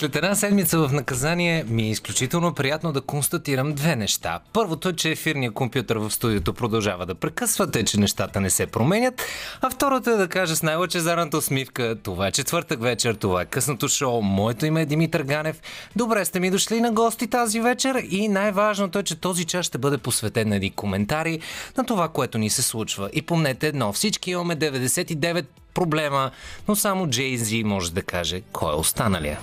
След 0.00 0.16
една 0.16 0.34
седмица 0.34 0.78
в 0.78 0.92
наказание 0.92 1.64
ми 1.68 1.82
е 1.82 1.90
изключително 1.90 2.54
приятно 2.54 2.92
да 2.92 3.00
констатирам 3.00 3.72
две 3.72 3.96
неща. 3.96 4.40
Първото 4.52 4.88
е, 4.88 4.92
че 4.92 5.10
ефирният 5.10 5.54
компютър 5.54 5.96
в 5.96 6.10
студиото 6.10 6.54
продължава 6.54 7.06
да 7.06 7.14
прекъсва, 7.14 7.70
тъй 7.70 7.84
че 7.84 8.00
нещата 8.00 8.40
не 8.40 8.50
се 8.50 8.66
променят. 8.66 9.22
А 9.60 9.70
второто 9.70 10.10
е 10.10 10.16
да 10.16 10.28
кажа 10.28 10.56
с 10.56 10.62
най-лъчезарната 10.62 11.36
усмивка, 11.36 11.96
това 12.02 12.26
е 12.26 12.32
четвъртък 12.32 12.82
вечер, 12.82 13.14
това 13.14 13.42
е 13.42 13.44
късното 13.44 13.88
шоу, 13.88 14.22
моето 14.22 14.66
име 14.66 14.82
е 14.82 14.86
Димитър 14.86 15.22
Ганев. 15.22 15.60
Добре 15.96 16.24
сте 16.24 16.40
ми 16.40 16.50
дошли 16.50 16.80
на 16.80 16.92
гости 16.92 17.26
тази 17.26 17.60
вечер 17.60 18.04
и 18.10 18.28
най-важното 18.28 18.98
е, 18.98 19.02
че 19.02 19.20
този 19.20 19.44
час 19.44 19.66
ще 19.66 19.78
бъде 19.78 19.98
посветен 19.98 20.48
на 20.48 20.56
един 20.56 20.72
коментари 20.72 21.40
на 21.76 21.86
това, 21.86 22.08
което 22.08 22.38
ни 22.38 22.50
се 22.50 22.62
случва. 22.62 23.10
И 23.12 23.22
помнете 23.22 23.68
едно, 23.68 23.92
всички 23.92 24.30
имаме 24.30 24.56
99 24.56 25.44
проблема, 25.74 26.30
но 26.68 26.76
само 26.76 27.10
Джей 27.10 27.36
Зи 27.36 27.64
може 27.64 27.92
да 27.92 28.02
каже 28.02 28.42
кой 28.52 28.72
е 28.72 28.76
останалия. 28.76 29.38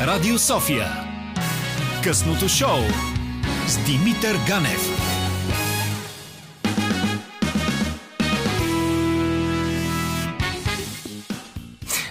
Радио 0.00 0.38
София. 0.38 0.86
Късното 2.04 2.48
шоу 2.48 2.80
с 3.66 3.78
Димитър 3.78 4.36
Ганев. 4.48 5.10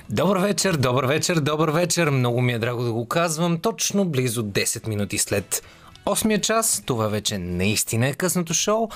Добър 0.09 0.37
вечер, 0.37 0.73
добър 0.73 1.05
вечер, 1.05 1.35
добър 1.35 1.69
вечер. 1.69 2.09
Много 2.09 2.41
ми 2.41 2.53
е 2.53 2.59
драго 2.59 2.83
да 2.83 2.91
го 2.91 3.07
казвам. 3.07 3.57
Точно 3.57 4.05
близо 4.05 4.43
10 4.43 4.87
минути 4.87 5.17
след 5.17 5.63
8 6.05 6.41
час. 6.41 6.83
Това 6.85 7.07
вече 7.07 7.37
наистина 7.37 8.07
е 8.07 8.13
късното 8.13 8.53
шоу. 8.53 8.87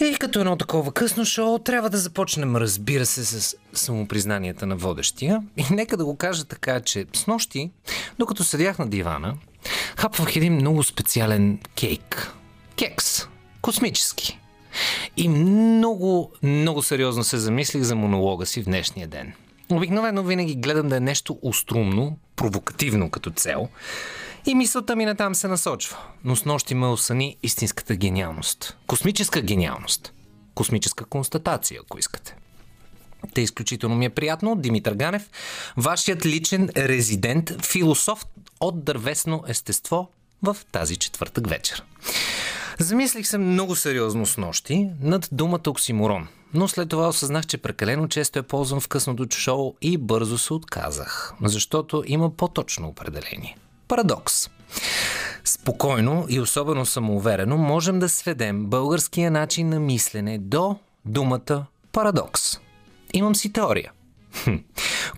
И 0.00 0.16
като 0.20 0.40
едно 0.40 0.56
такова 0.56 0.92
късно 0.92 1.24
шоу, 1.24 1.58
трябва 1.58 1.90
да 1.90 1.98
започнем, 1.98 2.56
разбира 2.56 3.06
се, 3.06 3.24
с 3.24 3.56
самопризнанията 3.72 4.66
на 4.66 4.76
водещия. 4.76 5.42
И 5.56 5.64
нека 5.70 5.96
да 5.96 6.04
го 6.04 6.16
кажа 6.16 6.44
така, 6.44 6.80
че 6.80 7.06
с 7.12 7.26
нощи, 7.26 7.70
докато 8.18 8.44
седях 8.44 8.78
на 8.78 8.88
дивана, 8.88 9.34
хапвах 9.96 10.36
един 10.36 10.54
много 10.54 10.82
специален 10.82 11.58
кейк. 11.76 12.32
Кекс. 12.76 13.26
Космически. 13.60 14.38
И 15.16 15.28
много, 15.28 16.32
много 16.42 16.82
сериозно 16.82 17.24
се 17.24 17.38
замислих 17.38 17.82
за 17.82 17.96
монолога 17.96 18.46
си 18.46 18.62
в 18.62 18.64
днешния 18.64 19.08
ден. 19.08 19.32
Обикновено 19.70 20.22
винаги 20.22 20.54
гледам 20.54 20.88
да 20.88 20.96
е 20.96 21.00
нещо 21.00 21.38
уструмно, 21.42 22.18
провокативно 22.36 23.10
като 23.10 23.30
цел. 23.30 23.68
И 24.46 24.54
мисълта 24.54 24.96
ми 24.96 25.04
натам 25.04 25.34
се 25.34 25.48
насочва. 25.48 25.96
Но 26.24 26.36
с 26.36 26.44
нощи 26.44 26.74
ме 26.74 26.86
осъни 26.86 27.36
истинската 27.42 27.96
гениалност. 27.96 28.76
Космическа 28.86 29.40
гениалност. 29.40 30.12
Космическа 30.54 31.04
констатация, 31.04 31.80
ако 31.84 31.98
искате. 31.98 32.36
Те 33.34 33.40
изключително 33.40 33.96
ми 33.96 34.04
е 34.04 34.10
приятно. 34.10 34.56
Димитър 34.56 34.94
Ганев, 34.94 35.30
вашият 35.76 36.26
личен 36.26 36.68
резидент, 36.76 37.64
философ 37.66 38.24
от 38.60 38.84
дървесно 38.84 39.44
естество 39.48 40.10
в 40.42 40.56
тази 40.72 40.96
четвъртък 40.96 41.48
вечер. 41.48 41.84
Замислих 42.78 43.26
се 43.26 43.38
много 43.38 43.76
сериозно 43.76 44.26
с 44.26 44.36
нощи 44.36 44.88
над 45.00 45.28
думата 45.32 45.60
оксиморон, 45.66 46.28
но 46.54 46.68
след 46.68 46.88
това 46.88 47.08
осъзнах, 47.08 47.46
че 47.46 47.58
прекалено 47.58 48.08
често 48.08 48.38
е 48.38 48.42
ползвам 48.42 48.80
в 48.80 48.88
късното 48.88 49.26
шоу 49.30 49.74
и 49.82 49.98
бързо 49.98 50.38
се 50.38 50.54
отказах, 50.54 51.32
защото 51.42 52.04
има 52.06 52.30
по-точно 52.30 52.88
определение. 52.88 53.56
Парадокс. 53.90 54.50
Спокойно 55.44 56.26
и 56.28 56.40
особено 56.40 56.86
самоуверено 56.86 57.56
можем 57.56 57.98
да 57.98 58.08
сведем 58.08 58.66
българския 58.66 59.30
начин 59.30 59.68
на 59.68 59.80
мислене 59.80 60.38
до 60.38 60.76
думата 61.04 61.66
парадокс. 61.92 62.58
Имам 63.12 63.34
си 63.34 63.52
теория, 63.52 63.92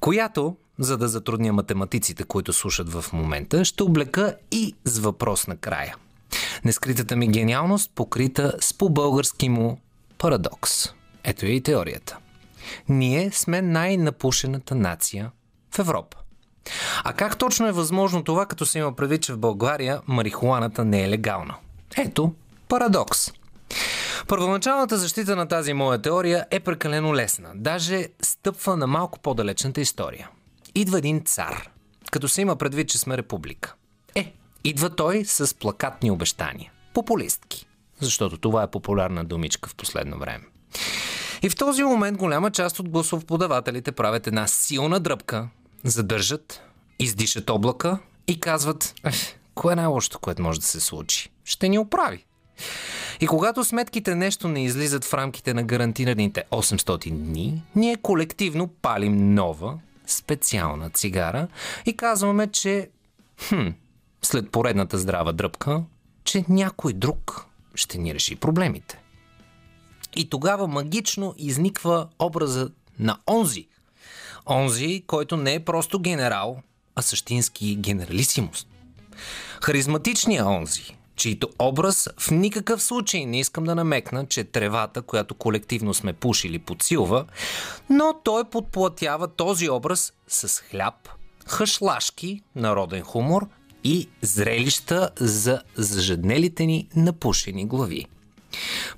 която, 0.00 0.56
за 0.78 0.96
да 0.96 1.08
затрудня 1.08 1.52
математиците, 1.52 2.24
които 2.24 2.52
слушат 2.52 2.92
в 2.92 3.04
момента, 3.12 3.64
ще 3.64 3.82
облека 3.82 4.36
и 4.50 4.74
с 4.84 4.98
въпрос 4.98 5.46
на 5.46 5.56
края. 5.56 5.96
Нескритата 6.64 7.16
ми 7.16 7.28
гениалност 7.28 7.90
покрита 7.94 8.54
с 8.60 8.74
по-български 8.74 9.48
му 9.48 9.78
парадокс. 10.18 10.88
Ето 11.24 11.46
е 11.46 11.48
и 11.48 11.60
теорията. 11.60 12.18
Ние 12.88 13.30
сме 13.30 13.62
най-напушената 13.62 14.74
нация 14.74 15.30
в 15.74 15.78
Европа. 15.78 16.21
А 17.04 17.12
как 17.12 17.38
точно 17.38 17.68
е 17.68 17.72
възможно 17.72 18.24
това, 18.24 18.46
като 18.46 18.66
се 18.66 18.78
има 18.78 18.92
предвид, 18.92 19.22
че 19.22 19.32
в 19.32 19.38
България 19.38 20.00
марихуаната 20.06 20.84
не 20.84 21.02
е 21.02 21.08
легална? 21.08 21.54
Ето, 21.96 22.32
парадокс. 22.68 23.32
Първоначалната 24.28 24.98
защита 24.98 25.36
на 25.36 25.48
тази 25.48 25.72
моя 25.72 26.02
теория 26.02 26.46
е 26.50 26.60
прекалено 26.60 27.14
лесна. 27.14 27.50
Даже 27.54 28.06
стъпва 28.22 28.76
на 28.76 28.86
малко 28.86 29.18
по-далечната 29.18 29.80
история. 29.80 30.28
Идва 30.74 30.98
един 30.98 31.24
цар, 31.24 31.70
като 32.10 32.28
се 32.28 32.42
има 32.42 32.56
предвид, 32.56 32.88
че 32.88 32.98
сме 32.98 33.16
република. 33.16 33.74
Е, 34.14 34.32
идва 34.64 34.90
той 34.90 35.24
с 35.24 35.58
плакатни 35.58 36.10
обещания. 36.10 36.72
Популистки. 36.94 37.66
Защото 38.00 38.38
това 38.38 38.62
е 38.62 38.70
популярна 38.70 39.24
думичка 39.24 39.68
в 39.68 39.74
последно 39.74 40.18
време. 40.18 40.44
И 41.42 41.48
в 41.48 41.56
този 41.56 41.82
момент 41.82 42.18
голяма 42.18 42.50
част 42.50 42.78
от 42.78 42.88
гласоподавателите 42.88 43.92
правят 43.92 44.26
една 44.26 44.46
силна 44.46 45.00
дръпка, 45.00 45.48
задържат, 45.84 46.60
издишат 46.98 47.50
облака 47.50 47.98
и 48.26 48.40
казват, 48.40 48.94
кое 49.54 49.72
е 49.72 49.76
най-лошото, 49.76 50.18
което 50.18 50.42
може 50.42 50.60
да 50.60 50.66
се 50.66 50.80
случи? 50.80 51.30
Ще 51.44 51.68
ни 51.68 51.78
оправи. 51.78 52.24
И 53.20 53.26
когато 53.26 53.64
сметките 53.64 54.14
нещо 54.14 54.48
не 54.48 54.64
излизат 54.64 55.04
в 55.04 55.14
рамките 55.14 55.54
на 55.54 55.62
гарантираните 55.62 56.44
800 56.50 57.10
дни, 57.10 57.62
ние 57.76 57.96
колективно 57.96 58.68
палим 58.68 59.34
нова, 59.34 59.78
специална 60.06 60.90
цигара 60.90 61.48
и 61.86 61.96
казваме, 61.96 62.46
че 62.46 62.90
хм, 63.48 63.68
след 64.22 64.50
поредната 64.50 64.98
здрава 64.98 65.32
дръпка, 65.32 65.82
че 66.24 66.44
някой 66.48 66.92
друг 66.92 67.46
ще 67.74 67.98
ни 67.98 68.14
реши 68.14 68.36
проблемите. 68.36 68.98
И 70.16 70.30
тогава 70.30 70.68
магично 70.68 71.34
изниква 71.38 72.08
образа 72.18 72.70
на 72.98 73.18
онзи. 73.30 73.68
Онзи, 74.50 75.02
който 75.06 75.36
не 75.36 75.54
е 75.54 75.64
просто 75.64 76.00
генерал, 76.00 76.62
а 76.94 77.02
същински 77.02 77.76
генералисимост. 77.76 78.68
Харизматичният 79.62 80.46
онзи, 80.46 80.96
чийто 81.16 81.48
образ 81.58 82.08
в 82.18 82.30
никакъв 82.30 82.82
случай 82.82 83.26
не 83.26 83.40
искам 83.40 83.64
да 83.64 83.74
намекна, 83.74 84.26
че 84.26 84.44
тревата, 84.44 85.02
която 85.02 85.34
колективно 85.34 85.94
сме 85.94 86.12
пушили, 86.12 86.58
подсилва, 86.58 87.24
но 87.90 88.14
той 88.24 88.44
подплатява 88.44 89.28
този 89.28 89.70
образ 89.70 90.12
с 90.28 90.60
хляб, 90.60 91.08
хъшлашки, 91.46 92.40
народен 92.56 93.02
хумор 93.02 93.48
и 93.84 94.08
зрелища 94.22 95.10
за 95.20 95.62
зажеднелите 95.76 96.66
ни 96.66 96.88
напушени 96.96 97.66
глави. 97.66 98.06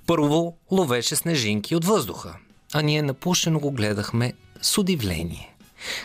Първо 0.07 0.59
ловеше 0.71 1.17
снежинки 1.17 1.77
от 1.77 1.85
въздуха, 1.85 2.37
а 2.73 2.83
ние 2.83 3.03
напушено 3.03 3.59
го 3.61 3.71
гледахме 3.71 4.33
с 4.65 4.79
удивление. 4.79 5.57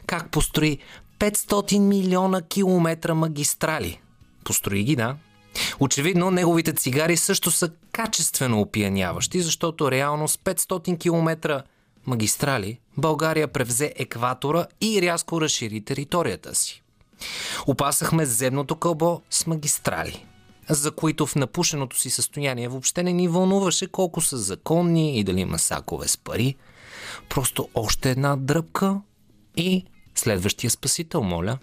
Как 0.05 0.31
построи 0.31 0.77
500 1.19 1.79
милиона 1.79 2.41
километра 2.41 3.13
магистрали. 3.13 4.01
Построи 4.43 4.83
ги, 4.83 4.95
да. 4.95 5.15
Очевидно, 5.79 6.31
неговите 6.31 6.73
цигари 6.73 7.17
също 7.17 7.51
са 7.51 7.71
качествено 7.91 8.61
опияняващи, 8.61 9.41
защото 9.41 9.91
реално 9.91 10.27
с 10.27 10.37
500 10.37 10.99
км 10.99 11.63
магистрали 12.07 12.79
България 12.97 13.47
превзе 13.47 13.93
екватора 13.95 14.65
и 14.81 15.01
рязко 15.01 15.41
разшири 15.41 15.81
територията 15.81 16.55
си. 16.55 16.83
Опасахме 17.67 18.25
земното 18.25 18.75
кълбо 18.75 19.21
с 19.29 19.47
магистрали, 19.47 20.25
за 20.69 20.91
които 20.91 21.25
в 21.25 21.35
напушеното 21.35 21.99
си 21.99 22.09
състояние 22.09 22.67
въобще 22.67 23.03
не 23.03 23.13
ни 23.13 23.27
вълнуваше 23.27 23.87
колко 23.87 24.21
са 24.21 24.37
законни 24.37 25.19
и 25.19 25.23
дали 25.23 25.41
има 25.41 25.59
сакове 25.59 26.07
с 26.07 26.17
пари. 26.17 26.55
Просто 27.29 27.69
още 27.73 28.11
една 28.11 28.35
дръпка 28.35 29.01
и 29.57 29.85
следващия 30.15 30.69
спасител, 30.69 31.23
моля. 31.23 31.57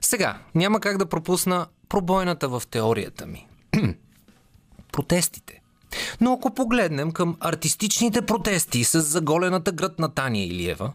Сега, 0.00 0.38
няма 0.54 0.80
как 0.80 0.98
да 0.98 1.06
пропусна 1.06 1.66
пробойната 1.88 2.48
в 2.48 2.62
теорията 2.70 3.26
ми. 3.26 3.46
Протестите. 4.92 5.60
Но 6.20 6.32
ако 6.32 6.54
погледнем 6.54 7.12
към 7.12 7.36
артистичните 7.40 8.22
протести 8.22 8.84
с 8.84 9.00
заголената 9.00 9.72
град 9.72 9.98
на 9.98 10.08
Таня 10.08 10.38
Илиева, 10.38 10.92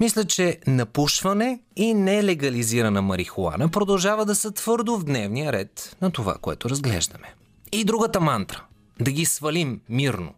мисля, 0.00 0.24
че 0.24 0.58
напушване 0.66 1.60
и 1.76 1.94
нелегализирана 1.94 3.02
марихуана 3.02 3.68
продължава 3.68 4.24
да 4.24 4.34
са 4.34 4.52
твърдо 4.52 4.98
в 4.98 5.04
дневния 5.04 5.52
ред 5.52 5.96
на 6.00 6.10
това, 6.10 6.34
което 6.40 6.70
разглеждаме. 6.70 7.34
И 7.72 7.84
другата 7.84 8.20
мантра– 8.20 8.64
да 9.00 9.10
ги 9.10 9.24
свалим 9.24 9.80
мирно. 9.88 10.34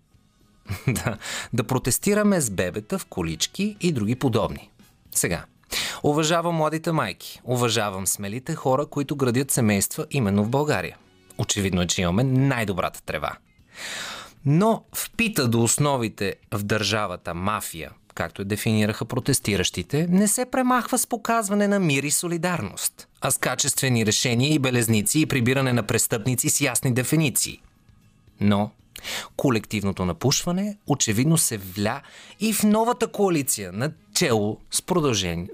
да, 0.88 1.18
да 1.52 1.64
протестираме 1.64 2.40
с 2.40 2.50
бебета 2.50 2.98
в 2.98 3.06
колички 3.06 3.76
и 3.80 3.92
други 3.92 4.14
подобни. 4.14 4.70
Сега, 5.14 5.44
уважавам 6.02 6.54
младите 6.54 6.92
майки, 6.92 7.40
уважавам 7.44 8.06
смелите 8.06 8.54
хора, 8.54 8.86
които 8.86 9.16
градят 9.16 9.50
семейства 9.50 10.06
именно 10.10 10.44
в 10.44 10.48
България. 10.48 10.96
Очевидно 11.38 11.82
е, 11.82 11.86
че 11.86 12.02
имаме 12.02 12.24
най-добрата 12.24 13.02
трева. 13.02 13.36
Но 14.44 14.84
впита 14.94 15.48
до 15.48 15.62
основите 15.62 16.34
в 16.54 16.62
държавата 16.62 17.34
мафия, 17.34 17.90
както 18.14 18.44
дефинираха 18.44 19.04
протестиращите, 19.04 20.06
не 20.10 20.28
се 20.28 20.44
премахва 20.44 20.98
с 20.98 21.06
показване 21.06 21.68
на 21.68 21.80
мир 21.80 22.02
и 22.02 22.10
солидарност, 22.10 23.08
а 23.20 23.30
с 23.30 23.38
качествени 23.38 24.06
решения 24.06 24.54
и 24.54 24.58
белезници 24.58 25.20
и 25.20 25.26
прибиране 25.26 25.72
на 25.72 25.82
престъпници 25.82 26.50
с 26.50 26.60
ясни 26.60 26.94
дефиниции. 26.94 27.60
Но 28.40 28.70
колективното 29.36 30.04
напушване 30.04 30.78
очевидно 30.86 31.38
се 31.38 31.58
вля 31.58 32.00
и 32.40 32.52
в 32.52 32.62
новата 32.62 33.06
коалиция 33.06 33.72
на 33.72 33.92
чело 34.14 34.58
с, 34.70 34.82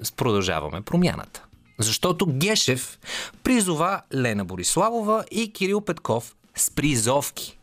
с 0.02 0.12
продължаваме 0.12 0.81
промяната. 0.81 1.44
Защото 1.79 2.26
Гешев 2.26 2.99
призова 3.43 4.02
Лена 4.14 4.44
Бориславова 4.44 5.25
и 5.31 5.52
Кирил 5.52 5.81
Петков 5.81 6.35
с 6.55 6.70
призовки. 6.70 7.58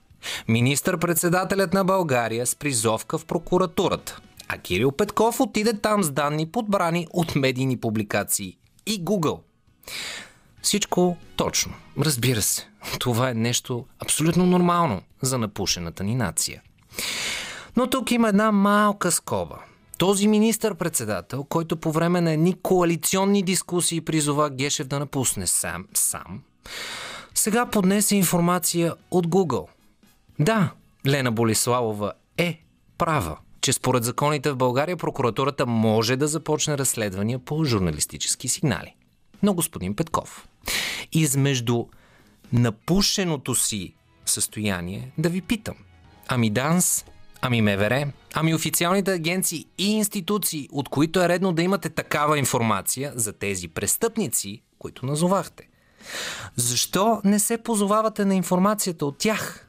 Министър-председателят 0.48 1.74
на 1.74 1.86
България 1.86 2.48
с 2.48 2.56
призовка 2.56 3.18
в 3.18 3.26
прокуратурата. 3.26 4.20
А 4.48 4.58
Кирил 4.58 4.92
Петков 4.92 5.40
отиде 5.40 5.74
там 5.74 6.04
с 6.04 6.12
данни 6.12 6.52
подбрани 6.52 7.08
от 7.14 7.36
медийни 7.36 7.78
публикации 7.78 8.58
и 8.86 9.06
Google. 9.06 9.40
Всичко 10.62 11.18
точно. 11.36 11.74
Разбира 12.00 12.42
се, 12.42 12.68
това 13.00 13.30
е 13.30 13.34
нещо 13.34 13.86
абсолютно 14.00 14.46
нормално 14.46 15.02
за 15.22 15.38
напушената 15.38 16.04
ни 16.04 16.16
нация. 16.16 16.62
Но 17.76 17.88
тук 17.88 18.12
има 18.12 18.30
една 18.30 18.52
малка 18.52 19.12
скоба. 19.12 19.58
Този 19.98 20.28
министър-председател, 20.28 21.44
който 21.44 21.78
по 21.78 21.92
време 21.92 22.22
на 22.22 22.32
едни 22.32 22.62
коалиционни 22.62 23.44
дискусии 23.44 24.02
призова 24.02 24.50
Гешев 24.50 24.88
да 24.88 25.00
напусне 25.00 25.48
сам, 25.48 25.86
сам 25.94 26.42
сега 27.36 27.66
поднесе 27.66 28.16
информация 28.16 28.96
от 29.12 29.28
Google. 29.28 29.68
Да, 30.40 30.72
Лена 31.08 31.32
Болиславова 31.32 32.14
е 32.38 32.62
права, 32.98 33.38
че 33.62 33.74
според 33.74 34.04
законите 34.04 34.52
в 34.52 34.56
България 34.56 34.98
прокуратурата 34.98 35.66
може 35.66 36.16
да 36.16 36.28
започне 36.28 36.78
разследвания 36.78 37.40
по 37.40 37.64
журналистически 37.64 38.48
сигнали. 38.48 38.96
Но 39.44 39.54
господин 39.54 39.96
Петков, 39.96 40.48
измежду 41.12 41.86
напушеното 42.54 43.56
си 43.56 43.94
състояние 44.26 45.12
да 45.18 45.30
ви 45.30 45.42
питам. 45.42 45.76
Ами 46.28 46.50
ДАНС, 46.50 47.06
ами 47.42 47.62
МВР, 47.62 48.12
ами 48.34 48.56
официалните 48.56 49.14
агенции 49.14 49.66
и 49.78 49.92
институции, 49.92 50.70
от 50.72 50.90
които 50.90 51.22
е 51.22 51.30
редно 51.30 51.54
да 51.54 51.62
имате 51.62 51.90
такава 51.90 52.40
информация 52.40 53.14
за 53.16 53.34
тези 53.34 53.68
престъпници, 53.68 54.62
които 54.80 55.06
назовахте. 55.06 55.68
Защо 56.56 57.22
не 57.24 57.40
се 57.40 57.58
позовавате 57.58 58.26
на 58.26 58.36
информацията 58.36 59.06
от 59.06 59.18
тях? 59.18 59.68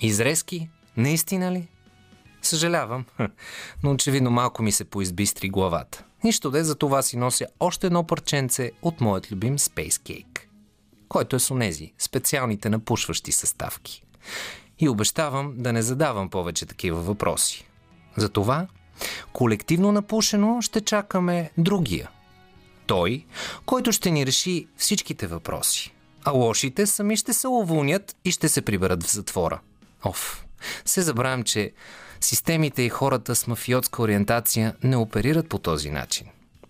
Изрезки? 0.00 0.68
Наистина 0.96 1.52
ли? 1.52 1.68
Съжалявам, 2.42 3.04
но 3.82 3.90
очевидно 3.90 4.30
малко 4.30 4.62
ми 4.62 4.72
се 4.72 4.84
поизбистри 4.84 5.48
главата. 5.48 6.04
Нищо 6.26 6.50
де, 6.50 6.64
за 6.64 6.74
това 6.74 7.02
си 7.02 7.16
нося 7.16 7.46
още 7.60 7.86
едно 7.86 8.06
парченце 8.06 8.72
от 8.82 9.00
моят 9.00 9.32
любим 9.32 9.58
Space 9.58 9.88
Cake, 9.88 10.40
който 11.08 11.36
е 11.36 11.38
с 11.38 11.50
онези 11.50 11.92
специалните 11.98 12.68
напушващи 12.68 13.32
съставки. 13.32 14.04
И 14.78 14.88
обещавам 14.88 15.54
да 15.56 15.72
не 15.72 15.82
задавам 15.82 16.30
повече 16.30 16.66
такива 16.66 17.00
въпроси. 17.00 17.66
Затова, 18.16 18.66
колективно 19.32 19.92
напушено, 19.92 20.62
ще 20.62 20.80
чакаме 20.80 21.50
другия. 21.58 22.10
Той, 22.86 23.24
който 23.66 23.92
ще 23.92 24.10
ни 24.10 24.26
реши 24.26 24.66
всичките 24.76 25.26
въпроси. 25.26 25.94
А 26.24 26.30
лошите 26.30 26.86
сами 26.86 27.16
ще 27.16 27.32
се 27.32 27.48
уволнят 27.48 28.16
и 28.24 28.30
ще 28.30 28.48
се 28.48 28.62
приберат 28.62 29.02
в 29.02 29.12
затвора. 29.12 29.60
Оф, 30.04 30.46
се 30.84 31.02
забравям, 31.02 31.42
че 31.42 31.72
системите 32.20 32.82
и 32.82 32.88
хората 32.88 33.34
с 33.34 33.46
мафиотска 33.46 34.02
ориентация 34.02 34.74
не 34.82 34.96
оперират 34.96 35.48
по 35.48 35.58
този 35.58 35.90
начин. 35.90 36.26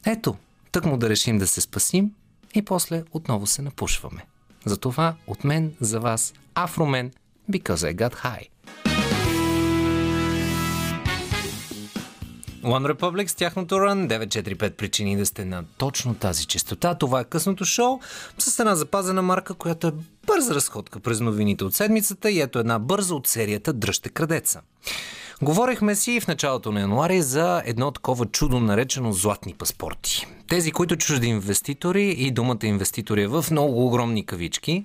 Ето, 0.06 0.36
тък 0.72 0.84
му 0.84 0.96
да 0.96 1.08
решим 1.08 1.38
да 1.38 1.46
се 1.46 1.60
спасим 1.60 2.10
и 2.54 2.62
после 2.62 3.02
отново 3.12 3.46
се 3.46 3.62
напушваме. 3.62 4.24
Затова 4.64 5.14
от 5.26 5.44
мен 5.44 5.72
за 5.80 6.00
вас 6.00 6.34
Афромен, 6.54 7.12
because 7.50 7.92
I 7.92 7.94
got 7.94 8.14
high. 8.14 8.48
One 12.66 12.92
Republic 12.92 13.26
с 13.26 13.34
тяхното 13.34 13.74
Run 13.74 14.26
945 14.26 14.70
причини 14.70 15.16
да 15.16 15.26
сте 15.26 15.44
на 15.44 15.64
точно 15.78 16.14
тази 16.14 16.46
частота. 16.46 16.94
Това 16.94 17.20
е 17.20 17.24
късното 17.24 17.64
шоу 17.64 18.00
с 18.38 18.58
една 18.58 18.74
запазена 18.74 19.22
марка, 19.22 19.54
която 19.54 19.86
е 19.86 19.92
бърза 20.26 20.54
разходка 20.54 21.00
през 21.00 21.20
новините 21.20 21.64
от 21.64 21.74
седмицата 21.74 22.30
и 22.30 22.40
ето 22.40 22.58
една 22.58 22.78
бърза 22.78 23.14
от 23.14 23.26
серията 23.26 23.72
Дръжте 23.72 24.08
крадеца. 24.08 24.60
Говорихме 25.42 25.94
си 25.94 26.20
в 26.20 26.26
началото 26.26 26.72
на 26.72 26.80
януари 26.80 27.22
за 27.22 27.62
едно 27.64 27.90
такова 27.90 28.26
чудо 28.26 28.60
наречено 28.60 29.12
златни 29.12 29.54
паспорти. 29.54 30.26
Тези, 30.48 30.72
които 30.72 30.96
чужди 30.96 31.26
инвеститори 31.26 32.08
и 32.08 32.30
думата 32.30 32.58
инвеститори 32.62 33.22
е 33.22 33.26
в 33.26 33.44
много 33.50 33.86
огромни 33.86 34.26
кавички, 34.26 34.84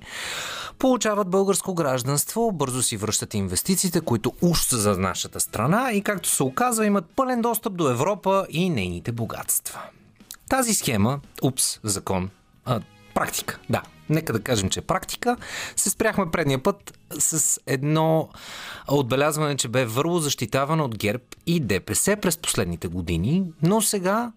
получават 0.79 1.29
българско 1.29 1.73
гражданство, 1.73 2.51
бързо 2.51 2.83
си 2.83 2.97
връщат 2.97 3.33
инвестициите, 3.33 4.01
които 4.01 4.33
уж 4.41 4.59
са 4.59 4.77
за 4.77 4.97
нашата 4.97 5.39
страна 5.39 5.91
и 5.93 6.01
както 6.01 6.29
се 6.29 6.43
оказва 6.43 6.85
имат 6.85 7.05
пълен 7.15 7.41
достъп 7.41 7.73
до 7.73 7.89
Европа 7.89 8.45
и 8.49 8.69
нейните 8.69 9.11
богатства. 9.11 9.79
Тази 10.49 10.73
схема, 10.73 11.19
упс, 11.43 11.79
закон, 11.83 12.29
а, 12.65 12.81
практика, 13.13 13.59
да, 13.69 13.81
нека 14.11 14.33
да 14.33 14.39
кажем, 14.39 14.69
че 14.69 14.81
практика, 14.81 15.37
се 15.75 15.89
спряхме 15.89 16.31
предния 16.31 16.63
път 16.63 16.99
с 17.19 17.59
едно 17.67 18.29
отбелязване, 18.87 19.55
че 19.55 19.67
бе 19.67 19.85
върло 19.85 20.19
защитавано 20.19 20.83
от 20.83 20.97
ГЕРБ 20.97 21.23
и 21.45 21.59
ДПС 21.59 22.17
през 22.21 22.37
последните 22.37 22.87
години, 22.87 23.43
но 23.63 23.81
сега 23.81 24.31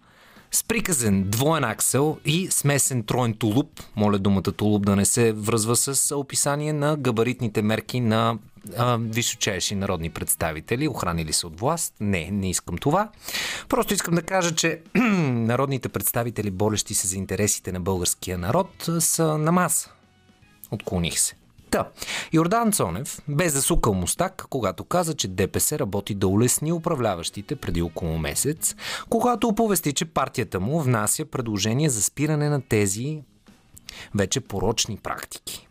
с 0.55 0.63
приказен 0.63 1.31
двоен 1.31 1.65
аксел 1.65 2.19
и 2.25 2.49
смесен 2.51 3.03
троен 3.03 3.35
тулуп, 3.35 3.81
моля 3.97 4.19
думата 4.19 4.43
тулуп 4.43 4.87
да 4.87 4.97
не 4.97 5.05
се 5.05 5.33
връзва 5.33 5.77
с 5.77 6.17
описание 6.17 6.73
на 6.73 6.97
габаритните 6.97 7.63
мерки 7.63 8.01
на 8.01 8.39
височайши 8.99 9.75
народни 9.75 10.11
представители, 10.11 10.89
охранили 10.89 11.33
се 11.33 11.47
от 11.47 11.61
власт. 11.61 11.95
Не, 12.01 12.31
не 12.31 12.51
искам 12.51 12.79
това. 12.79 13.09
Просто 13.69 13.95
искам 13.95 14.15
да 14.15 14.23
кажа, 14.23 14.55
че 14.55 14.81
народните 14.95 15.89
представители, 15.89 16.51
болещи 16.51 16.95
се 16.95 17.07
за 17.07 17.17
интересите 17.17 17.73
на 17.73 17.81
българския 17.81 18.39
народ, 18.39 18.89
са 18.99 19.39
на 19.39 19.53
маса. 19.53 19.91
Отклоних 20.71 21.19
се. 21.19 21.35
Та, 21.75 21.89
Йордан 22.33 22.73
Цонев 22.73 23.23
бе 23.29 23.49
засукал 23.49 23.95
мустак, 23.95 24.47
когато 24.51 24.85
каза, 24.85 25.15
че 25.15 25.29
ДПС 25.29 25.79
работи 25.79 26.15
да 26.15 26.29
улесни 26.29 26.73
управляващите 26.73 27.57
преди 27.57 27.83
около 27.83 28.19
месец, 28.19 28.75
когато 29.11 29.49
оповести, 29.49 29.93
че 29.93 30.05
партията 30.05 30.61
му 30.61 30.81
внася 30.81 31.25
предложение 31.25 31.91
за 31.91 32.03
спиране 32.03 32.49
на 32.49 32.63
тези 32.63 33.23
вече 34.15 34.41
порочни 34.41 34.97
практики. 34.97 35.69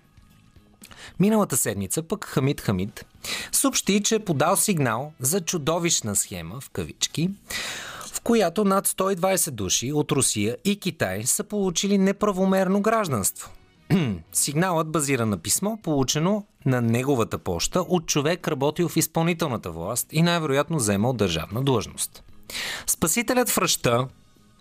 Миналата 1.19 1.57
седмица 1.57 2.03
пък 2.03 2.25
Хамид 2.25 2.61
Хамид 2.61 3.05
съобщи, 3.51 4.03
че 4.03 4.15
е 4.15 4.25
подал 4.25 4.55
сигнал 4.55 5.13
за 5.19 5.41
чудовищна 5.41 6.15
схема, 6.15 6.61
в 6.61 6.69
кавички, 6.69 7.29
в 8.13 8.21
която 8.21 8.65
над 8.65 8.87
120 8.87 9.51
души 9.51 9.93
от 9.93 10.11
Русия 10.11 10.57
и 10.65 10.79
Китай 10.79 11.23
са 11.23 11.43
получили 11.43 11.97
неправомерно 11.97 12.81
гражданство. 12.81 13.51
Сигналът 14.31 14.91
базира 14.91 15.25
на 15.25 15.37
писмо, 15.37 15.77
получено 15.77 16.45
на 16.65 16.81
неговата 16.81 17.37
поща 17.37 17.81
от 17.81 18.05
човек, 18.05 18.47
работил 18.47 18.89
в 18.89 18.97
изпълнителната 18.97 19.71
власт 19.71 20.07
и 20.11 20.21
най-вероятно 20.21 20.77
вземал 20.77 21.13
държавна 21.13 21.63
длъжност. 21.63 22.23
Спасителят 22.87 23.49
в 23.49 23.57
ръща 23.57 24.07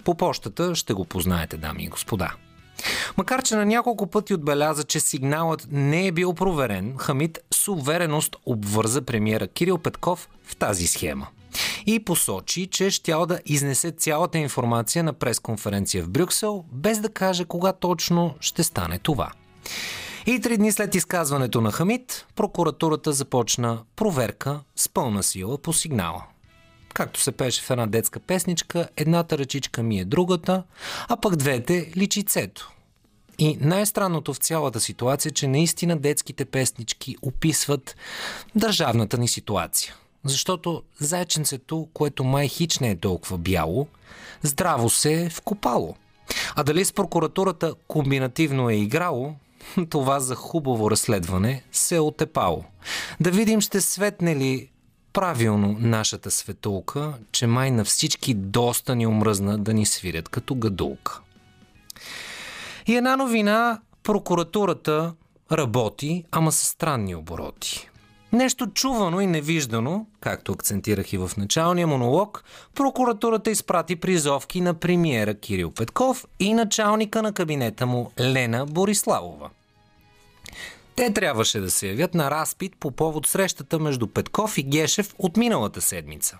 по 0.04 0.14
почтата 0.14 0.74
ще 0.74 0.92
го 0.92 1.04
познаете, 1.04 1.56
дами 1.56 1.84
и 1.84 1.88
господа. 1.88 2.34
Макар, 3.16 3.42
че 3.42 3.56
на 3.56 3.66
няколко 3.66 4.06
пъти 4.06 4.34
отбеляза, 4.34 4.84
че 4.84 5.00
сигналът 5.00 5.66
не 5.70 6.06
е 6.06 6.12
бил 6.12 6.34
проверен, 6.34 6.96
Хамид 6.98 7.38
с 7.54 7.68
увереност 7.68 8.36
обвърза 8.46 9.02
премиера 9.02 9.48
Кирил 9.48 9.78
Петков 9.78 10.28
в 10.44 10.56
тази 10.56 10.86
схема. 10.86 11.26
И 11.86 12.04
посочи, 12.04 12.66
че 12.66 12.90
щял 12.90 13.26
да 13.26 13.40
изнесе 13.46 13.90
цялата 13.90 14.38
информация 14.38 15.04
на 15.04 15.12
пресконференция 15.12 16.04
в 16.04 16.08
Брюксел, 16.08 16.64
без 16.72 17.00
да 17.00 17.08
каже 17.08 17.44
кога 17.44 17.72
точно 17.72 18.34
ще 18.40 18.62
стане 18.62 18.98
това. 18.98 19.30
И 20.26 20.40
три 20.40 20.56
дни 20.56 20.72
след 20.72 20.94
изказването 20.94 21.60
на 21.60 21.72
Хамид, 21.72 22.26
прокуратурата 22.36 23.12
започна 23.12 23.82
проверка 23.96 24.60
с 24.76 24.88
пълна 24.88 25.22
сила 25.22 25.58
по 25.58 25.72
сигнала. 25.72 26.24
Както 26.94 27.20
се 27.20 27.32
пеше 27.32 27.62
в 27.62 27.70
една 27.70 27.86
детска 27.86 28.20
песничка, 28.20 28.88
едната 28.96 29.38
ръчичка 29.38 29.82
ми 29.82 30.00
е 30.00 30.04
другата, 30.04 30.62
а 31.08 31.16
пък 31.16 31.36
двете 31.36 31.92
личицето. 31.96 32.72
И 33.38 33.58
най-странното 33.60 34.34
в 34.34 34.36
цялата 34.36 34.80
ситуация, 34.80 35.30
е, 35.30 35.32
че 35.32 35.48
наистина 35.48 35.96
детските 35.96 36.44
песнички 36.44 37.16
описват 37.22 37.96
държавната 38.54 39.18
ни 39.18 39.28
ситуация. 39.28 39.94
Защото 40.24 40.82
зайченцето, 40.98 41.88
което 41.92 42.24
май 42.24 42.48
хич 42.48 42.78
не 42.78 42.90
е 42.90 42.96
толкова 42.96 43.38
бяло, 43.38 43.86
здраво 44.42 44.90
се 44.90 45.22
е 45.22 45.30
вкопало. 45.30 45.94
А 46.56 46.62
дали 46.62 46.84
с 46.84 46.92
прокуратурата 46.92 47.74
комбинативно 47.88 48.70
е 48.70 48.74
играло, 48.74 49.34
това 49.90 50.20
за 50.20 50.34
хубаво 50.34 50.90
разследване 50.90 51.62
се 51.72 51.96
е 51.96 52.00
отепало. 52.00 52.64
Да 53.20 53.30
видим 53.30 53.60
ще 53.60 53.80
светне 53.80 54.36
ли 54.36 54.68
правилно 55.12 55.76
нашата 55.80 56.30
светулка, 56.30 57.14
че 57.32 57.46
май 57.46 57.70
на 57.70 57.84
всички 57.84 58.34
доста 58.34 58.96
ни 58.96 59.06
омръзна 59.06 59.58
да 59.58 59.74
ни 59.74 59.86
свирят 59.86 60.28
като 60.28 60.54
гадулка. 60.54 61.20
И 62.86 62.96
една 62.96 63.16
новина, 63.16 63.80
прокуратурата 64.02 65.14
работи, 65.52 66.24
ама 66.30 66.52
с 66.52 66.64
странни 66.64 67.14
обороти. 67.14 67.88
Нещо 68.32 68.66
чувано 68.66 69.20
и 69.20 69.26
невиждано, 69.26 70.06
както 70.20 70.52
акцентирах 70.52 71.12
и 71.12 71.18
в 71.18 71.30
началния 71.36 71.86
монолог, 71.86 72.44
прокуратурата 72.74 73.50
изпрати 73.50 73.96
призовки 73.96 74.60
на 74.60 74.74
премиера 74.74 75.34
Кирил 75.34 75.70
Петков 75.70 76.26
и 76.40 76.54
началника 76.54 77.22
на 77.22 77.32
кабинета 77.32 77.86
му 77.86 78.12
Лена 78.20 78.66
Бориславова. 78.66 79.50
Те 80.96 81.12
трябваше 81.12 81.60
да 81.60 81.70
се 81.70 81.88
явят 81.88 82.14
на 82.14 82.30
разпит 82.30 82.76
по 82.80 82.90
повод 82.90 83.26
срещата 83.26 83.78
между 83.78 84.06
Петков 84.06 84.58
и 84.58 84.62
Гешев 84.62 85.14
от 85.18 85.36
миналата 85.36 85.80
седмица, 85.80 86.38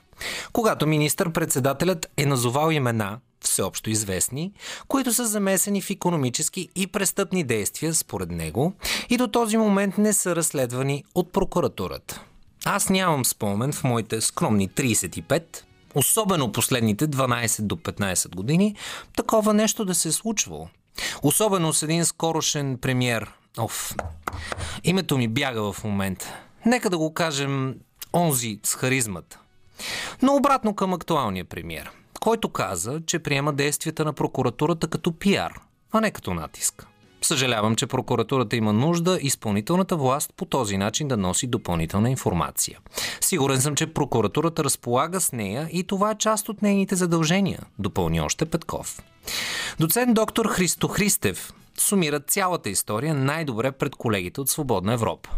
когато 0.53 0.87
министър-председателят 0.87 2.11
е 2.17 2.27
назовал 2.27 2.71
имена 2.71 3.19
всеобщо 3.43 3.91
известни, 3.91 4.53
които 4.89 5.13
са 5.13 5.27
замесени 5.27 5.83
в 5.83 5.91
економически 5.91 6.69
и 6.77 6.87
престъпни 6.87 7.45
действия, 7.45 7.95
според 7.95 8.31
него, 8.31 8.73
и 9.09 9.17
до 9.17 9.29
този 9.29 9.57
момент 9.57 9.99
не 9.99 10.13
са 10.13 10.37
разследвани 10.37 11.05
от 11.15 11.33
прокуратурата. 11.33 12.23
Аз 12.65 12.89
нямам 12.89 13.25
спомен 13.25 13.73
в 13.73 13.85
моите 13.85 14.21
скромни 14.21 14.69
35, 14.69 15.43
особено 15.95 16.53
последните 16.53 17.09
12 17.09 17.63
до 17.63 17.77
15 17.77 18.35
години, 18.35 18.77
такова 19.17 19.55
нещо 19.55 19.85
да 19.85 19.95
се 19.95 20.09
е 20.09 20.13
случвало. 20.13 20.69
Особено 21.23 21.73
с 21.73 21.83
един 21.83 22.05
скорошен 22.05 22.79
премьер. 22.79 23.33
Оф, 23.59 23.95
името 24.85 25.19
ми 25.19 25.29
бяга 25.29 25.73
в 25.73 25.85
момента. 25.85 26.35
Нека 26.67 26.91
да 26.91 26.99
го 26.99 27.15
кажем 27.15 27.75
онзи 28.15 28.61
с 28.63 28.75
харизмата. 28.75 29.39
Но 30.23 30.35
обратно 30.35 30.75
към 30.75 30.95
актуалния 30.95 31.45
премьер– 31.45 31.91
който 32.23 32.49
каза, 32.49 33.01
че 33.07 33.19
приема 33.19 33.53
действията 33.53 34.05
на 34.05 34.13
прокуратурата 34.13 34.89
като 34.89 35.13
пиар, 35.13 35.61
а 35.93 36.01
не 36.01 36.11
като 36.11 36.35
натиск. 36.35 36.87
Съжалявам, 37.23 37.77
че 37.77 37.87
прокуратурата 37.87 38.57
има 38.57 38.73
нужда 38.73 39.19
изпълнителната 39.23 39.97
власт 39.97 40.33
по 40.37 40.45
този 40.45 40.77
начин 40.77 41.09
да 41.09 41.17
носи 41.17 41.47
допълнителна 41.47 42.11
информация. 42.11 42.79
Сигурен 43.21 43.61
съм, 43.61 43.75
че 43.75 43.87
прокуратурата 43.87 44.65
разполага 44.65 45.21
с 45.21 45.33
нея 45.33 45.69
и 45.73 45.85
това 45.85 46.11
е 46.11 46.19
част 46.19 46.49
от 46.49 46.63
нейните 46.63 46.97
задължения, 46.97 47.61
допълни 47.79 48.21
още 48.21 48.45
Петков. 48.47 49.03
Доцент 49.81 50.15
доктор 50.15 50.47
Христо 50.47 50.89
Христев 50.89 51.53
сумира 51.79 52.21
цялата 52.21 52.71
история 52.71 53.15
най-добре 53.15 53.73
пред 53.73 53.97
колегите 53.97 54.41
от 54.41 54.49
Свободна 54.49 54.93
Европа. 54.93 55.31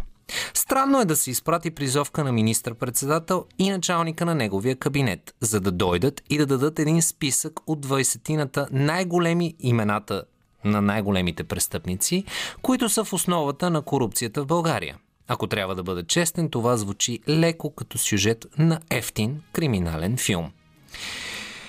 Странно 0.55 1.01
е 1.01 1.05
да 1.05 1.17
се 1.17 1.31
изпрати 1.31 1.71
призовка 1.71 2.25
на 2.25 2.33
министър-председател 2.33 3.45
и 3.59 3.71
началника 3.71 4.25
на 4.25 4.35
неговия 4.35 4.77
кабинет, 4.77 5.35
за 5.41 5.61
да 5.61 5.73
дойдат 5.73 6.23
и 6.31 6.39
да 6.39 6.47
дадат 6.47 6.79
един 6.79 7.03
списък 7.03 7.61
от 7.67 7.87
20-тината 7.87 8.67
най-големи 8.71 9.55
имената 9.61 10.23
на 10.65 10.83
най-големите 10.83 11.45
престъпници, 11.45 12.25
които 12.63 12.89
са 12.89 13.05
в 13.05 13.13
основата 13.13 13.71
на 13.71 13.83
корупцията 13.83 14.43
в 14.43 14.47
България. 14.47 14.97
Ако 15.29 15.47
трябва 15.47 15.75
да 15.75 15.83
бъда 15.83 16.07
честен, 16.07 16.51
това 16.51 16.77
звучи 16.77 17.19
леко 17.29 17.75
като 17.75 17.99
сюжет 17.99 18.47
на 18.59 18.81
ефтин 18.91 19.43
криминален 19.53 20.17
филм. 20.17 20.51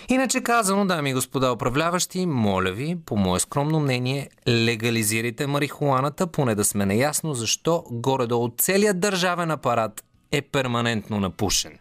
Иначе 0.10 0.42
казано, 0.42 0.86
дами 0.86 1.10
и 1.10 1.14
господа 1.14 1.52
управляващи, 1.52 2.26
моля 2.26 2.72
ви, 2.72 2.98
по 3.06 3.18
мое 3.18 3.40
скромно 3.40 3.80
мнение, 3.80 4.30
легализирайте 4.48 5.48
марихуаната, 5.48 6.28
поне 6.28 6.56
да 6.56 6.66
сме 6.66 6.86
наясно 6.86 7.34
защо 7.34 7.84
горе-долу 7.92 8.50
целият 8.58 9.00
държавен 9.00 9.52
апарат 9.52 10.04
е 10.32 10.42
перманентно 10.42 11.20
напушен. 11.20 11.80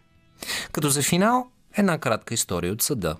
Като 0.71 0.89
за 0.89 1.01
финал, 1.01 1.47
една 1.77 1.97
кратка 1.97 2.33
история 2.33 2.73
от 2.73 2.81
съда. 2.81 3.15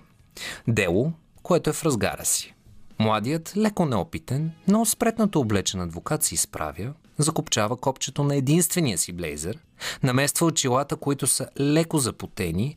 Дело, 0.68 1.12
което 1.42 1.70
е 1.70 1.72
в 1.72 1.84
разгара 1.84 2.24
си. 2.24 2.54
Младият, 2.98 3.56
леко 3.56 3.84
неопитен, 3.84 4.50
но 4.68 4.84
спретнато 4.84 5.40
облечен 5.40 5.80
адвокат 5.80 6.22
се 6.22 6.34
изправя, 6.34 6.92
закопчава 7.18 7.76
копчето 7.76 8.24
на 8.24 8.36
единствения 8.36 8.98
си 8.98 9.12
блейзър, 9.12 9.58
намества 10.02 10.46
очилата, 10.46 10.96
които 10.96 11.26
са 11.26 11.48
леко 11.60 11.98
запотени, 11.98 12.76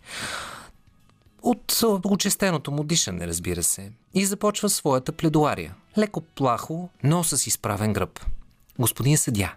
от 1.41 1.83
очестеното 2.05 2.71
му 2.71 2.83
дишане, 2.83 3.27
разбира 3.27 3.63
се, 3.63 3.91
и 4.13 4.25
започва 4.25 4.69
своята 4.69 5.11
пледуария. 5.11 5.75
Леко 5.97 6.21
плахо, 6.21 6.89
но 7.03 7.23
с 7.23 7.47
изправен 7.47 7.93
гръб. 7.93 8.25
Господин 8.79 9.17
съдя, 9.17 9.55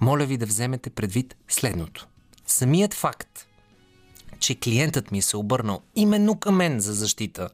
моля 0.00 0.24
ви 0.24 0.36
да 0.36 0.46
вземете 0.46 0.90
предвид 0.90 1.36
следното. 1.48 2.06
Самият 2.46 2.94
факт, 2.94 3.46
че 4.38 4.54
клиентът 4.54 5.10
ми 5.10 5.22
се 5.22 5.36
обърнал 5.36 5.80
именно 5.94 6.38
към 6.38 6.56
мен 6.56 6.80
за 6.80 6.94
защита, 6.94 7.48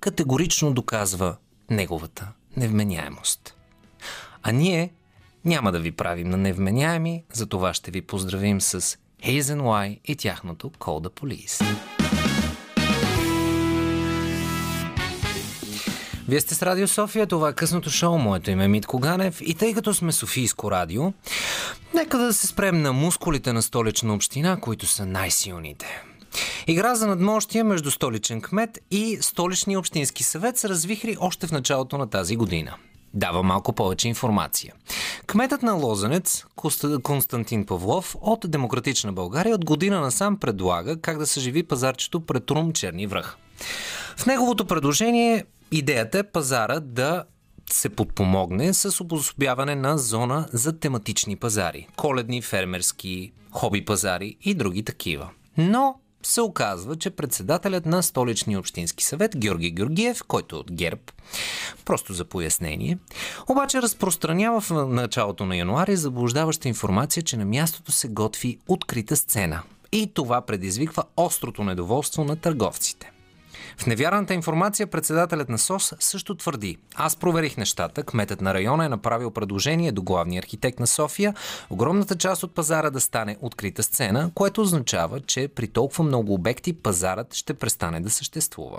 категорично 0.00 0.72
доказва 0.72 1.36
неговата 1.70 2.28
невменяемост. 2.56 3.54
А 4.42 4.52
ние 4.52 4.90
няма 5.44 5.72
да 5.72 5.80
ви 5.80 5.92
правим 5.92 6.30
на 6.30 6.36
невменяеми, 6.36 7.24
за 7.32 7.46
това 7.46 7.74
ще 7.74 7.90
ви 7.90 8.02
поздравим 8.02 8.60
с 8.60 8.80
Hazen 9.24 9.60
Y 9.60 10.00
и 10.04 10.16
тяхното 10.16 10.70
Call 10.70 11.08
the 11.08 11.20
Police. 11.20 11.76
Вие 16.32 16.40
сте 16.40 16.54
с 16.54 16.62
Радио 16.62 16.88
София, 16.88 17.26
това 17.26 17.48
е 17.48 17.52
късното 17.52 17.90
шоу, 17.90 18.18
моето 18.18 18.50
име 18.50 18.64
е 18.64 18.68
Митко 18.68 18.98
Ганев 18.98 19.40
и 19.40 19.54
тъй 19.54 19.74
като 19.74 19.94
сме 19.94 20.12
Софийско 20.12 20.70
радио, 20.70 21.12
нека 21.94 22.18
да 22.18 22.32
се 22.32 22.46
спрем 22.46 22.82
на 22.82 22.92
мускулите 22.92 23.52
на 23.52 23.62
столична 23.62 24.14
община, 24.14 24.60
които 24.60 24.86
са 24.86 25.06
най-силните. 25.06 26.02
Игра 26.66 26.94
за 26.94 27.06
надмощия 27.06 27.64
между 27.64 27.90
столичен 27.90 28.40
кмет 28.40 28.78
и 28.90 29.18
столичния 29.20 29.78
общински 29.78 30.22
съвет 30.22 30.58
се 30.58 30.68
развихри 30.68 31.16
още 31.20 31.46
в 31.46 31.52
началото 31.52 31.98
на 31.98 32.10
тази 32.10 32.36
година. 32.36 32.74
Дава 33.14 33.42
малко 33.42 33.72
повече 33.72 34.08
информация. 34.08 34.74
Кметът 35.26 35.62
на 35.62 35.72
Лозенец, 35.72 36.44
Константин 37.02 37.66
Павлов 37.66 38.16
от 38.20 38.44
Демократична 38.48 39.12
България 39.12 39.54
от 39.54 39.64
година 39.64 40.00
насам 40.00 40.36
предлага 40.36 41.00
как 41.00 41.18
да 41.18 41.26
съживи 41.26 41.62
пазарчето 41.62 42.20
пред 42.20 42.50
Рум 42.50 42.72
Черни 42.72 43.06
връх. 43.06 43.36
В 44.16 44.26
неговото 44.26 44.64
предложение 44.64 45.44
Идеята 45.74 46.18
е 46.18 46.22
пазара 46.22 46.80
да 46.80 47.24
се 47.70 47.88
подпомогне 47.88 48.74
с 48.74 49.00
обособяване 49.00 49.74
на 49.74 49.98
зона 49.98 50.48
за 50.52 50.78
тематични 50.78 51.36
пазари. 51.36 51.88
Коледни, 51.96 52.42
фермерски, 52.42 53.32
хоби 53.50 53.84
пазари 53.84 54.36
и 54.42 54.54
други 54.54 54.82
такива. 54.82 55.30
Но 55.58 55.94
се 56.22 56.40
оказва, 56.40 56.96
че 56.96 57.10
председателят 57.10 57.86
на 57.86 58.02
столичния 58.02 58.58
общински 58.58 59.04
съвет 59.04 59.36
Георги 59.36 59.70
Георгиев, 59.70 60.22
който 60.28 60.56
е 60.56 60.58
от 60.58 60.72
ГЕРБ, 60.72 61.02
просто 61.84 62.12
за 62.12 62.24
пояснение, 62.24 62.98
обаче 63.48 63.82
разпространява 63.82 64.60
в 64.60 64.70
началото 64.70 65.46
на 65.46 65.56
януари 65.56 65.96
заблуждаваща 65.96 66.68
информация, 66.68 67.22
че 67.22 67.36
на 67.36 67.44
мястото 67.44 67.92
се 67.92 68.08
готви 68.08 68.58
открита 68.68 69.16
сцена. 69.16 69.62
И 69.92 70.10
това 70.14 70.40
предизвиква 70.40 71.04
острото 71.16 71.64
недоволство 71.64 72.24
на 72.24 72.36
търговците. 72.36 73.11
В 73.76 73.86
невярната 73.86 74.34
информация 74.34 74.86
председателят 74.86 75.48
на 75.48 75.58
СОС 75.58 75.94
също 76.00 76.34
твърди. 76.34 76.76
Аз 76.94 77.16
проверих 77.16 77.56
нещата. 77.56 78.02
Кметът 78.02 78.40
на 78.40 78.54
района 78.54 78.84
е 78.84 78.88
направил 78.88 79.30
предложение 79.30 79.92
до 79.92 80.02
главния 80.02 80.38
архитект 80.38 80.80
на 80.80 80.86
София 80.86 81.34
огромната 81.70 82.16
част 82.16 82.42
от 82.42 82.54
пазара 82.54 82.90
да 82.90 83.00
стане 83.00 83.36
открита 83.40 83.82
сцена, 83.82 84.30
което 84.34 84.60
означава, 84.60 85.20
че 85.20 85.48
при 85.48 85.68
толкова 85.68 86.04
много 86.04 86.34
обекти 86.34 86.72
пазарът 86.72 87.34
ще 87.34 87.54
престане 87.54 88.00
да 88.00 88.10
съществува. 88.10 88.78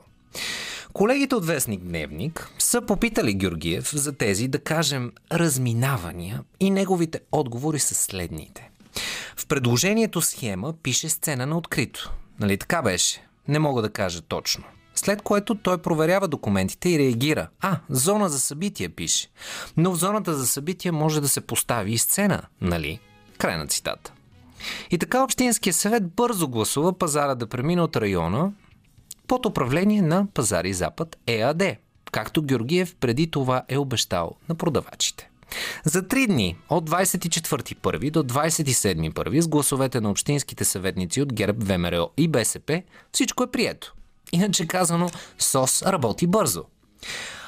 Колегите 0.93 1.35
от 1.35 1.45
Вестник 1.45 1.81
Дневник 1.81 2.49
са 2.59 2.81
попитали 2.81 3.33
Георгиев 3.33 3.91
за 3.95 4.13
тези, 4.13 4.47
да 4.47 4.59
кажем, 4.59 5.11
разминавания 5.31 6.43
и 6.59 6.69
неговите 6.69 7.19
отговори 7.31 7.79
са 7.79 7.95
следните. 7.95 8.69
В 9.37 9.47
предложението 9.47 10.21
схема 10.21 10.73
пише 10.83 11.09
сцена 11.09 11.45
на 11.45 11.57
открито. 11.57 12.11
Нали 12.39 12.57
така 12.57 12.81
беше? 12.81 13.27
Не 13.47 13.59
мога 13.59 13.81
да 13.81 13.89
кажа 13.89 14.21
точно. 14.21 14.63
След 14.95 15.21
което 15.21 15.55
той 15.55 15.77
проверява 15.77 16.27
документите 16.27 16.89
и 16.89 16.99
реагира. 16.99 17.47
А, 17.61 17.77
зона 17.89 18.29
за 18.29 18.39
събитие 18.39 18.89
пише. 18.89 19.27
Но 19.77 19.91
в 19.91 19.95
зоната 19.95 20.33
за 20.33 20.47
събитие 20.47 20.91
може 20.91 21.21
да 21.21 21.27
се 21.27 21.41
постави 21.41 21.91
и 21.93 21.97
сцена, 21.97 22.41
нали? 22.61 22.99
Край 23.37 23.57
на 23.57 23.67
цитата. 23.67 24.13
И 24.91 24.97
така 24.97 25.23
Общинския 25.23 25.73
съвет 25.73 26.07
бързо 26.07 26.47
гласува 26.47 26.97
пазара 26.97 27.35
да 27.35 27.47
премине 27.47 27.81
от 27.81 27.95
района 27.95 28.51
под 29.27 29.45
управление 29.45 30.01
на 30.01 30.27
Пазари 30.33 30.73
Запад 30.73 31.17
ЕАД, 31.27 31.63
както 32.11 32.41
Георгиев 32.41 32.95
преди 32.99 33.31
това 33.31 33.63
е 33.67 33.77
обещал 33.77 34.31
на 34.49 34.55
продавачите. 34.55 35.29
За 35.85 36.07
три 36.07 36.27
дни, 36.27 36.57
от 36.69 36.89
24 36.89 37.75
първи 37.75 38.11
до 38.11 38.23
27 38.23 39.13
първи, 39.13 39.41
с 39.41 39.47
гласовете 39.47 40.01
на 40.01 40.09
общинските 40.09 40.65
съветници 40.65 41.21
от 41.21 41.33
ГЕРБ, 41.33 41.65
ВМРО 41.65 42.09
и 42.17 42.27
БСП, 42.27 42.81
всичко 43.11 43.43
е 43.43 43.51
прието. 43.51 43.93
Иначе 44.33 44.67
казано, 44.67 45.09
СОС 45.39 45.81
работи 45.81 46.27
бързо. 46.27 46.63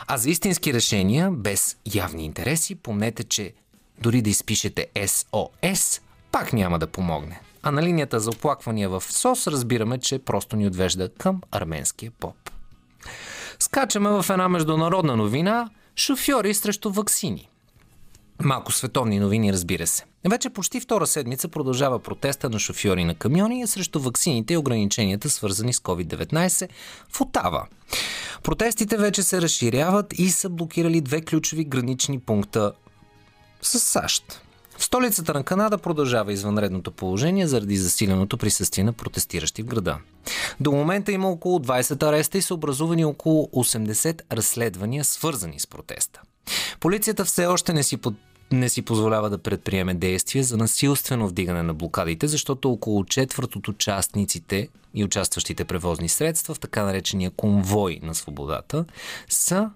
А 0.07 0.17
за 0.17 0.29
истински 0.29 0.73
решения, 0.73 1.31
без 1.31 1.77
явни 1.95 2.25
интереси, 2.25 2.75
помнете, 2.75 3.23
че 3.23 3.53
дори 4.01 4.21
да 4.21 4.29
изпишете 4.29 4.87
СОС, 5.07 6.01
пак 6.31 6.53
няма 6.53 6.79
да 6.79 6.87
помогне. 6.87 7.39
а 7.67 7.71
на 7.71 7.83
линията 7.83 8.19
за 8.19 8.29
оплаквания 8.29 8.89
в 8.89 9.03
СОС 9.09 9.47
разбираме, 9.47 9.97
че 9.97 10.19
просто 10.19 10.55
ни 10.55 10.67
отвежда 10.67 11.09
към 11.09 11.41
арменския 11.51 12.11
поп. 12.19 12.35
Скачаме 13.59 14.09
в 14.09 14.25
една 14.29 14.49
международна 14.49 15.15
новина 15.15 15.69
шофьори 15.95 16.53
срещу 16.53 16.91
ваксини. 16.91 17.49
Малко 18.43 18.71
световни 18.71 19.19
новини, 19.19 19.53
разбира 19.53 19.87
се. 19.87 20.05
Вече 20.29 20.50
почти 20.50 20.79
втора 20.79 21.08
седмица 21.08 21.48
продължава 21.48 22.00
протеста 22.00 22.50
на 22.50 22.60
шофьори 22.60 23.03
на 23.03 23.15
камиони 23.15 23.67
срещу 23.67 24.00
ваксините 24.00 24.53
и 24.53 24.58
ограниченията, 24.58 25.29
свързани 25.29 25.74
с 25.74 25.79
COVID-19 25.79 26.70
в 27.12 27.22
Отава. 27.22 27.67
Протестите 28.44 28.98
вече 28.98 29.24
се 29.24 29.41
разширяват 29.41 30.13
и 30.20 30.29
са 30.29 30.50
блокирали 30.50 31.01
две 31.01 31.22
ключови 31.22 31.65
гранични 31.65 32.20
пункта 32.20 32.72
с 33.62 33.79
САЩ. 33.79 34.41
В 34.77 34.84
столицата 34.84 35.34
на 35.34 35.44
Канада 35.44 35.77
продължава 35.77 36.34
извънредното 36.34 36.91
положение 36.91 37.48
заради 37.48 37.77
засиленото 37.77 38.38
присъствие 38.38 38.84
на 38.84 38.94
протестиращи 38.94 39.62
в 39.62 39.65
града. 39.65 39.98
До 40.60 40.72
момента 40.72 41.12
има 41.12 41.29
около 41.29 41.60
20 41.60 42.03
ареста 42.03 42.38
и 42.38 42.41
са 42.41 42.53
образувани 42.53 43.05
около 43.05 43.50
80 43.53 44.22
разследвания, 44.32 45.03
свързани 45.03 45.60
с 45.60 45.67
протеста. 45.67 46.22
Полицията 46.79 47.25
все 47.25 47.46
още 47.46 47.74
не 47.74 47.84
си, 47.84 47.98
под... 47.98 48.13
не 48.51 48.69
си 48.69 48.81
позволява 48.81 49.29
да 49.29 49.37
предприеме 49.37 49.93
действия 49.93 50.43
за 50.43 50.57
насилствено 50.57 51.27
вдигане 51.27 51.63
на 51.63 51.73
блокадите, 51.73 52.27
защото 52.27 52.71
около 52.71 53.05
четвърт 53.05 53.55
от 53.55 53.67
участниците 53.67 54.67
и 54.93 55.03
участващите 55.03 55.65
превозни 55.65 56.09
средства 56.09 56.53
в 56.53 56.59
така 56.59 56.83
наречения 56.83 57.31
конвой 57.31 57.99
на 58.03 58.15
свободата 58.15 58.85
са 59.29 59.69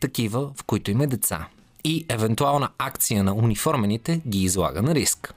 такива, 0.00 0.52
в 0.56 0.64
които 0.64 0.90
има 0.90 1.06
деца. 1.06 1.48
И 1.84 2.06
евентуална 2.08 2.68
акция 2.78 3.24
на 3.24 3.34
униформените 3.34 4.20
ги 4.28 4.42
излага 4.42 4.82
на 4.82 4.94
риск. 4.94 5.34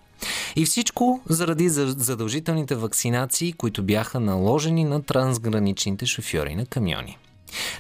И 0.56 0.66
всичко 0.66 1.22
заради 1.30 1.70
задължителните 1.70 2.76
вакцинации, 2.76 3.54
които 3.54 3.84
бяха 3.84 4.20
наложени 4.20 4.84
на 4.84 5.04
трансграничните 5.04 6.06
шофьори 6.06 6.56
на 6.56 6.66
камиони. 6.66 7.18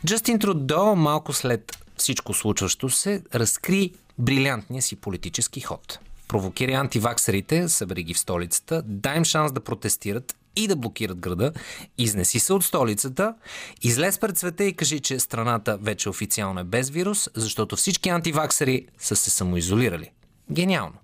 Джастин 0.05 0.39
Трудо 0.39 0.95
малко 0.95 1.33
след 1.33 1.77
всичко 1.97 2.33
случващо 2.33 2.89
се 2.89 3.21
разкри 3.35 3.91
брилянтния 4.19 4.81
си 4.81 4.95
политически 4.95 5.61
ход. 5.61 5.99
Провокира 6.27 6.71
антиваксерите, 6.71 7.69
събери 7.69 8.03
ги 8.03 8.13
в 8.13 8.19
столицата, 8.19 8.81
дай 8.85 9.17
им 9.17 9.23
шанс 9.23 9.51
да 9.51 9.59
протестират 9.59 10.35
и 10.55 10.67
да 10.67 10.75
блокират 10.75 11.19
града, 11.19 11.51
изнеси 11.97 12.39
се 12.39 12.53
от 12.53 12.63
столицата, 12.63 13.35
излез 13.81 14.19
пред 14.19 14.37
света 14.37 14.63
и 14.63 14.73
кажи, 14.73 14.99
че 14.99 15.19
страната 15.19 15.77
вече 15.81 16.09
официално 16.09 16.59
е 16.59 16.63
без 16.63 16.89
вирус, 16.89 17.29
защото 17.35 17.75
всички 17.75 18.09
антиваксери 18.09 18.87
са 18.97 19.15
се 19.15 19.29
самоизолирали. 19.29 20.11
Гениално. 20.51 20.95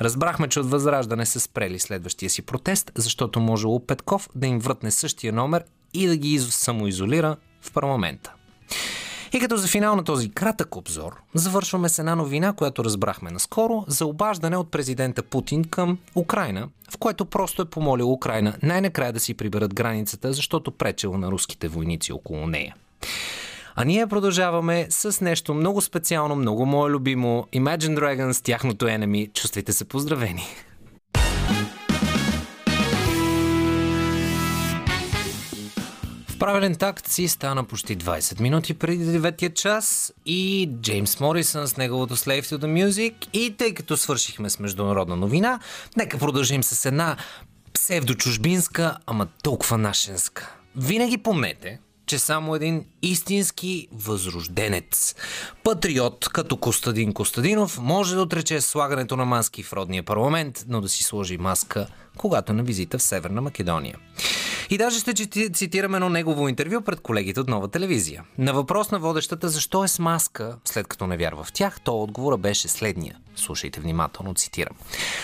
Разбрахме, 0.00 0.48
че 0.48 0.60
от 0.60 0.70
Възраждане 0.70 1.26
са 1.26 1.40
спрели 1.40 1.78
следващия 1.78 2.30
си 2.30 2.42
протест, 2.42 2.92
защото 2.94 3.40
можело 3.40 3.86
Петков 3.86 4.28
да 4.34 4.46
им 4.46 4.58
вратне 4.58 4.90
същия 4.90 5.32
номер 5.32 5.64
и 5.94 6.06
да 6.06 6.16
ги 6.16 6.38
самоизолира 6.38 7.36
в 7.62 7.72
парламента. 7.72 8.32
И 9.32 9.40
като 9.40 9.56
за 9.56 9.68
финал 9.68 9.96
на 9.96 10.04
този 10.04 10.30
кратък 10.30 10.76
обзор, 10.76 11.12
завършваме 11.34 11.88
с 11.88 11.98
една 11.98 12.14
новина, 12.14 12.52
която 12.52 12.84
разбрахме 12.84 13.30
наскоро 13.30 13.84
за 13.88 14.06
обаждане 14.06 14.56
от 14.56 14.70
президента 14.70 15.22
Путин 15.22 15.64
към 15.64 15.98
Украина, 16.14 16.68
в 16.90 16.98
което 16.98 17.24
просто 17.24 17.62
е 17.62 17.64
помолил 17.64 18.12
Украина 18.12 18.56
най-накрая 18.62 19.12
да 19.12 19.20
си 19.20 19.34
приберат 19.34 19.74
границата, 19.74 20.32
защото 20.32 20.70
пречело 20.70 21.18
на 21.18 21.30
руските 21.30 21.68
войници 21.68 22.12
около 22.12 22.46
нея. 22.46 22.74
А 23.74 23.84
ние 23.84 24.06
продължаваме 24.06 24.86
с 24.90 25.20
нещо 25.20 25.54
много 25.54 25.80
специално, 25.80 26.36
много 26.36 26.66
мое 26.66 26.90
любимо 26.90 27.46
Imagine 27.54 27.98
Dragons, 27.98 28.44
тяхното 28.44 28.84
enemy. 28.86 29.32
Чувствайте 29.32 29.72
се 29.72 29.84
поздравени! 29.84 30.46
Правилен 36.40 36.74
такт 36.74 37.08
си 37.08 37.28
стана 37.28 37.64
почти 37.64 37.98
20 37.98 38.40
минути 38.40 38.74
преди 38.74 39.04
9 39.04 39.54
час 39.54 40.12
и 40.26 40.70
Джеймс 40.82 41.20
Морисън 41.20 41.68
с 41.68 41.76
неговото 41.76 42.16
Slave 42.16 42.44
to 42.44 42.58
the 42.58 42.86
Music 42.86 43.14
и 43.32 43.56
тъй 43.56 43.74
като 43.74 43.96
свършихме 43.96 44.50
с 44.50 44.58
международна 44.58 45.16
новина, 45.16 45.60
нека 45.96 46.18
продължим 46.18 46.62
с 46.62 46.84
една 46.84 47.16
псевдочужбинска, 47.74 48.96
ама 49.06 49.26
толкова 49.42 49.78
нашенска. 49.78 50.54
Винаги 50.76 51.18
помнете, 51.18 51.78
че 52.06 52.18
само 52.18 52.54
един 52.54 52.84
истински 53.02 53.88
възрожденец, 53.92 55.14
патриот 55.64 56.28
като 56.28 56.56
Костадин 56.56 57.12
Костадинов, 57.12 57.78
може 57.82 58.14
да 58.14 58.22
отрече 58.22 58.60
слагането 58.60 59.16
на 59.16 59.24
маски 59.24 59.62
в 59.62 59.72
родния 59.72 60.02
парламент, 60.02 60.64
но 60.68 60.80
да 60.80 60.88
си 60.88 61.04
сложи 61.04 61.38
маска, 61.38 61.86
когато 62.16 62.52
на 62.52 62.62
визита 62.62 62.98
в 62.98 63.02
Северна 63.02 63.40
Македония. 63.40 63.96
И 64.70 64.78
даже 64.78 64.98
ще 64.98 65.14
цитирам 65.50 65.94
едно 65.94 66.08
негово 66.08 66.48
интервю 66.48 66.80
пред 66.80 67.00
колегите 67.00 67.40
от 67.40 67.48
нова 67.48 67.68
телевизия. 67.68 68.24
На 68.38 68.52
въпрос 68.52 68.90
на 68.90 68.98
водещата 68.98 69.48
защо 69.48 69.84
е 69.84 69.88
с 69.88 69.98
маска, 69.98 70.56
след 70.64 70.86
като 70.86 71.06
не 71.06 71.16
вярва 71.16 71.44
в 71.44 71.52
тях, 71.52 71.80
то 71.80 72.02
отговора 72.02 72.36
беше 72.36 72.68
следния. 72.68 73.16
Слушайте 73.36 73.80
внимателно, 73.80 74.34
цитирам. 74.34 74.76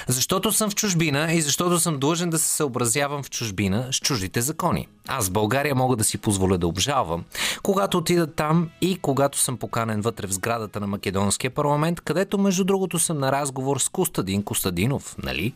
Защото 0.08 0.52
съм 0.52 0.70
в 0.70 0.74
чужбина 0.74 1.32
и 1.32 1.40
защото 1.40 1.80
съм 1.80 1.98
длъжен 1.98 2.30
да 2.30 2.38
се 2.38 2.48
съобразявам 2.48 3.22
в 3.22 3.30
чужбина 3.30 3.88
с 3.92 3.96
чуждите 3.96 4.40
закони. 4.40 4.88
Аз 5.08 5.28
в 5.28 5.32
България 5.32 5.74
мога 5.74 5.96
да 5.96 6.04
си 6.04 6.18
позволя 6.18 6.58
да 6.58 6.66
обжалвам, 6.66 7.24
когато 7.62 7.98
отида 7.98 8.26
там 8.26 8.70
и 8.80 8.98
когато 8.98 9.38
съм 9.38 9.56
поканен 9.56 10.00
вътре 10.00 10.26
в 10.26 10.32
сградата 10.32 10.80
на 10.80 10.86
Македонския 10.86 11.50
парламент, 11.50 12.00
където 12.00 12.38
между 12.38 12.64
другото 12.64 12.98
съм 12.98 13.18
на 13.18 13.32
разговор 13.32 13.78
с 13.78 13.88
Костадин 13.88 14.42
Костадинов, 14.42 15.16
нали? 15.22 15.54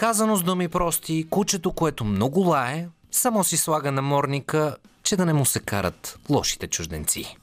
Казано 0.00 0.36
с 0.36 0.42
думи 0.42 0.68
прости, 0.68 1.26
кучето, 1.30 1.72
което 1.72 2.04
много 2.04 2.40
лае, 2.40 2.86
само 3.10 3.44
си 3.44 3.56
слага 3.56 3.92
наморника, 3.92 4.76
че 5.02 5.16
да 5.16 5.26
не 5.26 5.32
му 5.32 5.46
се 5.46 5.60
карат 5.60 6.18
лошите 6.30 6.66
чужденци. 6.66 7.36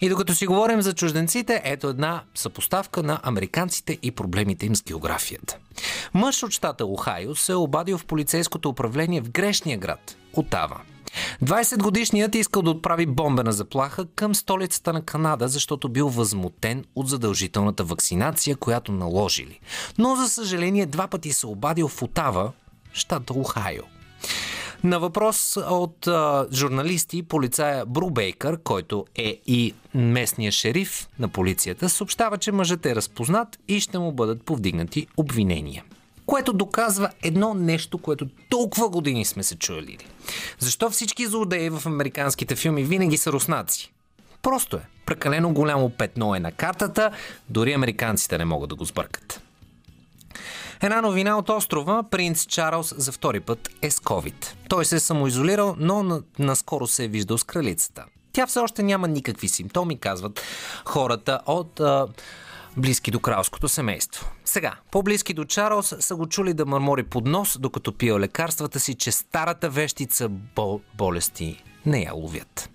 И 0.00 0.08
докато 0.08 0.34
си 0.34 0.46
говорим 0.46 0.82
за 0.82 0.94
чужденците, 0.94 1.62
ето 1.64 1.88
една 1.88 2.22
съпоставка 2.34 3.02
на 3.02 3.20
американците 3.22 3.98
и 4.02 4.10
проблемите 4.10 4.66
им 4.66 4.76
с 4.76 4.82
географията. 4.82 5.56
Мъж 6.14 6.42
от 6.42 6.50
щата 6.50 6.86
Охайо 6.86 7.34
се 7.34 7.52
е 7.52 7.54
обадил 7.54 7.98
в 7.98 8.06
полицейското 8.06 8.68
управление 8.68 9.20
в 9.20 9.30
грешния 9.30 9.78
град– 9.78 10.16
Отава. 10.32 10.80
20-годишният 11.44 12.34
искал 12.34 12.62
да 12.62 12.70
отправи 12.70 13.06
бомбена 13.06 13.52
заплаха 13.52 14.06
към 14.14 14.34
столицата 14.34 14.92
на 14.92 15.02
Канада, 15.02 15.48
защото 15.48 15.88
бил 15.88 16.08
възмутен 16.08 16.84
от 16.94 17.08
задължителната 17.08 17.84
вакцинация, 17.84 18.56
която 18.56 18.92
наложили. 18.92 19.60
Но, 19.98 20.16
за 20.16 20.28
съжаление, 20.28 20.86
два 20.86 21.08
пъти 21.08 21.32
се 21.32 21.46
обадил 21.46 21.88
в 21.88 22.02
Отава, 22.02 22.52
щата 22.92 23.32
Охайо. 23.32 23.82
На 24.84 25.00
въпрос 25.00 25.56
от 25.56 26.06
а, 26.06 26.46
журналисти, 26.52 27.22
полицая 27.22 27.86
Бру 27.86 28.10
Бейкър, 28.10 28.62
който 28.62 29.06
е 29.16 29.40
и 29.46 29.74
местния 29.94 30.52
шериф 30.52 31.08
на 31.18 31.28
полицията, 31.28 31.88
съобщава, 31.88 32.38
че 32.38 32.52
мъжът 32.52 32.86
е 32.86 32.94
разпознат 32.94 33.58
и 33.68 33.80
ще 33.80 33.98
му 33.98 34.12
бъдат 34.12 34.44
повдигнати 34.44 35.06
обвинения 35.16 35.84
което 36.30 36.52
доказва 36.52 37.10
едно 37.22 37.54
нещо, 37.54 37.98
което 37.98 38.26
толкова 38.48 38.88
години 38.88 39.24
сме 39.24 39.42
се 39.42 39.56
чули. 39.56 39.98
Защо 40.58 40.90
всички 40.90 41.26
злодеи 41.26 41.70
в 41.70 41.86
американските 41.86 42.56
филми 42.56 42.84
винаги 42.84 43.16
са 43.16 43.32
руснаци? 43.32 43.92
Просто 44.42 44.76
е. 44.76 44.80
Прекалено 45.06 45.52
голямо 45.52 45.90
петно 45.90 46.34
е 46.34 46.40
на 46.40 46.52
картата, 46.52 47.10
дори 47.48 47.72
американците 47.72 48.38
не 48.38 48.44
могат 48.44 48.68
да 48.68 48.74
го 48.74 48.84
сбъркат. 48.84 49.40
Една 50.82 51.00
новина 51.00 51.38
от 51.38 51.48
острова. 51.48 52.02
Принц 52.02 52.46
Чарлз 52.46 52.94
за 52.96 53.12
втори 53.12 53.40
път 53.40 53.68
е 53.82 53.90
с 53.90 54.00
COVID. 54.00 54.52
Той 54.68 54.84
се 54.84 54.96
е 54.96 55.00
самоизолирал, 55.00 55.76
но 55.78 56.22
наскоро 56.38 56.86
се 56.86 57.04
е 57.04 57.08
виждал 57.08 57.38
с 57.38 57.44
кралицата. 57.44 58.04
Тя 58.32 58.46
все 58.46 58.58
още 58.58 58.82
няма 58.82 59.08
никакви 59.08 59.48
симптоми, 59.48 59.98
казват 59.98 60.42
хората 60.84 61.40
от 61.46 61.80
а, 61.80 62.06
близки 62.76 63.10
до 63.10 63.20
кралското 63.20 63.68
семейство. 63.68 64.30
Сега, 64.44 64.74
по-близки 64.90 65.34
до 65.34 65.44
Чарлз 65.44 65.94
са 66.00 66.16
го 66.16 66.26
чули 66.26 66.54
да 66.54 66.66
мърмори 66.66 67.02
под 67.02 67.26
нос, 67.26 67.58
докато 67.60 67.92
пие 67.92 68.20
лекарствата 68.20 68.80
си, 68.80 68.94
че 68.94 69.12
старата 69.12 69.70
вещица 69.70 70.28
бол- 70.28 70.80
болести 70.94 71.62
не 71.86 72.02
я 72.02 72.14
ловят. 72.14 72.70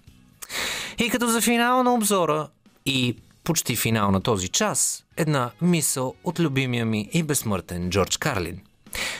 И 0.98 1.10
като 1.10 1.28
за 1.28 1.42
финал 1.42 1.84
на 1.84 1.94
обзора 1.94 2.48
и 2.86 3.18
почти 3.44 3.76
финал 3.76 4.12
на 4.12 4.22
този 4.22 4.48
час, 4.48 5.06
една 5.18 5.52
мисъл 5.62 6.16
от 6.24 6.40
любимия 6.40 6.86
ми 6.86 7.10
и 7.14 7.24
безсмъртен 7.24 7.90
Джордж 7.90 8.18
Карлин, 8.18 8.62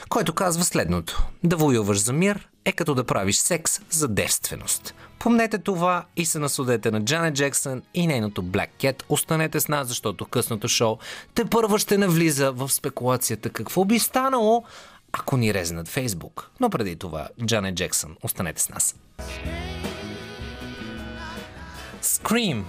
който 0.08 0.32
казва 0.32 0.64
следното. 0.64 1.22
Да 1.44 1.56
воюваш 1.56 1.98
за 1.98 2.12
мир 2.12 2.48
е 2.64 2.72
като 2.72 2.94
да 2.94 3.04
правиш 3.04 3.36
секс 3.36 3.80
за 3.90 4.08
девственост. 4.08 4.94
Помнете 5.18 5.58
това 5.58 6.04
и 6.16 6.26
се 6.26 6.38
насудете 6.38 6.90
на 6.90 7.04
Джанет 7.04 7.34
Джексън 7.34 7.82
и 7.94 8.06
нейното 8.06 8.42
Black 8.42 8.68
Cat. 8.80 9.02
Останете 9.08 9.60
с 9.60 9.68
нас, 9.68 9.88
защото 9.88 10.24
късното 10.24 10.68
шоу 10.68 10.98
те 11.34 11.44
първо 11.44 11.78
ще 11.78 11.98
навлиза 11.98 12.52
в 12.52 12.72
спекулацията 12.72 13.50
какво 13.50 13.84
би 13.84 13.98
станало, 13.98 14.64
ако 15.12 15.36
ни 15.36 15.54
резнат 15.54 15.88
Фейсбук. 15.88 16.50
Но 16.60 16.70
преди 16.70 16.96
това, 16.96 17.28
Джанет 17.46 17.74
Джексън, 17.74 18.16
останете 18.22 18.62
с 18.62 18.68
нас. 18.68 18.96
Scream 22.02 22.62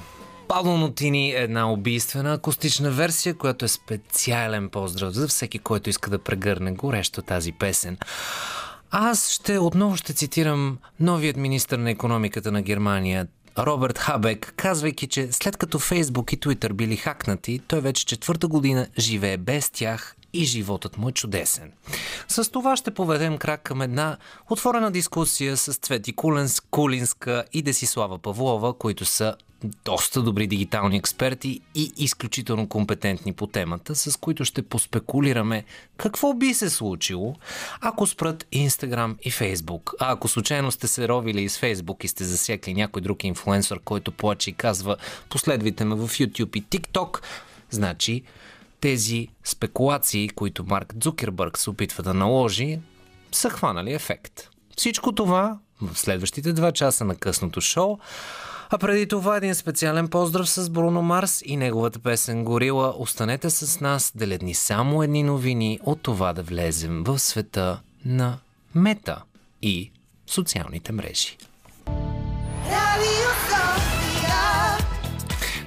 Нотини 0.56 1.32
е 1.32 1.44
една 1.44 1.72
убийствена 1.72 2.34
акустична 2.34 2.92
версия, 2.92 3.34
която 3.34 3.66
е 3.66 3.68
специален 3.68 4.70
поздрав 4.70 5.14
за 5.14 5.28
всеки, 5.28 5.60
който 5.60 5.90
иска 5.90 6.10
да 6.10 6.20
прегърне 6.20 6.72
горещо 6.72 7.22
тази 7.22 7.52
песен. 7.52 7.98
Аз 8.92 9.30
ще 9.30 9.58
отново 9.60 9.98
ще 9.98 10.14
цитирам 10.14 10.78
новият 11.00 11.38
министр 11.38 11.78
на 11.78 11.92
економиката 11.92 12.52
на 12.52 12.62
Германия, 12.62 13.28
Роберт 13.58 13.98
Хабек, 13.98 14.54
казвайки, 14.56 15.08
че 15.08 15.32
след 15.32 15.58
като 15.58 15.80
Фейсбук 15.80 16.34
и 16.34 16.40
Твитър 16.40 16.74
били 16.74 16.96
хакнати, 16.96 17.62
той 17.68 17.82
вече 17.82 18.06
четвърта 18.06 18.48
година 18.48 18.88
живее 18.98 19.38
без 19.38 19.70
тях 19.70 20.16
и 20.34 20.46
животът 20.46 20.98
му 20.98 21.10
е 21.10 21.12
чудесен. 21.12 21.72
С 22.28 22.52
това 22.52 22.78
ще 22.78 22.94
поведем 22.94 23.38
крак 23.38 23.62
към 23.62 23.82
една 23.82 24.18
отворена 24.50 24.92
дискусия 24.92 25.58
с 25.58 25.74
Цвети 25.74 26.14
Куленс, 26.14 26.60
Кулинска 26.60 27.44
и 27.54 27.62
Десислава 27.62 28.18
Павлова, 28.18 28.78
които 28.78 29.06
са 29.06 29.36
доста 29.86 30.22
добри 30.22 30.48
дигитални 30.48 30.98
експерти 30.98 31.62
и 31.76 31.92
изключително 31.98 32.68
компетентни 32.68 33.34
по 33.34 33.48
темата, 33.48 33.96
с 33.96 34.18
които 34.18 34.46
ще 34.46 34.62
поспекулираме 34.62 35.64
какво 35.98 36.34
би 36.34 36.54
се 36.54 36.70
случило, 36.70 37.36
ако 37.82 38.08
спрат 38.08 38.44
Instagram 38.54 39.16
и 39.22 39.32
Facebook. 39.32 39.94
А 40.00 40.12
ако 40.12 40.28
случайно 40.28 40.72
сте 40.72 40.88
се 40.88 41.08
ровили 41.08 41.42
из 41.42 41.58
Facebook 41.58 42.06
и 42.06 42.08
сте 42.08 42.24
засекли 42.24 42.74
някой 42.74 43.02
друг 43.02 43.24
инфлуенсър, 43.24 43.80
който 43.80 44.12
плаче 44.12 44.50
и 44.50 44.54
казва 44.54 44.98
последвайте 45.30 45.86
ме 45.86 45.96
в 45.96 46.08
YouTube 46.08 46.58
и 46.58 46.64
TikTok, 46.64 47.22
значи 47.70 48.24
тези 48.82 49.28
спекулации, 49.44 50.30
които 50.30 50.66
Марк 50.68 50.94
Цукербърг 51.02 51.58
се 51.58 51.70
опитва 51.70 52.04
да 52.04 52.14
наложи, 52.14 52.80
са 53.32 53.50
хванали 53.50 53.94
ефект. 53.94 54.50
Всичко 54.78 55.12
това 55.12 55.60
в 55.82 56.00
следващите 56.00 56.54
два 56.54 56.72
часа 56.72 57.06
на 57.06 57.16
късното 57.16 57.62
шоу. 57.62 57.98
А 58.70 58.78
преди 58.78 59.08
това 59.08 59.38
един 59.38 59.56
специален 59.56 60.08
поздрав 60.08 60.50
с 60.50 60.70
Бруно 60.70 61.02
Марс 61.02 61.42
и 61.46 61.58
неговата 61.58 62.00
песен 62.00 62.44
Горила. 62.44 62.94
Останете 62.98 63.50
с 63.50 63.80
нас, 63.80 64.12
да 64.16 64.38
ни 64.42 64.54
само 64.54 65.04
едни 65.04 65.24
новини 65.24 65.80
от 65.84 66.02
това 66.02 66.34
да 66.34 66.44
влезем 66.44 67.04
в 67.04 67.20
света 67.20 67.80
на 68.06 68.40
мета 68.76 69.24
и 69.62 69.92
социалните 70.28 70.92
мрежи. 70.92 71.38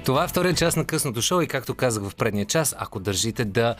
Това 0.05 0.23
е 0.23 0.27
втория 0.27 0.53
част 0.53 0.77
на 0.77 0.85
късното 0.85 1.21
шоу 1.21 1.41
и 1.41 1.47
както 1.47 1.75
казах 1.75 2.03
в 2.03 2.15
предния 2.15 2.45
час, 2.45 2.75
ако 2.77 2.99
държите 2.99 3.45
да 3.45 3.75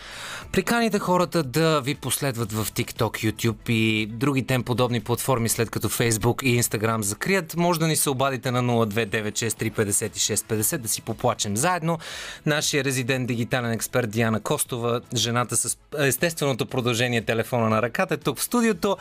приканите 0.51 0.99
хората 0.99 1.43
да 1.43 1.81
ви 1.81 1.95
последват 1.95 2.51
в 2.51 2.71
TikTok, 2.71 3.31
YouTube 3.31 3.69
и 3.69 4.05
други 4.05 4.45
тем 4.45 4.63
подобни 4.63 4.99
платформи, 4.99 5.49
след 5.49 5.69
като 5.69 5.89
Facebook 5.89 6.43
и 6.43 6.63
Instagram 6.63 7.01
закрият, 7.01 7.55
може 7.55 7.79
да 7.79 7.87
ни 7.87 7.95
се 7.95 8.09
обадите 8.09 8.51
на 8.51 8.63
029635650 8.63 10.77
да 10.77 10.87
си 10.87 11.01
поплачем 11.01 11.57
заедно. 11.57 11.99
Нашия 12.45 12.83
резидент 12.83 13.27
дигитален 13.27 13.71
експерт 13.71 14.09
Диана 14.09 14.39
Костова, 14.39 15.01
жената 15.15 15.57
с 15.57 15.77
естественото 15.99 16.65
продължение 16.65 17.21
телефона 17.21 17.69
на 17.69 17.81
ръката, 17.81 18.13
е 18.13 18.17
тук 18.17 18.37
в 18.37 18.43
студиото. 18.43 18.97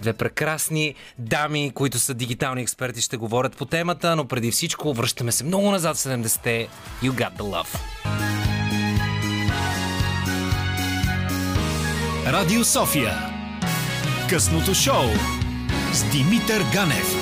Две 0.00 0.12
прекрасни 0.12 0.94
дами, 1.18 1.72
които 1.74 1.98
са 1.98 2.14
дигитални 2.14 2.62
експерти, 2.62 3.00
ще 3.00 3.16
говорят 3.16 3.56
по 3.56 3.64
темата, 3.64 4.16
но 4.16 4.24
преди 4.24 4.50
всичко 4.50 4.94
връщаме 4.94 5.32
се 5.32 5.44
много 5.44 5.70
назад 5.70 5.96
в 5.96 6.00
70-те 6.00 6.61
You 7.02 7.12
Got 7.12 7.36
the 7.38 7.42
Love. 7.42 7.78
Радио 12.26 12.64
София. 12.64 13.14
Късното 14.28 14.74
шоу 14.74 15.04
с 15.92 16.04
Димитър 16.04 16.64
Ганев. 16.72 17.21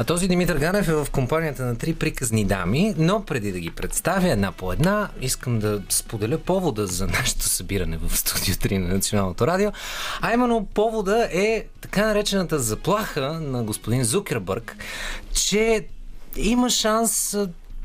А 0.00 0.04
този 0.04 0.28
Димитър 0.28 0.58
Ганев 0.58 0.88
е 0.88 0.94
в 0.94 1.06
компанията 1.12 1.64
на 1.64 1.76
три 1.76 1.94
приказни 1.94 2.44
дами, 2.44 2.94
но 2.98 3.24
преди 3.24 3.52
да 3.52 3.58
ги 3.58 3.70
представя 3.70 4.30
една 4.30 4.52
по 4.52 4.72
една, 4.72 5.08
искам 5.20 5.58
да 5.58 5.82
споделя 5.88 6.38
повода 6.38 6.86
за 6.86 7.06
нашето 7.06 7.44
събиране 7.44 7.96
в 7.96 8.16
студио 8.16 8.54
3 8.54 8.78
на 8.78 8.88
Националното 8.88 9.46
радио. 9.46 9.70
А 10.20 10.32
именно 10.32 10.66
повода 10.74 11.28
е 11.32 11.64
така 11.80 12.06
наречената 12.06 12.58
заплаха 12.58 13.40
на 13.40 13.62
господин 13.62 14.04
Зукербърг, 14.04 14.76
че 15.32 15.86
има 16.36 16.70
шанс 16.70 17.36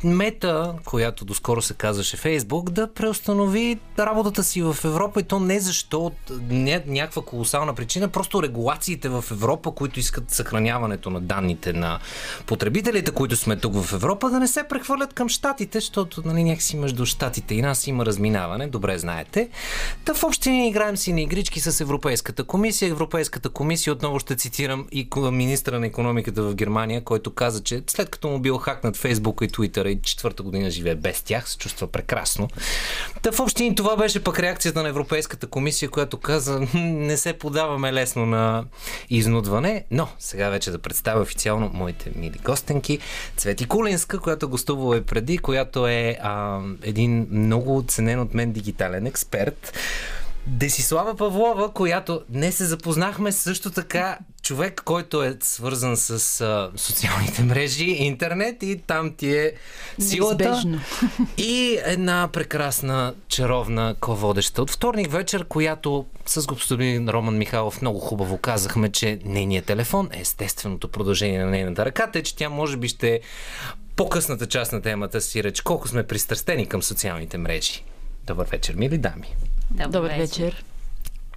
мета, 0.03 0.73
която 0.85 1.25
доскоро 1.25 1.61
се 1.61 1.73
казваше 1.73 2.17
Фейсбук, 2.17 2.69
да 2.69 2.93
преустанови 2.93 3.79
работата 3.99 4.43
си 4.43 4.61
в 4.61 4.77
Европа 4.83 5.19
и 5.19 5.23
то 5.23 5.39
не 5.39 5.59
защо 5.59 5.99
от 5.99 6.13
ня- 6.29 6.83
някаква 6.87 7.21
колосална 7.21 7.75
причина, 7.75 8.07
просто 8.07 8.43
регулациите 8.43 9.09
в 9.09 9.25
Европа, 9.31 9.71
които 9.71 9.99
искат 9.99 10.31
съхраняването 10.31 11.09
на 11.09 11.21
данните 11.21 11.73
на 11.73 11.99
потребителите, 12.45 13.11
които 13.11 13.35
сме 13.35 13.55
тук 13.55 13.75
в 13.75 13.93
Европа, 13.93 14.29
да 14.29 14.39
не 14.39 14.47
се 14.47 14.63
прехвърлят 14.69 15.13
към 15.13 15.29
щатите, 15.29 15.77
защото 15.77 16.21
нали, 16.25 16.43
някакси 16.43 16.77
между 16.77 17.05
щатите 17.05 17.55
и 17.55 17.61
нас 17.61 17.87
има 17.87 18.05
разминаване, 18.05 18.67
добре 18.67 18.97
знаете. 18.97 19.49
Та 20.05 20.13
в 20.13 20.23
общини 20.23 20.67
играем 20.67 20.97
си 20.97 21.13
на 21.13 21.21
игрички 21.21 21.59
с 21.59 21.81
Европейската 21.81 22.43
комисия. 22.43 22.89
Европейската 22.89 23.49
комисия, 23.49 23.93
отново 23.93 24.19
ще 24.19 24.35
цитирам 24.35 24.87
и 24.91 25.07
министра 25.31 25.79
на 25.79 25.87
економиката 25.87 26.43
в 26.43 26.55
Германия, 26.55 27.03
който 27.03 27.33
каза, 27.33 27.63
че 27.63 27.83
след 27.87 28.09
като 28.09 28.27
му 28.27 28.39
бил 28.39 28.57
хакнат 28.57 28.97
Фейсбук 28.97 29.41
и 29.41 29.47
Твитъра 29.47 29.92
Четвърта 30.01 30.43
година 30.43 30.69
живее 30.69 30.95
без 30.95 31.21
тях, 31.21 31.49
се 31.49 31.57
чувства 31.57 31.87
прекрасно. 31.87 32.47
Та 33.21 33.31
в 33.31 33.39
общини 33.39 33.75
това 33.75 33.95
беше 33.95 34.23
пък 34.23 34.39
реакцията 34.39 34.83
на 34.83 34.89
Европейската 34.89 35.47
комисия, 35.47 35.89
която 35.89 36.17
каза 36.17 36.67
не 36.73 37.17
се 37.17 37.33
подаваме 37.33 37.93
лесно 37.93 38.25
на 38.25 38.65
изнудване, 39.09 39.85
но 39.91 40.07
сега 40.19 40.49
вече 40.49 40.71
да 40.71 40.79
представя 40.79 41.21
официално 41.21 41.71
моите 41.73 42.11
мили 42.15 42.39
гостенки. 42.43 42.99
Цвети 43.37 43.65
Кулинска, 43.65 44.19
която 44.19 44.49
гостувала 44.49 44.97
и 44.97 45.01
преди, 45.01 45.37
която 45.37 45.87
е 45.87 46.17
а, 46.21 46.59
един 46.83 47.27
много 47.31 47.77
оценен 47.77 48.19
от 48.19 48.33
мен 48.33 48.51
дигитален 48.51 49.05
експерт. 49.05 49.73
Десислава 50.47 51.15
Павлова, 51.15 51.73
която 51.73 52.21
не 52.29 52.51
се 52.51 52.65
запознахме 52.65 53.31
също 53.31 53.71
така 53.71 54.17
човек, 54.43 54.81
който 54.85 55.23
е 55.23 55.37
свързан 55.41 55.97
с 55.97 56.41
а, 56.41 56.71
социалните 56.75 57.41
мрежи, 57.43 57.85
интернет 57.85 58.63
и 58.63 58.81
там 58.87 59.13
ти 59.15 59.37
е 59.37 59.53
силата. 59.99 60.43
Неизбежно. 60.43 60.79
И 61.37 61.79
една 61.85 62.29
прекрасна, 62.33 63.13
чаровна 63.27 63.95
ководеща 63.99 64.61
от 64.61 64.71
вторник 64.71 65.11
вечер, 65.11 65.45
която 65.45 66.05
с 66.25 66.45
господин 66.45 67.09
Роман 67.09 67.37
Михайлов 67.37 67.81
много 67.81 67.99
хубаво 67.99 68.37
казахме, 68.37 68.91
че 68.91 69.19
нейният 69.25 69.65
телефон 69.65 70.09
е 70.11 70.21
естественото 70.21 70.87
продължение 70.87 71.39
на 71.39 71.51
нейната 71.51 71.85
ръка, 71.85 72.11
тъй 72.11 72.23
че 72.23 72.35
тя 72.35 72.49
може 72.49 72.77
би 72.77 72.87
ще 72.87 73.09
е 73.09 73.19
по-късната 73.95 74.47
част 74.47 74.71
на 74.71 74.81
темата 74.81 75.21
си 75.21 75.43
реч, 75.43 75.61
колко 75.61 75.87
сме 75.87 76.07
пристрастени 76.07 76.65
към 76.65 76.83
социалните 76.83 77.37
мрежи. 77.37 77.83
Добър 78.27 78.45
вечер, 78.45 78.75
мили 78.75 78.97
дами. 78.97 79.35
Добър, 79.71 79.89
Добър 79.89 80.09
вечер. 80.09 80.63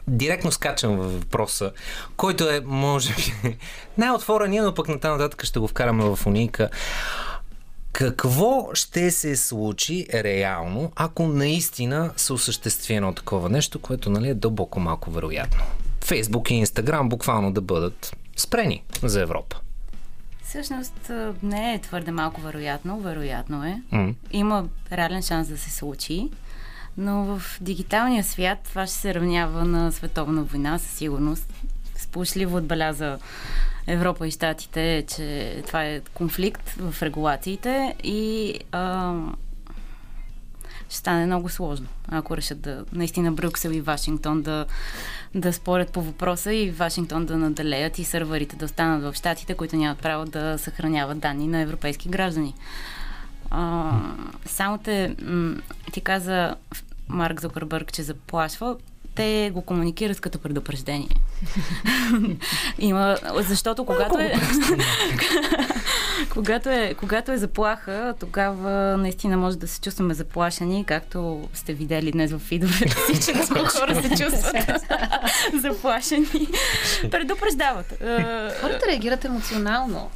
Директно 0.08 0.52
скачам 0.52 0.96
във 0.96 1.12
въпроса, 1.12 1.72
който 2.16 2.50
е, 2.50 2.60
може 2.64 3.14
би, 3.14 3.56
най-отворения, 3.98 4.64
но 4.64 4.74
пък 4.74 4.88
нататък 4.88 5.44
ще 5.44 5.58
го 5.58 5.68
вкараме 5.68 6.04
в 6.04 6.26
уника. 6.26 6.68
Какво 7.92 8.68
ще 8.74 9.10
се 9.10 9.36
случи 9.36 10.06
реално, 10.14 10.92
ако 10.96 11.26
наистина 11.26 12.10
се 12.16 12.32
осъществи 12.32 12.94
едно 12.94 13.12
такова 13.12 13.48
нещо, 13.48 13.78
което 13.78 14.10
нали, 14.10 14.28
е 14.28 14.34
дълбоко 14.34 14.80
малко 14.80 15.10
вероятно? 15.10 15.62
Фейсбук 16.04 16.50
и 16.50 16.54
Инстаграм 16.54 17.08
буквално 17.08 17.52
да 17.52 17.60
бъдат 17.60 18.16
спрени 18.36 18.82
за 19.02 19.20
Европа. 19.20 19.56
Всъщност 20.44 21.10
не 21.42 21.74
е 21.74 21.78
твърде 21.78 22.10
малко 22.10 22.40
вероятно, 22.40 23.00
вероятно 23.00 23.64
е. 23.64 23.82
Mm. 23.92 24.14
Има 24.30 24.64
реален 24.92 25.22
шанс 25.22 25.48
да 25.48 25.58
се 25.58 25.70
случи. 25.70 26.30
Но 26.98 27.24
в 27.24 27.42
дигиталния 27.60 28.24
свят 28.24 28.58
това 28.64 28.86
ще 28.86 28.96
се 28.96 29.14
равнява 29.14 29.64
на 29.64 29.92
световна 29.92 30.42
война 30.42 30.78
със 30.78 30.90
сигурност. 30.90 31.52
Сполучливо 31.96 32.56
отбеляза 32.56 33.18
Европа 33.86 34.26
и 34.26 34.30
Штатите, 34.30 35.04
че 35.16 35.62
това 35.66 35.84
е 35.84 36.00
конфликт 36.14 36.70
в 36.70 37.02
регулациите 37.02 37.94
и 38.04 38.54
а, 38.72 39.14
ще 40.88 40.96
стане 40.96 41.26
много 41.26 41.48
сложно, 41.48 41.86
ако 42.08 42.36
решат 42.36 42.60
да 42.60 42.84
наистина 42.92 43.32
Брюксел 43.32 43.70
и 43.70 43.80
Вашингтон 43.80 44.42
да, 44.42 44.66
да 45.34 45.52
спорят 45.52 45.92
по 45.92 46.02
въпроса 46.02 46.54
и 46.54 46.70
Вашингтон 46.70 47.26
да 47.26 47.36
наделеят 47.36 47.98
и 47.98 48.04
сървърите 48.04 48.56
да 48.56 48.64
останат 48.64 49.02
в 49.02 49.16
Штатите, 49.16 49.54
които 49.54 49.76
нямат 49.76 49.98
право 49.98 50.24
да 50.24 50.58
съхраняват 50.58 51.18
данни 51.18 51.46
на 51.46 51.60
европейски 51.60 52.08
граждани. 52.08 52.54
А, 53.50 53.92
само 54.46 54.78
те, 54.78 55.16
м- 55.22 55.56
ти 55.92 56.00
каза 56.00 56.54
Марк 57.08 57.40
Зукърбърг, 57.40 57.92
че 57.92 58.02
заплашва. 58.02 58.76
те 59.14 59.50
го 59.54 59.62
комуникират 59.62 60.20
като 60.20 60.38
предупреждение. 60.38 61.08
Има, 62.78 63.16
защото 63.36 63.84
когато 63.84 64.18
е, 64.18 64.34
когато 66.30 66.68
е, 66.70 66.94
когато 66.94 67.32
е 67.32 67.36
заплаха, 67.38 68.14
тогава 68.20 68.70
наистина 68.96 69.36
може 69.36 69.56
да 69.58 69.68
се 69.68 69.80
чувстваме 69.80 70.14
заплашени, 70.14 70.84
както 70.84 71.48
сте 71.54 71.74
видели 71.74 72.12
днес 72.12 72.32
в 72.32 72.38
фидовете 72.38 72.96
си, 73.14 73.26
че 73.26 73.34
много 73.50 73.68
хора 73.68 74.02
се 74.02 74.08
чувстват 74.08 74.82
заплашени. 75.54 76.26
Предупреждават. 77.10 77.86
Хората 78.60 78.86
реагират 78.88 79.24
емоционално. 79.24 80.10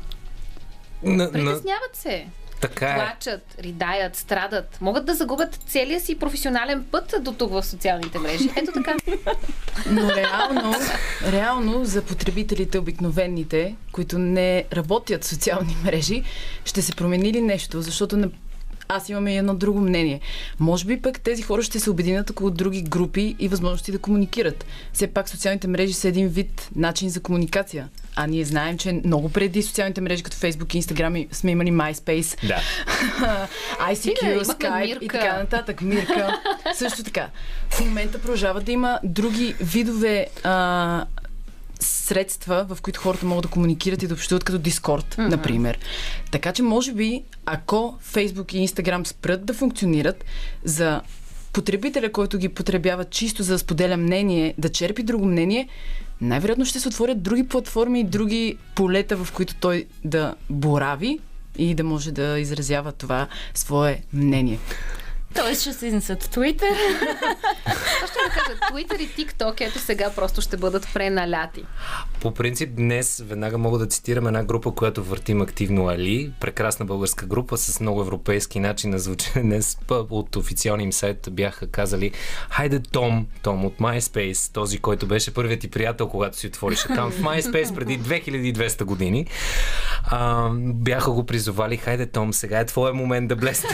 Притесняват 1.02 1.94
се. 1.94 2.26
Така 2.60 2.90
е. 2.90 2.94
Плачат, 2.94 3.54
ридаят, 3.58 4.16
страдат. 4.16 4.78
Могат 4.80 5.04
да 5.04 5.14
загубят 5.14 5.54
целия 5.66 6.00
си 6.00 6.18
професионален 6.18 6.84
път 6.90 7.14
до 7.20 7.32
тук 7.32 7.50
в 7.50 7.62
социалните 7.62 8.18
мрежи. 8.18 8.50
Ето 8.56 8.72
така. 8.72 8.94
Но 9.90 10.16
реално, 10.16 10.74
реално 11.32 11.84
за 11.84 12.02
потребителите, 12.02 12.78
обикновените, 12.78 13.76
които 13.92 14.18
не 14.18 14.64
работят 14.72 15.24
в 15.24 15.28
социални 15.28 15.76
мрежи, 15.84 16.22
ще 16.64 16.82
се 16.82 16.92
промени 16.92 17.32
ли 17.32 17.40
нещо? 17.40 17.82
Защото 17.82 18.16
на 18.16 18.30
аз 18.90 19.08
имам 19.08 19.28
и 19.28 19.36
едно 19.36 19.54
друго 19.54 19.80
мнение. 19.80 20.20
Може 20.58 20.84
би 20.84 21.02
пък 21.02 21.20
тези 21.20 21.42
хора 21.42 21.62
ще 21.62 21.80
се 21.80 21.90
обединят 21.90 22.30
около 22.30 22.50
други 22.50 22.82
групи 22.82 23.36
и 23.38 23.48
възможности 23.48 23.92
да 23.92 23.98
комуникират. 23.98 24.64
Все 24.92 25.06
пак 25.06 25.28
социалните 25.28 25.68
мрежи 25.68 25.92
са 25.92 26.08
един 26.08 26.28
вид 26.28 26.68
начин 26.76 27.08
за 27.08 27.20
комуникация. 27.20 27.88
А 28.16 28.26
ние 28.26 28.44
знаем, 28.44 28.78
че 28.78 29.00
много 29.04 29.28
преди 29.28 29.62
социалните 29.62 30.00
мрежи, 30.00 30.22
като 30.22 30.36
Facebook 30.36 30.74
и 30.74 30.82
Instagram, 30.82 31.34
сме 31.34 31.50
имали 31.50 31.70
MySpace, 31.70 32.46
да. 32.48 32.60
ICQ, 33.92 34.42
Skype 34.42 34.98
и 35.00 35.08
така 35.08 35.38
нататък. 35.38 35.82
Мирка. 35.82 36.40
Също 36.74 37.02
така. 37.02 37.28
В 37.70 37.80
момента 37.80 38.20
продължава 38.20 38.60
да 38.60 38.72
има 38.72 38.98
други 39.04 39.54
видове 39.60 40.26
а, 40.44 41.04
средства, 41.80 42.66
в 42.68 42.82
които 42.82 43.00
хората 43.00 43.26
могат 43.26 43.42
да 43.42 43.48
комуникират 43.48 44.02
и 44.02 44.06
да 44.06 44.14
общуват, 44.14 44.44
като 44.44 44.58
Discord, 44.58 45.14
mm-hmm. 45.14 45.28
например. 45.28 45.78
Така 46.30 46.52
че, 46.52 46.62
може 46.62 46.92
би, 46.92 47.22
ако 47.46 47.98
Facebook 48.12 48.54
и 48.54 48.68
Instagram 48.68 49.06
спрат 49.06 49.44
да 49.44 49.54
функционират 49.54 50.24
за 50.64 51.00
потребителя, 51.52 52.12
който 52.12 52.38
ги 52.38 52.48
потребява 52.48 53.04
чисто 53.04 53.42
за 53.42 53.52
да 53.52 53.58
споделя 53.58 53.96
мнение, 53.96 54.54
да 54.58 54.68
черпи 54.68 55.02
друго 55.02 55.26
мнение, 55.26 55.68
най-вероятно 56.20 56.64
ще 56.64 56.80
се 56.80 56.88
отворят 56.88 57.22
други 57.22 57.48
платформи 57.48 58.00
и 58.00 58.04
други 58.04 58.56
полета, 58.74 59.16
в 59.16 59.32
които 59.32 59.54
той 59.54 59.84
да 60.04 60.34
борави 60.50 61.18
и 61.58 61.74
да 61.74 61.84
може 61.84 62.12
да 62.12 62.38
изразява 62.38 62.92
това 62.92 63.28
свое 63.54 64.02
мнение. 64.12 64.58
Тоест 65.34 65.60
ще 65.60 65.72
се 65.72 65.86
изнесат 65.86 66.24
Twitter. 66.24 66.74
ще 68.06 68.18
да 68.24 68.30
кажа, 68.34 68.58
Twitter 68.72 68.98
и 68.98 69.08
TikTok 69.08 69.60
ето 69.60 69.78
сега 69.78 70.10
просто 70.16 70.40
ще 70.40 70.56
бъдат 70.56 70.88
преналяти. 70.94 71.64
По 72.20 72.34
принцип 72.34 72.70
днес 72.74 73.22
веднага 73.26 73.58
мога 73.58 73.78
да 73.78 73.86
цитирам 73.86 74.26
една 74.26 74.44
група, 74.44 74.74
която 74.74 75.04
въртим 75.04 75.42
активно 75.42 75.88
Али. 75.88 76.32
Прекрасна 76.40 76.86
българска 76.86 77.26
група 77.26 77.56
с 77.56 77.80
много 77.80 78.00
европейски 78.00 78.60
начин 78.60 78.90
на 78.90 78.98
звучене. 78.98 79.42
Днес 79.42 79.78
от 79.90 80.36
официалния 80.36 80.84
им 80.84 80.92
сайт 80.92 81.28
бяха 81.30 81.70
казали 81.70 82.12
Хайде 82.50 82.80
Том, 82.80 83.26
Том 83.42 83.64
от 83.64 83.78
MySpace, 83.78 84.54
този, 84.54 84.78
който 84.78 85.06
беше 85.06 85.34
първият 85.34 85.60
ти 85.60 85.70
приятел, 85.70 86.08
когато 86.08 86.38
си 86.38 86.46
отвориш 86.46 86.84
аккаунт 86.84 87.14
в 87.14 87.22
MySpace 87.22 87.74
преди 87.74 88.00
2200 88.00 88.84
години. 88.84 89.26
А, 90.04 90.48
бяха 90.58 91.10
го 91.10 91.26
призовали, 91.26 91.76
хайде 91.76 92.06
Том, 92.06 92.32
сега 92.32 92.60
е 92.60 92.66
твоя 92.66 92.94
момент 92.94 93.28
да 93.28 93.36
блесне. 93.36 93.70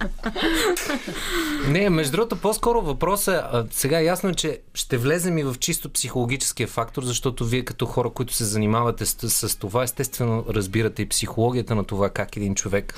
Не, 1.68 1.90
между 1.90 2.12
другото, 2.12 2.36
по-скоро 2.36 2.82
въпросът 2.82 3.44
е, 3.54 3.58
сега 3.70 4.00
е 4.00 4.04
ясно, 4.04 4.34
че 4.34 4.60
ще 4.74 4.98
влезем 4.98 5.38
и 5.38 5.42
в 5.42 5.54
чисто 5.60 5.92
психологическия 5.92 6.68
фактор, 6.68 7.02
защото 7.02 7.44
вие 7.44 7.64
като 7.64 7.86
хора, 7.86 8.10
които 8.10 8.34
се 8.34 8.44
занимавате 8.44 9.06
с, 9.06 9.30
с 9.30 9.56
това, 9.56 9.82
естествено 9.82 10.44
разбирате 10.48 11.02
и 11.02 11.08
психологията 11.08 11.74
на 11.74 11.84
това 11.84 12.10
как 12.10 12.36
един 12.36 12.54
човек 12.54 12.94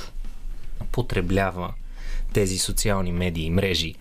потреблява 0.92 1.72
тези 2.32 2.58
социални 2.58 3.12
медии 3.12 3.44
и 3.44 3.50
мрежи. 3.50 3.94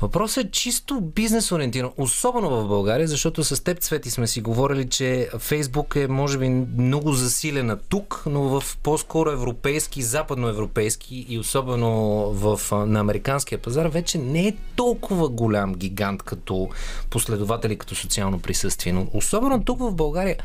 Въпросът 0.00 0.44
е 0.44 0.50
чисто 0.50 1.00
бизнес 1.00 1.52
ориентиран, 1.52 1.90
особено 1.96 2.50
в 2.50 2.68
България, 2.68 3.08
защото 3.08 3.44
с 3.44 3.64
теб, 3.64 3.80
Цвети, 3.80 4.10
сме 4.10 4.26
си 4.26 4.40
говорили, 4.40 4.88
че 4.88 5.28
Фейсбук 5.38 5.96
е, 5.96 6.08
може 6.08 6.38
би, 6.38 6.48
много 6.48 7.12
засилена 7.12 7.76
тук, 7.88 8.22
но 8.26 8.42
в 8.42 8.76
по-скоро 8.82 9.30
европейски, 9.30 10.02
западноевропейски 10.02 11.26
и 11.28 11.38
особено 11.38 11.90
в, 12.30 12.60
на 12.86 13.00
американския 13.00 13.58
пазар 13.58 13.86
вече 13.86 14.18
не 14.18 14.46
е 14.46 14.56
толкова 14.76 15.28
голям 15.28 15.74
гигант 15.74 16.22
като 16.22 16.68
последователи, 17.10 17.76
като 17.76 17.94
социално 17.94 18.38
присъствие. 18.38 18.92
Но 18.92 19.06
особено 19.12 19.64
тук 19.64 19.78
в 19.78 19.94
България 19.94 20.36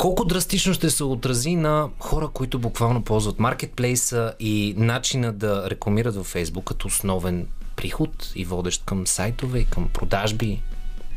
колко 0.00 0.24
драстично 0.24 0.74
ще 0.74 0.90
се 0.90 1.04
отрази 1.04 1.56
на 1.56 1.88
хора, 1.98 2.28
които 2.28 2.58
буквално 2.58 3.02
ползват 3.02 3.38
маркетплейса 3.38 4.34
и 4.40 4.74
начина 4.76 5.32
да 5.32 5.70
рекламират 5.70 6.14
във 6.14 6.26
Фейсбук 6.26 6.64
като 6.64 6.88
основен 6.88 7.46
приход 7.76 8.32
и 8.34 8.44
водещ 8.44 8.84
към 8.84 9.06
сайтове 9.06 9.58
и 9.58 9.64
към 9.64 9.88
продажби? 9.88 10.62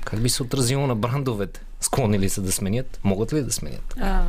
Как 0.06 0.22
би 0.22 0.30
се 0.30 0.44
отразило 0.44 0.88
на 0.88 0.96
брандовете? 0.96 1.62
Склонни 1.82 2.20
ли 2.20 2.30
са 2.30 2.42
да 2.42 2.52
сменят? 2.52 3.00
Могат 3.04 3.34
ли 3.34 3.42
да 3.42 3.52
сменят? 3.52 3.94
А, 4.02 4.24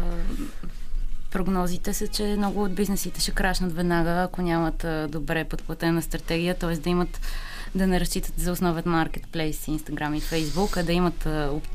прогнозите 1.30 1.94
са, 1.94 2.08
че 2.08 2.34
много 2.38 2.62
от 2.62 2.74
бизнесите 2.74 3.20
ще 3.20 3.30
крашнат 3.30 3.76
веднага, 3.76 4.10
ако 4.10 4.42
нямат 4.42 4.86
добре 5.10 5.44
подплатена 5.44 6.02
стратегия, 6.02 6.54
т.е. 6.54 6.76
да 6.76 6.90
имат 6.90 7.20
да 7.74 7.86
не 7.86 8.00
разчитат 8.00 8.34
за 8.36 8.52
основен 8.52 8.82
маркетплейс, 8.86 9.66
Instagram 9.66 10.16
и 10.16 10.20
Facebook, 10.20 10.76
а 10.76 10.82
да 10.82 10.92
имат 10.92 11.28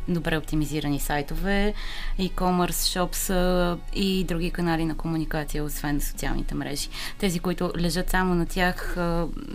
добре 0.08 0.38
оптимизирани 0.38 1.00
сайтове, 1.00 1.74
e-commerce, 2.20 2.72
shops 2.72 3.78
и 3.94 4.24
други 4.24 4.52
канали 4.52 4.86
на 4.86 4.98
комуникация, 4.98 5.64
освен 5.64 6.02
социалните 6.02 6.56
мрежи. 6.56 6.90
Тези, 7.20 7.40
които 7.40 7.72
лежат 7.78 8.10
само 8.10 8.36
на 8.36 8.46
тях, 8.46 8.94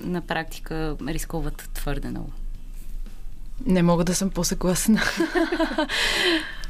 на 0.04 0.20
практика 0.26 0.96
рискуват 1.08 1.70
твърде 1.74 2.08
много. 2.08 2.30
Не 3.66 3.82
мога 3.82 4.04
да 4.04 4.14
съм 4.14 4.30
по-съгласна. 4.30 5.02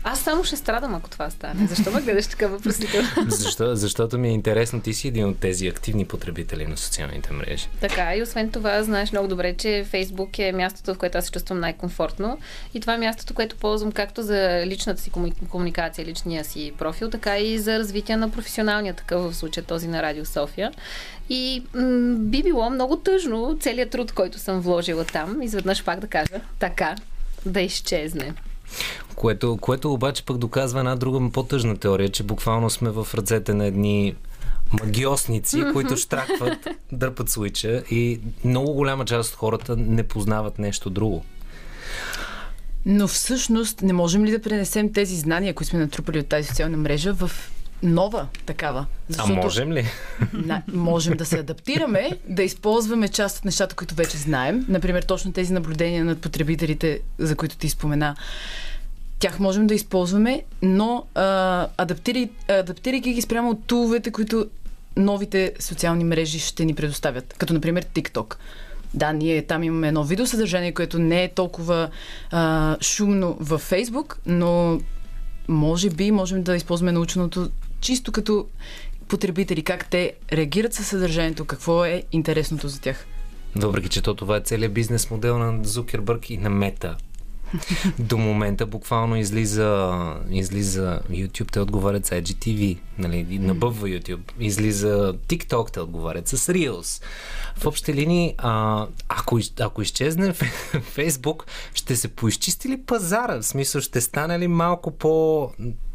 Аз 0.06 0.20
само 0.20 0.44
ще 0.44 0.56
страдам, 0.56 0.94
ако 0.94 1.10
това 1.10 1.30
стане. 1.30 1.66
Защо 1.66 1.90
ме 1.90 2.00
гледаш 2.00 2.26
така 2.26 2.46
въпросително? 2.46 3.08
Защо, 3.28 3.76
защото 3.76 4.18
ми 4.18 4.28
е 4.28 4.32
интересно. 4.32 4.80
Ти 4.80 4.94
си 4.94 5.08
един 5.08 5.28
от 5.28 5.38
тези 5.38 5.66
активни 5.66 6.04
потребители 6.04 6.66
на 6.66 6.76
социалните 6.76 7.32
мрежи. 7.32 7.68
Така, 7.80 8.16
и 8.16 8.22
освен 8.22 8.50
това, 8.50 8.82
знаеш 8.82 9.12
много 9.12 9.28
добре, 9.28 9.54
че 9.54 9.84
Фейсбук 9.90 10.38
е 10.38 10.52
мястото, 10.52 10.94
в 10.94 10.98
което 10.98 11.18
аз 11.18 11.24
се 11.24 11.30
чувствам 11.30 11.60
най-комфортно. 11.60 12.38
И 12.74 12.80
това 12.80 12.94
е 12.94 12.98
мястото, 12.98 13.34
което 13.34 13.56
ползвам 13.56 13.92
както 13.92 14.22
за 14.22 14.62
личната 14.66 15.00
си 15.02 15.10
комуникация, 15.50 16.04
личния 16.04 16.44
си 16.44 16.72
профил, 16.78 17.10
така 17.10 17.38
и 17.38 17.58
за 17.58 17.78
развитие 17.78 18.16
на 18.16 18.30
професионалния 18.30 18.94
такъв 18.94 19.32
в 19.32 19.34
случая 19.34 19.64
този 19.64 19.88
на 19.88 20.02
Радио 20.02 20.24
София. 20.24 20.72
И 21.28 21.62
м- 21.74 22.14
би 22.18 22.42
било 22.42 22.70
много 22.70 22.96
тъжно 22.96 23.56
целият 23.60 23.90
труд, 23.90 24.12
който 24.12 24.38
съм 24.38 24.60
вложила 24.60 25.04
там, 25.04 25.42
изведнъж 25.42 25.84
пак 25.84 26.00
да 26.00 26.06
кажа 26.06 26.40
така, 26.58 26.96
да 27.46 27.60
изчезне. 27.60 28.34
Което, 29.14 29.56
което 29.56 29.92
обаче 29.92 30.24
пък 30.24 30.38
доказва 30.38 30.78
една 30.78 30.96
друга 30.96 31.30
по-тъжна 31.32 31.76
теория, 31.76 32.08
че 32.08 32.22
буквално 32.22 32.70
сме 32.70 32.90
в 32.90 33.08
ръцете 33.14 33.54
на 33.54 33.66
едни 33.66 34.14
магиосници, 34.80 35.56
mm-hmm. 35.56 35.72
които 35.72 35.96
штракват, 35.96 36.68
дърпат 36.92 37.28
свича 37.28 37.82
и 37.90 38.20
много 38.44 38.72
голяма 38.72 39.04
част 39.04 39.32
от 39.32 39.38
хората 39.38 39.76
не 39.76 40.02
познават 40.02 40.58
нещо 40.58 40.90
друго. 40.90 41.24
Но 42.86 43.08
всъщност 43.08 43.82
не 43.82 43.92
можем 43.92 44.24
ли 44.24 44.30
да 44.30 44.42
пренесем 44.42 44.92
тези 44.92 45.16
знания, 45.16 45.54
които 45.54 45.70
сме 45.70 45.78
натрупали 45.78 46.18
от 46.18 46.26
тази 46.26 46.48
социална 46.48 46.76
мрежа 46.76 47.14
в 47.14 47.30
нова 47.84 48.26
такава. 48.46 48.86
Защото 49.08 49.32
а 49.32 49.42
можем 49.42 49.72
ли? 49.72 49.86
На, 50.32 50.62
можем 50.74 51.16
да 51.16 51.24
се 51.24 51.38
адаптираме, 51.38 52.10
да 52.28 52.42
използваме 52.42 53.08
част 53.08 53.38
от 53.38 53.44
нещата, 53.44 53.74
които 53.74 53.94
вече 53.94 54.16
знаем. 54.16 54.66
Например, 54.68 55.02
точно 55.02 55.32
тези 55.32 55.52
наблюдения 55.52 56.04
над 56.04 56.20
потребителите, 56.20 57.00
за 57.18 57.36
които 57.36 57.56
ти 57.56 57.68
спомена. 57.68 58.16
Тях 59.18 59.38
можем 59.38 59.66
да 59.66 59.74
използваме, 59.74 60.42
но 60.62 61.04
а, 61.14 61.66
адаптирай, 61.76 62.28
адаптирайки 62.48 63.12
ги 63.12 63.22
спрямо 63.22 63.50
от 63.50 63.64
туловете, 63.66 64.10
които 64.10 64.46
новите 64.96 65.52
социални 65.58 66.04
мрежи 66.04 66.38
ще 66.38 66.64
ни 66.64 66.74
предоставят. 66.74 67.34
Като, 67.38 67.54
например, 67.54 67.84
TikTok. 67.84 68.36
Да, 68.94 69.12
ние 69.12 69.42
там 69.42 69.62
имаме 69.62 69.88
едно 69.88 70.04
видеосъдържание, 70.04 70.72
което 70.72 70.98
не 70.98 71.24
е 71.24 71.28
толкова 71.28 71.88
а, 72.30 72.76
шумно 72.80 73.36
във 73.40 73.60
Фейсбук, 73.60 74.20
но 74.26 74.80
може 75.48 75.90
би 75.90 76.10
можем 76.10 76.42
да 76.42 76.56
използваме 76.56 76.92
научното 76.92 77.50
чисто 77.84 78.12
като 78.12 78.46
потребители, 79.08 79.62
как 79.62 79.90
те 79.90 80.12
реагират 80.32 80.74
със 80.74 80.86
съдържанието, 80.86 81.44
какво 81.44 81.84
е 81.84 82.02
интересното 82.12 82.68
за 82.68 82.80
тях. 82.80 83.06
Въпреки, 83.56 83.88
че 83.88 84.02
то 84.02 84.14
това 84.14 84.36
е 84.36 84.40
целият 84.40 84.72
бизнес 84.72 85.10
модел 85.10 85.38
на 85.38 85.64
Зукербърг 85.64 86.30
и 86.30 86.38
на 86.38 86.50
Мета. 86.50 86.96
До 87.98 88.18
момента 88.18 88.66
буквално 88.66 89.16
излиза, 89.16 89.98
излиза 90.30 91.00
YouTube, 91.10 91.52
те 91.52 91.60
отговарят 91.60 92.06
с 92.06 92.10
IGTV, 92.10 92.78
нали, 92.98 93.38
набъбва 93.38 93.88
YouTube. 93.88 94.32
Излиза 94.40 95.14
TikTok, 95.28 95.72
те 95.72 95.80
отговарят 95.80 96.28
с 96.28 96.52
Reels. 96.52 97.02
В 97.56 97.66
общи 97.66 97.94
линии, 97.94 98.34
а, 98.38 98.86
ако, 99.08 99.40
ако 99.60 99.82
изчезне 99.82 100.32
Facebook, 100.96 101.42
ще 101.74 101.96
се 101.96 102.08
поизчисти 102.08 102.68
ли 102.68 102.82
пазара? 102.82 103.36
В 103.36 103.46
смисъл, 103.46 103.80
ще 103.80 104.00
стане 104.00 104.38
ли 104.38 104.48
малко 104.48 104.90
по 104.90 105.50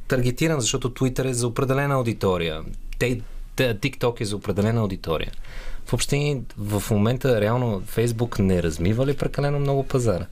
таргетиран, 0.10 0.60
защото 0.60 0.90
Twitter 0.90 1.30
е 1.30 1.34
за 1.34 1.48
определена 1.48 1.96
аудитория. 1.96 2.62
Те, 3.00 3.22
TikTok 3.58 4.22
е 4.22 4.26
за 4.26 4.36
определена 4.36 4.82
аудитория. 4.82 5.32
Въобще 5.92 6.42
в 6.58 6.84
момента 6.92 7.42
реално 7.42 7.82
Фейсбук 7.86 8.40
не 8.40 8.64
размива 8.64 9.06
ли 9.06 9.18
прекалено 9.18 9.60
много 9.60 9.84
пазара? 9.84 10.26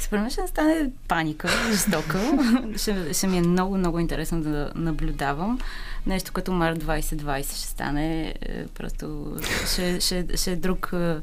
Според 0.00 0.22
мен 0.22 0.30
ще 0.30 0.46
стане 0.46 0.90
паника, 1.08 1.48
жестока. 1.70 2.38
ще, 2.76 3.14
ще 3.14 3.26
ми 3.26 3.38
е 3.38 3.40
много, 3.40 3.78
много 3.78 3.98
интересно 3.98 4.42
да 4.42 4.72
наблюдавам. 4.74 5.58
Нещо 6.06 6.32
като 6.32 6.52
Март 6.52 6.78
2020 6.84 7.42
ще 7.42 7.66
стане 7.66 8.34
е, 8.40 8.66
просто 8.66 9.36
ще, 9.72 10.00
ще, 10.00 10.26
ще 10.36 10.52
е 10.52 10.56
друг 10.56 10.90
е, 10.92 11.16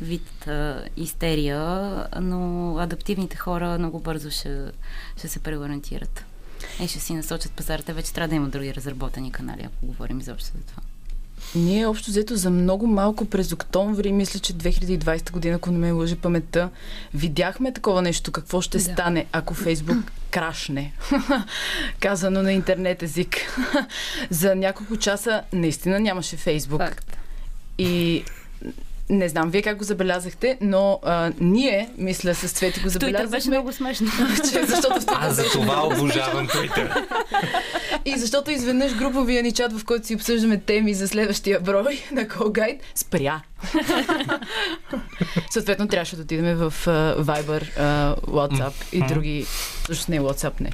вид 0.00 0.46
а, 0.46 0.84
истерия, 0.96 1.90
но 2.20 2.74
адаптивните 2.78 3.36
хора 3.36 3.78
много 3.78 4.00
бързо 4.00 4.30
ще, 4.30 4.60
ще 5.16 5.28
се 5.28 5.38
преориентират. 5.38 6.24
И 6.82 6.88
ще 6.88 7.00
си 7.00 7.14
насочат 7.14 7.52
пазарите. 7.52 7.92
Вече 7.92 8.12
трябва 8.12 8.28
да 8.28 8.34
има 8.34 8.48
други 8.48 8.74
разработени 8.74 9.32
канали, 9.32 9.62
ако 9.64 9.86
говорим 9.86 10.20
изобщо 10.20 10.46
за 10.46 10.64
това. 10.64 10.82
Ние 11.54 11.86
общо 11.86 12.10
взето 12.10 12.36
за 12.36 12.50
много 12.50 12.86
малко 12.86 13.24
през 13.24 13.52
октомври, 13.52 14.12
мисля, 14.12 14.40
че 14.40 14.52
2020 14.54 15.30
година, 15.30 15.56
ако 15.56 15.70
не 15.70 15.78
ме 15.78 15.92
лъжи 15.92 16.16
паметта, 16.16 16.70
видяхме 17.14 17.72
такова 17.72 18.02
нещо. 18.02 18.32
Какво 18.32 18.60
ще 18.60 18.78
да. 18.78 18.84
стане, 18.84 19.26
ако 19.32 19.54
Фейсбук 19.54 19.96
крашне? 20.30 20.92
Казано 22.00 22.42
на 22.42 22.52
интернет 22.52 23.02
език. 23.02 23.36
за 24.30 24.54
няколко 24.54 24.96
часа 24.96 25.42
наистина 25.52 26.00
нямаше 26.00 26.36
Фейсбук. 26.36 26.80
Факт. 26.80 27.16
И 27.78 28.24
не 29.10 29.28
знам 29.28 29.50
вие 29.50 29.62
как 29.62 29.76
го 29.76 29.84
забелязахте, 29.84 30.58
но 30.60 30.98
а, 31.02 31.32
ние, 31.40 31.88
мисля, 31.98 32.34
с 32.34 32.52
Цвети 32.52 32.80
го 32.80 32.88
забелязахме. 32.88 33.18
Твитър 33.18 33.36
беше 33.36 33.48
много 33.48 33.72
смешно. 33.72 34.06
че, 34.52 34.66
защото 34.66 35.00
в 35.00 35.04
Аз 35.08 35.34
за 35.34 35.44
това 35.52 35.86
обожавам 35.86 36.46
Твитър. 36.46 37.06
И 38.04 38.18
защото 38.18 38.50
изведнъж 38.50 38.94
груповия 38.96 39.42
ни 39.42 39.52
чат, 39.52 39.72
в 39.72 39.84
който 39.84 40.06
си 40.06 40.14
обсъждаме 40.14 40.60
теми 40.60 40.94
за 40.94 41.08
следващия 41.08 41.60
брой 41.60 42.02
на 42.12 42.24
Call 42.24 42.52
Guide, 42.58 42.78
спря. 42.94 43.42
Съответно, 45.50 45.88
трябваше 45.88 46.16
да 46.16 46.22
отидем 46.22 46.56
в 46.56 46.74
uh, 46.86 47.22
Viber, 47.22 47.78
uh, 47.78 48.20
WhatsApp 48.20 48.72
и 48.92 49.14
други. 49.14 49.46
Също 49.86 50.10
не 50.10 50.20
WhatsApp, 50.20 50.60
не. 50.60 50.70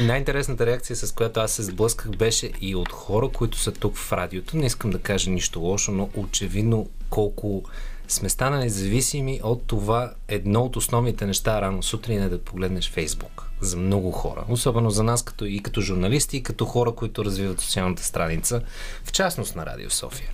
Най-интересната 0.06 0.66
реакция, 0.66 0.96
с 0.96 1.12
която 1.12 1.40
аз 1.40 1.52
се 1.52 1.62
сблъсках, 1.62 2.10
беше 2.10 2.50
и 2.60 2.74
от 2.74 2.92
хора, 2.92 3.28
които 3.28 3.58
са 3.58 3.72
тук 3.72 3.96
в 3.96 4.12
радиото. 4.12 4.56
Не 4.56 4.66
искам 4.66 4.90
да 4.90 4.98
кажа 4.98 5.30
нищо 5.30 5.60
лошо, 5.60 5.92
но 5.92 6.08
очевидно 6.16 6.88
колко 7.10 7.62
сме 8.08 8.28
станали 8.28 8.68
зависими 8.68 9.40
от 9.42 9.66
това 9.66 10.12
едно 10.28 10.62
от 10.62 10.76
основните 10.76 11.26
неща 11.26 11.60
рано 11.60 11.82
сутрин 11.82 12.22
е 12.22 12.28
да 12.28 12.38
погледнеш 12.38 12.90
Фейсбук 12.90 13.45
за 13.60 13.76
много 13.76 14.12
хора. 14.12 14.44
Особено 14.48 14.90
за 14.90 15.02
нас 15.02 15.22
като, 15.22 15.44
и 15.44 15.62
като 15.62 15.80
журналисти, 15.80 16.36
и 16.36 16.42
като 16.42 16.64
хора, 16.64 16.92
които 16.92 17.24
развиват 17.24 17.60
социалната 17.60 18.02
страница, 18.02 18.62
в 19.04 19.12
частност 19.12 19.56
на 19.56 19.66
Радио 19.66 19.90
София. 19.90 20.28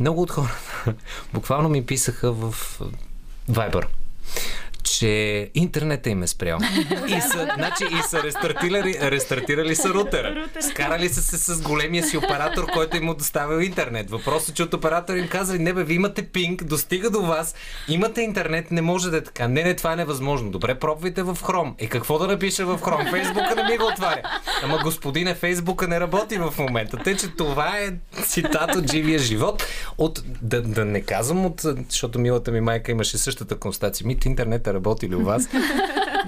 Много 0.00 0.22
от 0.22 0.30
хората 0.30 0.54
буквално 1.34 1.68
ми 1.68 1.86
писаха 1.86 2.32
в 2.32 2.54
Viber 3.50 3.86
че 4.86 5.50
интернета 5.54 6.10
им 6.10 6.22
е 6.22 6.26
спрял. 6.26 6.58
И 7.08 7.20
са, 7.20 7.48
значи, 7.56 7.84
и 7.84 8.02
са 8.08 8.22
рестартирали, 8.22 8.98
рестартирали 9.02 9.76
са 9.76 9.88
рутера. 9.88 10.46
Скарали 10.60 11.08
са 11.08 11.22
се 11.22 11.38
с 11.38 11.62
големия 11.62 12.04
си 12.04 12.16
оператор, 12.16 12.66
който 12.72 12.96
им 12.96 13.14
доставил 13.18 13.64
интернет. 13.64 14.10
Въпросът 14.10 14.48
е, 14.48 14.52
че 14.52 14.62
от 14.62 14.74
оператор 14.74 15.14
им 15.14 15.28
казали, 15.28 15.58
не 15.58 15.72
бе, 15.72 15.84
ви 15.84 15.94
имате 15.94 16.22
пинг, 16.22 16.64
достига 16.64 17.10
до 17.10 17.22
вас, 17.22 17.54
имате 17.88 18.22
интернет, 18.22 18.70
не 18.70 18.82
може 18.82 19.10
да 19.10 19.16
е 19.16 19.20
така. 19.20 19.48
Не, 19.48 19.62
не, 19.62 19.76
това 19.76 19.92
е 19.92 19.96
невъзможно. 19.96 20.50
Добре, 20.50 20.74
пробвайте 20.74 21.22
в 21.22 21.38
Хром. 21.42 21.74
Е, 21.78 21.86
какво 21.86 22.18
да 22.18 22.26
напиша 22.26 22.66
в 22.66 22.80
Хром? 22.82 23.06
Фейсбука 23.10 23.54
не 23.56 23.62
ми 23.62 23.76
го 23.76 23.86
отваря. 23.86 24.22
Ама 24.62 24.78
господине, 24.82 25.34
Фейсбука 25.34 25.88
не 25.88 26.00
работи 26.00 26.38
в 26.38 26.54
момента. 26.58 26.96
Тъй, 26.96 27.16
че 27.16 27.28
това 27.28 27.78
е 27.78 27.92
цитат 28.22 28.74
от 28.74 28.90
живия 28.92 29.18
живот. 29.18 29.66
От, 29.98 30.22
да, 30.42 30.62
да 30.62 30.84
не 30.84 31.00
казвам 31.00 31.46
от, 31.46 31.62
защото 31.90 32.18
милата 32.18 32.52
ми 32.52 32.60
майка 32.60 32.92
имаше 32.92 33.18
същата 33.18 33.56
констатация. 33.56 34.06
Мит 34.06 34.24
интернета 34.24 34.74
работили 34.76 35.14
у 35.14 35.24
вас. 35.24 35.48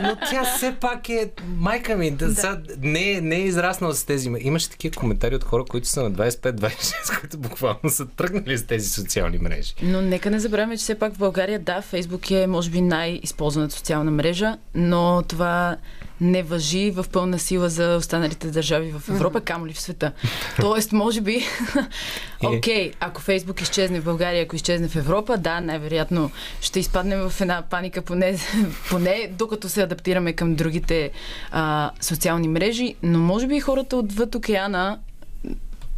Но 0.03 0.17
тя 0.31 0.45
все 0.45 0.75
пак 0.81 1.09
е 1.09 1.31
майка 1.57 1.97
ми. 1.97 2.11
Да, 2.11 2.29
да. 2.29 2.61
не, 2.81 3.21
не 3.21 3.37
е 3.37 3.45
израснала 3.45 3.95
с 3.95 4.05
тези. 4.05 4.31
Имаше 4.41 4.71
такива 4.71 4.97
коментари 4.97 5.35
от 5.35 5.45
хора, 5.45 5.65
които 5.65 5.89
са 5.89 6.03
на 6.03 6.13
25-26, 6.13 7.21
които 7.21 7.39
буквално 7.39 7.91
са 7.91 8.07
тръгнали 8.07 8.59
с 8.59 8.67
тези 8.67 8.91
социални 8.91 9.39
мрежи. 9.39 9.75
Но 9.83 10.01
нека 10.01 10.31
не 10.31 10.39
забравяме, 10.39 10.77
че 10.77 10.83
все 10.83 10.95
пак 10.95 11.15
в 11.15 11.19
България, 11.19 11.59
да, 11.59 11.83
Фейсбук 11.83 12.31
е 12.31 12.47
може 12.47 12.71
би 12.71 12.81
най-използваната 12.81 13.75
социална 13.75 14.11
мрежа, 14.11 14.57
но 14.75 15.23
това 15.29 15.77
не 16.21 16.43
въжи 16.43 16.91
в 16.91 17.07
пълна 17.13 17.39
сила 17.39 17.69
за 17.69 17.97
останалите 17.97 18.49
държави 18.49 18.95
в 18.99 19.09
Европа, 19.09 19.41
камо 19.41 19.67
ли 19.67 19.73
в 19.73 19.81
света. 19.81 20.13
Тоест, 20.61 20.93
може 20.93 21.21
би, 21.21 21.47
окей, 22.45 22.91
okay, 22.91 22.95
ако 23.01 23.21
Фейсбук 23.21 23.61
изчезне 23.61 24.01
в 24.01 24.05
България, 24.05 24.43
ако 24.43 24.57
изчезне 24.57 24.89
в 24.89 24.97
Европа, 24.97 25.37
да, 25.37 25.61
най-вероятно 25.61 26.31
ще 26.61 26.81
изпаднем 26.81 27.29
в 27.29 27.41
една 27.41 27.63
паника, 27.71 28.03
поне, 28.03 28.39
поне 28.91 29.31
докато 29.39 29.69
се 29.69 29.83
адаптираме 29.83 30.33
към 30.33 30.55
другите 30.55 31.11
а, 31.51 31.91
социални 32.01 32.49
мрежи, 32.49 32.95
но 33.03 33.19
може 33.19 33.47
би 33.47 33.61
хората 33.61 33.97
отвъд 33.97 34.35
океана 34.35 34.99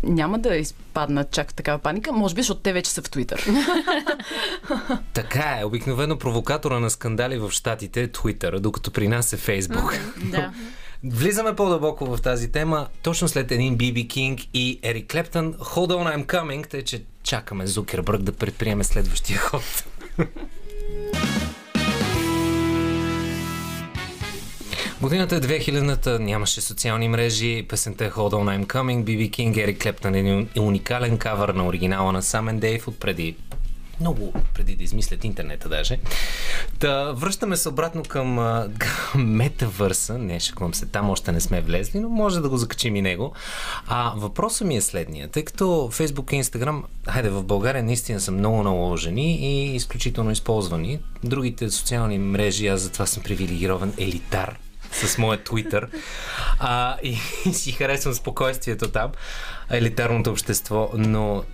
няма 0.03 0.39
да 0.39 0.57
изпаднат 0.57 1.31
чак 1.31 1.55
такава 1.55 1.79
паника, 1.79 2.13
може 2.13 2.35
би, 2.35 2.41
защото 2.41 2.61
те 2.61 2.73
вече 2.73 2.91
са 2.91 3.03
в 3.03 3.11
Твитър. 3.11 3.47
така 5.13 5.59
е. 5.61 5.65
Обикновено 5.65 6.19
провокатора 6.19 6.79
на 6.79 6.91
скандали 6.91 7.39
в 7.39 7.51
Штатите 7.51 8.03
е 8.03 8.13
Твитър, 8.13 8.59
докато 8.59 8.91
при 8.91 9.09
нас 9.09 9.33
е 9.33 9.37
Фейсбук. 9.37 9.99
да. 10.25 10.53
Влизаме 11.05 11.57
по-дълбоко 11.57 12.07
в 12.07 12.23
тази 12.23 12.53
тема, 12.53 12.87
точно 13.03 13.29
след 13.29 13.53
един 13.53 13.77
Биби 13.77 14.09
Кинг 14.09 14.41
и 14.55 14.81
Ерик 14.83 15.11
Клептън. 15.11 15.55
Hold 15.55 15.91
on, 15.91 16.17
I'm 16.17 16.27
coming, 16.27 16.69
тъй 16.69 16.83
че 16.85 17.03
чакаме 17.23 17.67
Зукербърг 17.67 18.23
да 18.23 18.33
предприеме 18.33 18.85
следващия 18.85 19.39
ход. 19.39 19.85
Годината 25.03 25.37
е 25.37 25.41
2000-та, 25.41 26.19
нямаше 26.19 26.61
социални 26.61 27.09
мрежи, 27.09 27.67
песента 27.69 28.05
е 28.05 28.11
Hold 28.11 28.33
On 28.33 28.65
I'm 28.65 28.67
Coming, 28.67 29.05
BB 29.05 29.31
King, 29.31 29.63
Ерик 29.63 29.83
Клептън 29.83 30.15
е 30.57 30.61
уникален 30.61 31.19
кавър 31.19 31.49
на 31.49 31.67
оригинала 31.67 32.13
на 32.13 32.23
Самен 32.23 32.59
Дейв 32.59 32.89
от 32.89 33.01
преди 33.01 33.37
много 34.01 34.33
преди 34.55 34.77
да 34.77 34.85
измислят 34.85 35.25
интернета 35.25 35.69
даже. 35.69 35.99
Да, 36.81 37.13
връщаме 37.13 37.57
се 37.57 37.69
обратно 37.69 38.03
към, 38.03 38.37
към 38.79 39.35
метавърса. 39.37 40.19
Не, 40.19 40.41
шаквам 40.41 40.75
се, 40.75 40.87
там 40.87 41.11
още 41.11 41.33
не 41.33 41.41
сме 41.41 41.61
влезли, 41.61 42.01
но 42.01 42.09
може 42.09 42.41
да 42.41 42.49
го 42.49 42.57
закачим 42.57 42.97
и 42.97 43.03
него. 43.03 43.33
А 43.87 44.13
въпросът 44.17 44.67
ми 44.67 44.77
е 44.77 44.81
следния. 44.81 45.29
Тъй 45.29 45.45
като 45.45 45.65
Facebook 45.65 46.33
и 46.33 46.45
Instagram, 46.45 46.83
хайде, 47.09 47.29
в 47.29 47.43
България 47.43 47.83
наистина 47.83 48.21
са 48.21 48.33
много 48.33 48.63
наложени 48.63 49.37
и 49.37 49.77
изключително 49.77 50.31
използвани. 50.31 50.99
Другите 51.25 51.71
социални 51.71 52.19
мрежи, 52.19 52.67
аз 52.67 52.81
затова 52.81 53.07
съм 53.07 53.23
привилегирован 53.23 53.93
елитар 53.99 54.59
с 54.93 55.19
моят 55.19 55.49
Twitter. 55.49 55.89
А, 56.59 56.97
и, 57.03 57.19
и 57.47 57.53
си 57.55 57.73
харесвам 57.73 58.15
спокойствието 58.15 58.89
там, 58.89 59.11
елитарното 59.71 60.31
общество, 60.31 60.91
но 60.95 61.45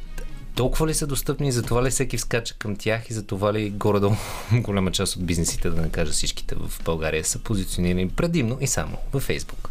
толкова 0.54 0.86
ли 0.86 0.94
са 0.94 1.06
достъпни, 1.06 1.52
за 1.52 1.62
това 1.62 1.84
ли 1.84 1.90
всеки 1.90 2.16
вскача 2.16 2.54
към 2.58 2.76
тях 2.76 3.10
и 3.10 3.14
за 3.14 3.26
това 3.26 3.52
ли 3.52 3.70
горе-долу 3.70 4.16
голяма 4.52 4.90
част 4.90 5.16
от 5.16 5.26
бизнесите, 5.26 5.70
да 5.70 5.82
не 5.82 5.90
кажа 5.90 6.12
всичките 6.12 6.54
в 6.54 6.72
България, 6.84 7.24
са 7.24 7.38
позиционирани 7.38 8.08
предимно 8.08 8.58
и 8.60 8.66
само 8.66 8.98
във 9.12 9.22
Фейсбук? 9.22 9.70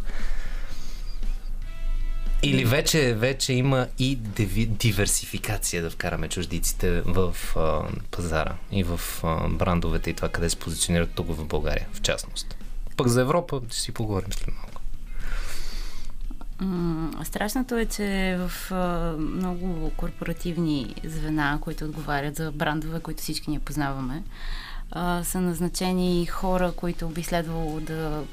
Или 2.43 2.65
вече, 2.65 3.13
вече 3.13 3.53
има 3.53 3.87
и 3.99 4.15
диверсификация 4.65 5.83
да 5.83 5.89
вкараме 5.89 6.27
чуждиците 6.27 7.01
в 7.01 7.35
а, 7.55 7.81
пазара 8.11 8.55
и 8.71 8.83
в 8.83 8.99
а, 9.23 9.47
брандовете 9.49 10.09
и 10.09 10.13
това 10.13 10.29
къде 10.29 10.49
се 10.49 10.55
позиционират 10.55 11.09
тук 11.15 11.27
в 11.27 11.45
България, 11.45 11.87
в 11.93 12.01
частност. 12.01 12.64
Пък 12.97 13.07
за 13.07 13.21
Европа 13.21 13.61
ще 13.69 13.79
си 13.79 13.91
поговорим 13.91 14.33
след 14.33 14.47
малко. 14.47 14.81
Страшното 17.23 17.77
е, 17.77 17.85
че 17.85 18.39
в 18.39 18.71
много 19.19 19.91
корпоративни 19.97 20.95
звена, 21.03 21.59
които 21.61 21.85
отговарят 21.85 22.35
за 22.35 22.51
брандове, 22.51 22.99
които 22.99 23.21
всички 23.21 23.49
ние 23.49 23.59
познаваме, 23.59 24.23
са 25.23 25.41
назначени 25.41 26.25
хора, 26.25 26.71
които 26.71 27.09
би 27.09 27.23
следвало 27.23 27.79
да 27.79 28.23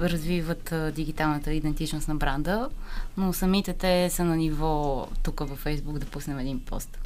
развиват 0.00 0.74
дигиталната 0.94 1.52
идентичност 1.52 2.08
на 2.08 2.14
бранда, 2.14 2.68
но 3.16 3.32
самите 3.32 3.72
те 3.72 4.10
са 4.10 4.24
на 4.24 4.36
ниво 4.36 5.06
тук 5.22 5.40
във 5.40 5.58
Фейсбук 5.58 5.98
да 5.98 6.06
пуснем 6.06 6.38
един 6.38 6.60
пост. 6.60 6.98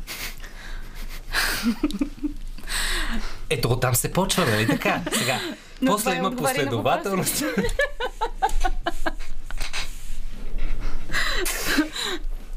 Ето, 3.51 3.69
оттам 3.69 3.95
се 3.95 4.13
почва, 4.13 4.47
нали 4.47 4.67
така? 4.67 5.03
Сега, 5.13 5.41
Но 5.83 5.93
после 5.93 6.13
е 6.13 6.17
има 6.17 6.37
последователност. 6.37 7.45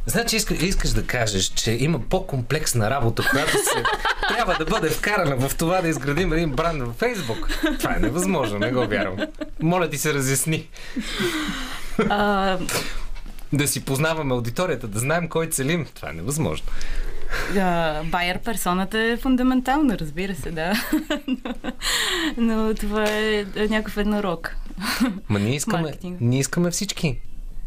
Значи 0.05 0.35
иска, 0.35 0.53
искаш 0.53 0.89
да 0.89 1.07
кажеш, 1.07 1.45
че 1.45 1.71
има 1.71 1.99
по-комплексна 1.99 2.89
работа, 2.89 3.27
която 3.31 3.51
се 3.51 3.83
трябва 4.27 4.55
да 4.59 4.65
бъде 4.65 4.89
вкарана 4.89 5.49
в 5.49 5.55
това 5.57 5.81
да 5.81 5.87
изградим 5.87 6.33
един 6.33 6.51
бранд 6.51 6.81
във 6.81 6.95
Фейсбук. 6.95 7.49
Това 7.79 7.95
е 7.95 7.99
невъзможно, 7.99 8.59
не 8.59 8.71
го 8.71 8.87
вярвам. 8.87 9.17
Моля 9.61 9.89
ти 9.89 9.97
се 9.97 10.13
разясни. 10.13 10.67
А, 12.09 12.57
Да 13.53 13.67
си 13.67 13.85
познаваме 13.85 14.33
аудиторията, 14.33 14.87
да 14.87 14.99
знаем 14.99 15.29
кой 15.29 15.47
целим. 15.47 15.87
Това 15.95 16.09
е 16.09 16.13
невъзможно. 16.13 16.67
А, 17.57 18.03
байер 18.03 18.39
персоната 18.39 18.99
е 18.99 19.17
фундаментална, 19.17 19.97
разбира 19.99 20.35
се, 20.35 20.51
да. 20.51 20.73
Но 22.37 22.73
това 22.73 23.05
е 23.09 23.45
някакъв 23.69 23.97
еднорог. 23.97 24.55
Ма 25.29 25.39
ние 25.39 25.55
искаме, 25.55 25.81
Маркетинг. 25.81 26.17
ние 26.21 26.39
искаме 26.39 26.71
всички. 26.71 27.19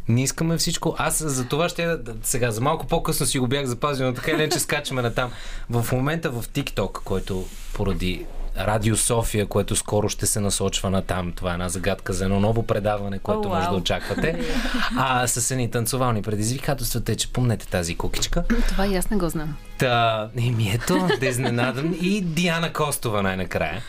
Ние 0.09 0.25
искаме 0.25 0.57
всичко. 0.57 0.95
Аз 0.99 1.23
за 1.25 1.49
това 1.49 1.69
ще 1.69 1.87
да, 1.87 1.99
да- 1.99 2.15
сега, 2.23 2.51
за 2.51 2.61
малко 2.61 2.87
по-късно 2.87 3.27
си 3.27 3.39
го 3.39 3.47
бях 3.47 3.67
запазил, 3.67 4.07
но 4.07 4.15
така 4.15 4.31
или 4.31 4.43
иначе 4.43 4.59
скачаме 4.59 5.03
на 5.03 5.15
там. 5.15 5.31
В 5.71 5.93
момента 5.93 6.31
в 6.31 6.43
TikTok, 6.49 6.93
който 6.93 7.45
поради 7.73 8.25
Радио 8.59 8.97
София, 8.97 9.47
което 9.47 9.77
скоро 9.77 10.09
ще 10.09 10.27
се 10.27 10.41
насочва 10.41 10.91
на 10.91 11.03
там. 11.03 11.33
Това 11.33 11.51
е 11.51 11.53
една 11.53 11.69
загадка 11.69 12.13
за 12.13 12.25
едно 12.25 12.41
ново 12.41 12.67
предаване, 12.67 13.19
което 13.19 13.49
О, 13.49 13.55
може 13.55 13.69
да 13.69 13.75
очаквате. 13.75 14.41
А 14.97 15.27
с 15.27 15.51
едни 15.51 15.71
танцовални 15.71 16.23
предизвикателства, 16.23 17.01
те, 17.01 17.17
че 17.17 17.33
помнете 17.33 17.67
тази 17.67 17.97
кукичка. 17.97 18.45
Това 18.69 18.87
и 18.87 18.97
аз 18.97 19.11
не 19.11 19.17
го 19.17 19.29
знам. 19.29 19.57
Та, 19.79 20.29
еми 20.39 20.71
ето, 20.75 21.09
да 21.21 21.27
изненадам. 21.27 21.95
И 22.01 22.21
Диана 22.21 22.73
Костова 22.73 23.23
най-накрая. 23.23 23.83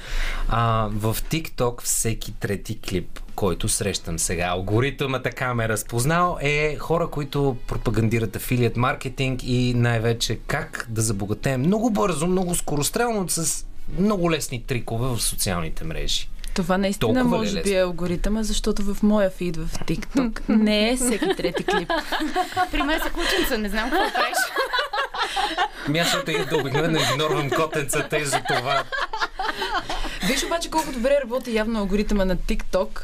А, 0.49 0.89
в 0.91 1.15
TikTok 1.29 1.81
всеки 1.81 2.31
трети 2.31 2.79
клип, 2.81 3.19
който 3.35 3.69
срещам 3.69 4.19
сега, 4.19 4.45
алгоритъмът 4.45 5.23
така 5.23 5.53
ме 5.53 5.63
е 5.63 5.69
разпознал, 5.69 6.37
е 6.41 6.75
хора, 6.75 7.07
които 7.07 7.57
пропагандират 7.67 8.35
афилият 8.35 8.77
маркетинг 8.77 9.43
и 9.43 9.73
най-вече 9.75 10.39
как 10.47 10.85
да 10.89 11.01
забогатеем 11.01 11.61
много 11.61 11.89
бързо, 11.89 12.27
много 12.27 12.55
скорострелно 12.55 13.29
с 13.29 13.65
много 13.99 14.31
лесни 14.31 14.63
трикове 14.63 15.07
в 15.07 15.21
социалните 15.21 15.83
мрежи. 15.83 16.29
Това 16.53 16.77
наистина 16.77 17.13
Толкова 17.13 17.35
е 17.35 17.39
може 17.39 17.61
би 17.61 17.73
е 17.73 17.81
алгоритъма, 17.81 18.43
защото 18.43 18.83
в 18.83 19.03
моя 19.03 19.29
фид 19.29 19.57
в 19.57 19.69
TikTok 19.87 20.41
не 20.49 20.89
е 20.89 20.95
всеки 20.95 21.35
трети 21.37 21.63
клип. 21.63 21.89
При 22.71 22.81
мен 22.81 22.99
са 22.99 23.09
кученца, 23.09 23.57
не 23.57 23.69
знам 23.69 23.89
какво 23.89 24.13
правиш. 24.13 24.37
Защото 26.03 26.31
и 26.31 26.45
да 26.45 26.57
обикновено 26.57 26.99
игнорвам 26.99 27.49
котенцата 27.49 28.17
и 28.17 28.25
за 28.25 28.41
това. 28.47 28.83
Виж 30.27 30.43
обаче 30.43 30.69
колко 30.69 30.91
добре 30.91 31.17
работи 31.23 31.55
явно 31.55 31.79
алгоритъма 31.79 32.25
на 32.25 32.37
TikTok. 32.37 33.01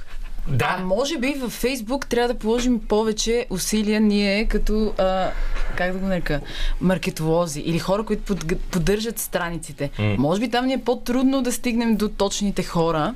А 0.48 0.56
Да, 0.56 0.78
може 0.78 1.18
би 1.18 1.34
във 1.34 1.52
Фейсбук 1.52 2.08
трябва 2.08 2.34
да 2.34 2.40
положим 2.40 2.80
повече 2.80 3.46
усилия 3.50 4.02
ние 4.02 4.48
като, 4.48 4.94
а, 4.98 5.32
как 5.76 5.94
да 5.94 6.00
го 6.00 6.06
нарека, 6.06 6.42
маркетолози 6.82 7.60
или 7.60 7.80
хора, 7.80 8.04
които 8.04 8.24
под, 8.24 8.62
поддържат 8.72 9.20
страниците. 9.20 9.90
М. 10.00 10.16
Може 10.18 10.42
би 10.42 10.50
там 10.50 10.66
ни 10.66 10.74
е 10.74 10.84
по-трудно 10.84 11.42
да 11.42 11.52
стигнем 11.52 11.96
до 11.96 12.10
точните 12.10 12.64
хора, 12.64 13.16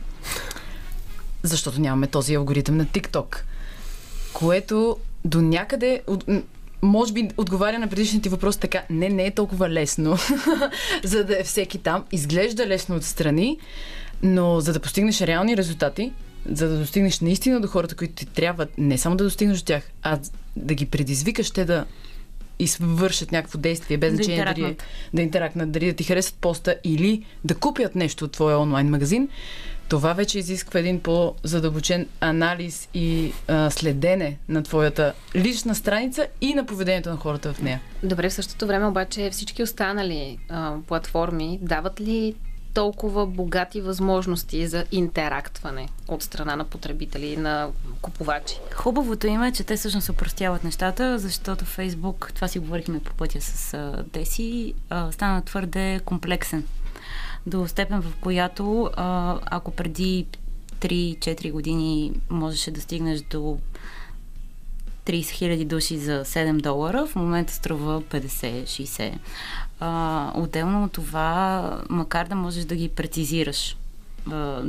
защото 1.43 1.82
нямаме 1.82 2.07
този 2.07 2.36
алгоритъм 2.36 2.78
на 2.78 2.86
TikTok. 2.86 3.38
Което 4.34 4.97
до 5.26 5.41
някъде, 5.41 6.01
може 6.82 7.13
би 7.13 7.30
отговаря 7.38 7.80
на 7.80 7.88
предишния 7.88 8.21
ти 8.21 8.30
въпрос 8.30 8.57
така, 8.57 8.84
не, 8.89 9.09
не 9.09 9.26
е 9.26 9.32
толкова 9.32 9.69
лесно, 9.69 10.17
за 11.03 11.23
да 11.23 11.39
е 11.39 11.43
всеки 11.43 11.78
там. 11.78 12.03
Изглежда 12.11 12.67
лесно 12.67 12.95
отстрани, 12.95 13.59
но 14.23 14.59
за 14.59 14.73
да 14.73 14.80
постигнеш 14.80 15.21
реални 15.21 15.57
резултати, 15.57 16.11
за 16.45 16.69
да 16.69 16.77
достигнеш 16.77 17.19
наистина 17.19 17.61
до 17.61 17.67
хората, 17.67 17.95
които 17.95 18.13
ти 18.13 18.25
трябват, 18.25 18.69
не 18.77 18.97
само 18.97 19.15
да 19.15 19.23
достигнеш 19.23 19.59
до 19.59 19.65
тях, 19.65 19.83
а 20.03 20.19
да 20.55 20.73
ги 20.73 20.85
предизвикаш 20.85 21.51
те 21.51 21.65
да 21.65 21.85
извършат 22.59 23.31
някакво 23.31 23.57
действие, 23.57 23.97
без 23.97 24.11
Да 24.11 24.15
значение 24.15 24.45
дали 24.45 24.49
е- 24.49 24.59
интеракнат. 24.59 24.83
да 25.13 25.21
интеракнат, 25.21 25.71
дали 25.71 25.85
да 25.85 25.93
ти 25.93 26.03
харесат 26.03 26.35
поста 26.35 26.75
или 26.83 27.23
да 27.43 27.55
купят 27.55 27.95
нещо 27.95 28.25
от 28.25 28.31
твоя 28.31 28.59
онлайн 28.59 28.89
магазин, 28.89 29.29
това 29.89 30.13
вече 30.13 30.39
изисква 30.39 30.79
един 30.79 30.99
по-задълбочен 30.99 32.07
анализ 32.21 32.89
и 32.93 33.31
а, 33.47 33.69
следене 33.69 34.37
на 34.49 34.63
твоята 34.63 35.13
лична 35.35 35.75
страница 35.75 36.27
и 36.41 36.53
на 36.53 36.65
поведението 36.65 37.09
на 37.09 37.15
хората 37.17 37.53
в 37.53 37.61
нея. 37.61 37.81
Добре, 38.03 38.29
в 38.29 38.33
същото 38.33 38.67
време 38.67 38.85
обаче 38.85 39.29
всички 39.29 39.63
останали 39.63 40.37
а, 40.49 40.73
платформи 40.87 41.59
дават 41.61 42.01
ли 42.01 42.35
толкова 42.76 43.26
богати 43.26 43.82
възможности 43.82 44.67
за 44.67 44.86
интерактване 44.91 45.89
от 46.07 46.23
страна 46.23 46.55
на 46.55 46.63
потребители 46.63 47.26
и 47.26 47.38
на 47.38 47.69
купувачи? 48.01 48.59
Хубавото 48.73 49.28
има 49.28 49.47
е, 49.47 49.51
че 49.51 49.63
те 49.63 49.76
всъщност 49.76 50.09
упростяват 50.09 50.63
нещата, 50.63 51.19
защото 51.19 51.65
Фейсбук, 51.65 52.32
това 52.36 52.47
си 52.47 52.59
говорихме 52.59 52.99
по 52.99 53.13
пътя 53.13 53.41
с 53.41 53.78
Деси, 54.13 54.73
стана 55.11 55.41
твърде 55.41 55.99
комплексен. 56.05 56.63
До 57.45 57.67
степен, 57.67 58.01
в 58.01 58.13
която 58.21 58.89
ако 59.45 59.71
преди 59.71 60.26
3-4 60.80 61.51
години 61.51 62.11
можеше 62.30 62.71
да 62.71 62.82
стигнеш 62.82 63.21
до 63.21 63.57
30 65.05 65.21
000 65.21 65.65
души 65.65 65.97
за 65.97 66.26
7 66.26 66.61
долара, 66.61 67.07
в 67.07 67.15
момента 67.15 67.53
струва 67.53 68.01
50-60. 68.01 69.13
А, 69.80 70.32
отделно 70.36 70.84
от 70.84 70.91
това, 70.91 71.80
макар 71.89 72.28
да 72.28 72.36
можеш 72.36 72.65
да 72.65 72.76
ги 72.76 72.89
прецизираш, 72.89 73.78
а, 74.32 74.61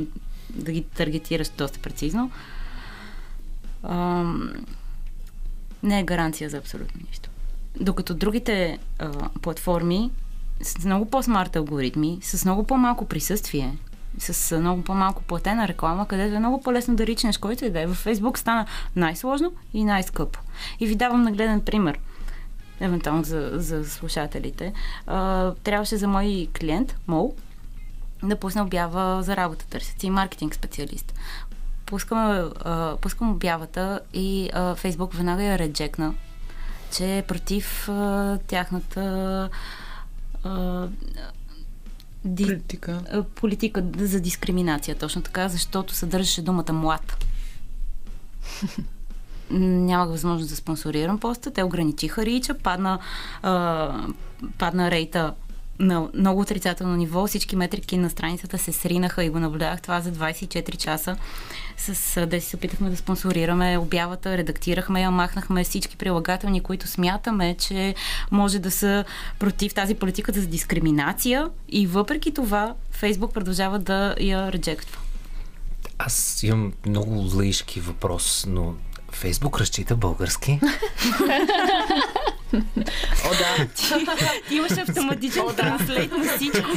да 0.49 0.71
ги 0.71 0.83
таргетираш 0.83 1.49
доста 1.49 1.79
прецизно, 1.79 2.31
ам, 3.83 4.53
не 5.83 5.99
е 5.99 6.03
гаранция 6.03 6.49
за 6.49 6.57
абсолютно 6.57 7.01
нищо. 7.07 7.29
Докато 7.79 8.13
другите 8.13 8.79
а, 8.99 9.29
платформи 9.29 10.11
с 10.61 10.85
много 10.85 11.05
по-смарт 11.05 11.55
алгоритми, 11.55 12.19
с 12.21 12.45
много 12.45 12.63
по-малко 12.63 13.05
присъствие, 13.05 13.77
с 14.19 14.51
а, 14.51 14.59
много 14.59 14.83
по-малко 14.83 15.23
платена 15.23 15.67
реклама, 15.67 16.07
където 16.07 16.35
е 16.35 16.39
много 16.39 16.61
по-лесно 16.61 16.95
да 16.95 17.07
ричнеш 17.07 17.37
който 17.37 17.65
и 17.65 17.69
да 17.69 17.81
е. 17.81 17.87
Във 17.87 17.97
Фейсбук 17.97 18.37
стана 18.37 18.65
най-сложно 18.95 19.53
и 19.73 19.83
най-скъпо. 19.83 20.39
И 20.79 20.87
ви 20.87 20.95
давам 20.95 21.21
нагледен 21.21 21.61
пример 21.61 21.99
евентуално 22.79 23.23
за, 23.23 23.51
за 23.53 23.89
слушателите. 23.89 24.73
А, 25.07 25.51
трябваше 25.53 25.97
за 25.97 26.07
мой 26.07 26.47
клиент, 26.59 26.95
Мол, 27.07 27.35
да 28.23 28.35
пусне 28.35 28.61
обява 28.61 29.23
за 29.23 29.37
работа. 29.37 29.65
Търсят 29.67 30.01
си 30.01 30.09
маркетинг 30.09 30.55
специалист. 30.55 31.13
Пускаме, 31.85 32.43
а, 32.59 32.97
пускам 33.01 33.31
обявата 33.31 33.99
и 34.13 34.49
а, 34.53 34.75
Фейсбук 34.75 35.13
веднага 35.13 35.43
я 35.43 35.59
реджекна, 35.59 36.13
че 36.91 37.17
е 37.17 37.21
против 37.21 37.89
а, 37.89 38.37
тяхната 38.47 39.49
а, 40.43 40.87
ди, 42.25 42.45
Политика. 42.45 43.01
а, 43.11 43.23
политика 43.23 43.83
за 43.97 44.19
дискриминация, 44.19 44.95
точно 44.95 45.21
така, 45.21 45.49
защото 45.49 45.93
съдържаше 45.93 46.41
думата 46.41 46.73
млад. 46.73 47.25
Нямах 49.51 50.09
възможност 50.09 50.49
да 50.49 50.55
спонсорирам 50.55 51.19
поста. 51.19 51.51
Те 51.51 51.63
ограничиха 51.63 52.25
рича, 52.25 52.53
падна, 52.53 52.99
а, 53.43 54.07
падна 54.57 54.91
рейта 54.91 55.33
на 55.79 56.07
много 56.13 56.41
отрицателно 56.41 56.95
ниво. 56.95 57.27
Всички 57.27 57.55
метрики 57.55 57.97
на 57.97 58.09
страницата 58.09 58.57
се 58.57 58.71
сринаха 58.71 59.23
и 59.23 59.29
го 59.29 59.39
наблюдах 59.39 59.81
това 59.81 60.01
за 60.01 60.11
24 60.11 60.77
часа. 60.77 61.17
С 61.77 62.25
да 62.25 62.41
си 62.41 62.49
се 62.49 62.55
опитахме 62.55 62.89
да 62.89 62.97
спонсорираме 62.97 63.77
обявата, 63.77 64.37
редактирахме 64.37 65.01
я, 65.01 65.11
махнахме 65.11 65.63
всички 65.63 65.97
прилагателни, 65.97 66.61
които 66.61 66.87
смятаме, 66.87 67.55
че 67.59 67.95
може 68.31 68.59
да 68.59 68.71
са 68.71 69.05
против 69.39 69.73
тази 69.73 69.95
политика 69.95 70.31
за 70.31 70.47
дискриминация 70.47 71.49
и 71.69 71.87
въпреки 71.87 72.33
това 72.33 72.75
Фейсбук 72.91 73.33
продължава 73.33 73.79
да 73.79 74.15
я 74.19 74.51
реджектва. 74.51 75.01
Аз 75.99 76.43
имам 76.43 76.73
много 76.85 77.29
лаишки 77.35 77.79
въпрос, 77.79 78.45
но 78.49 78.73
Фейсбук 79.17 79.59
разчита 79.59 79.95
български. 79.95 80.59
О, 83.25 83.29
да. 83.29 83.67
Ти 84.49 84.55
имаш 84.55 84.71
автоматичен 84.71 85.43
транслейт 85.57 86.11
на 86.11 86.23
всичко. 86.37 86.69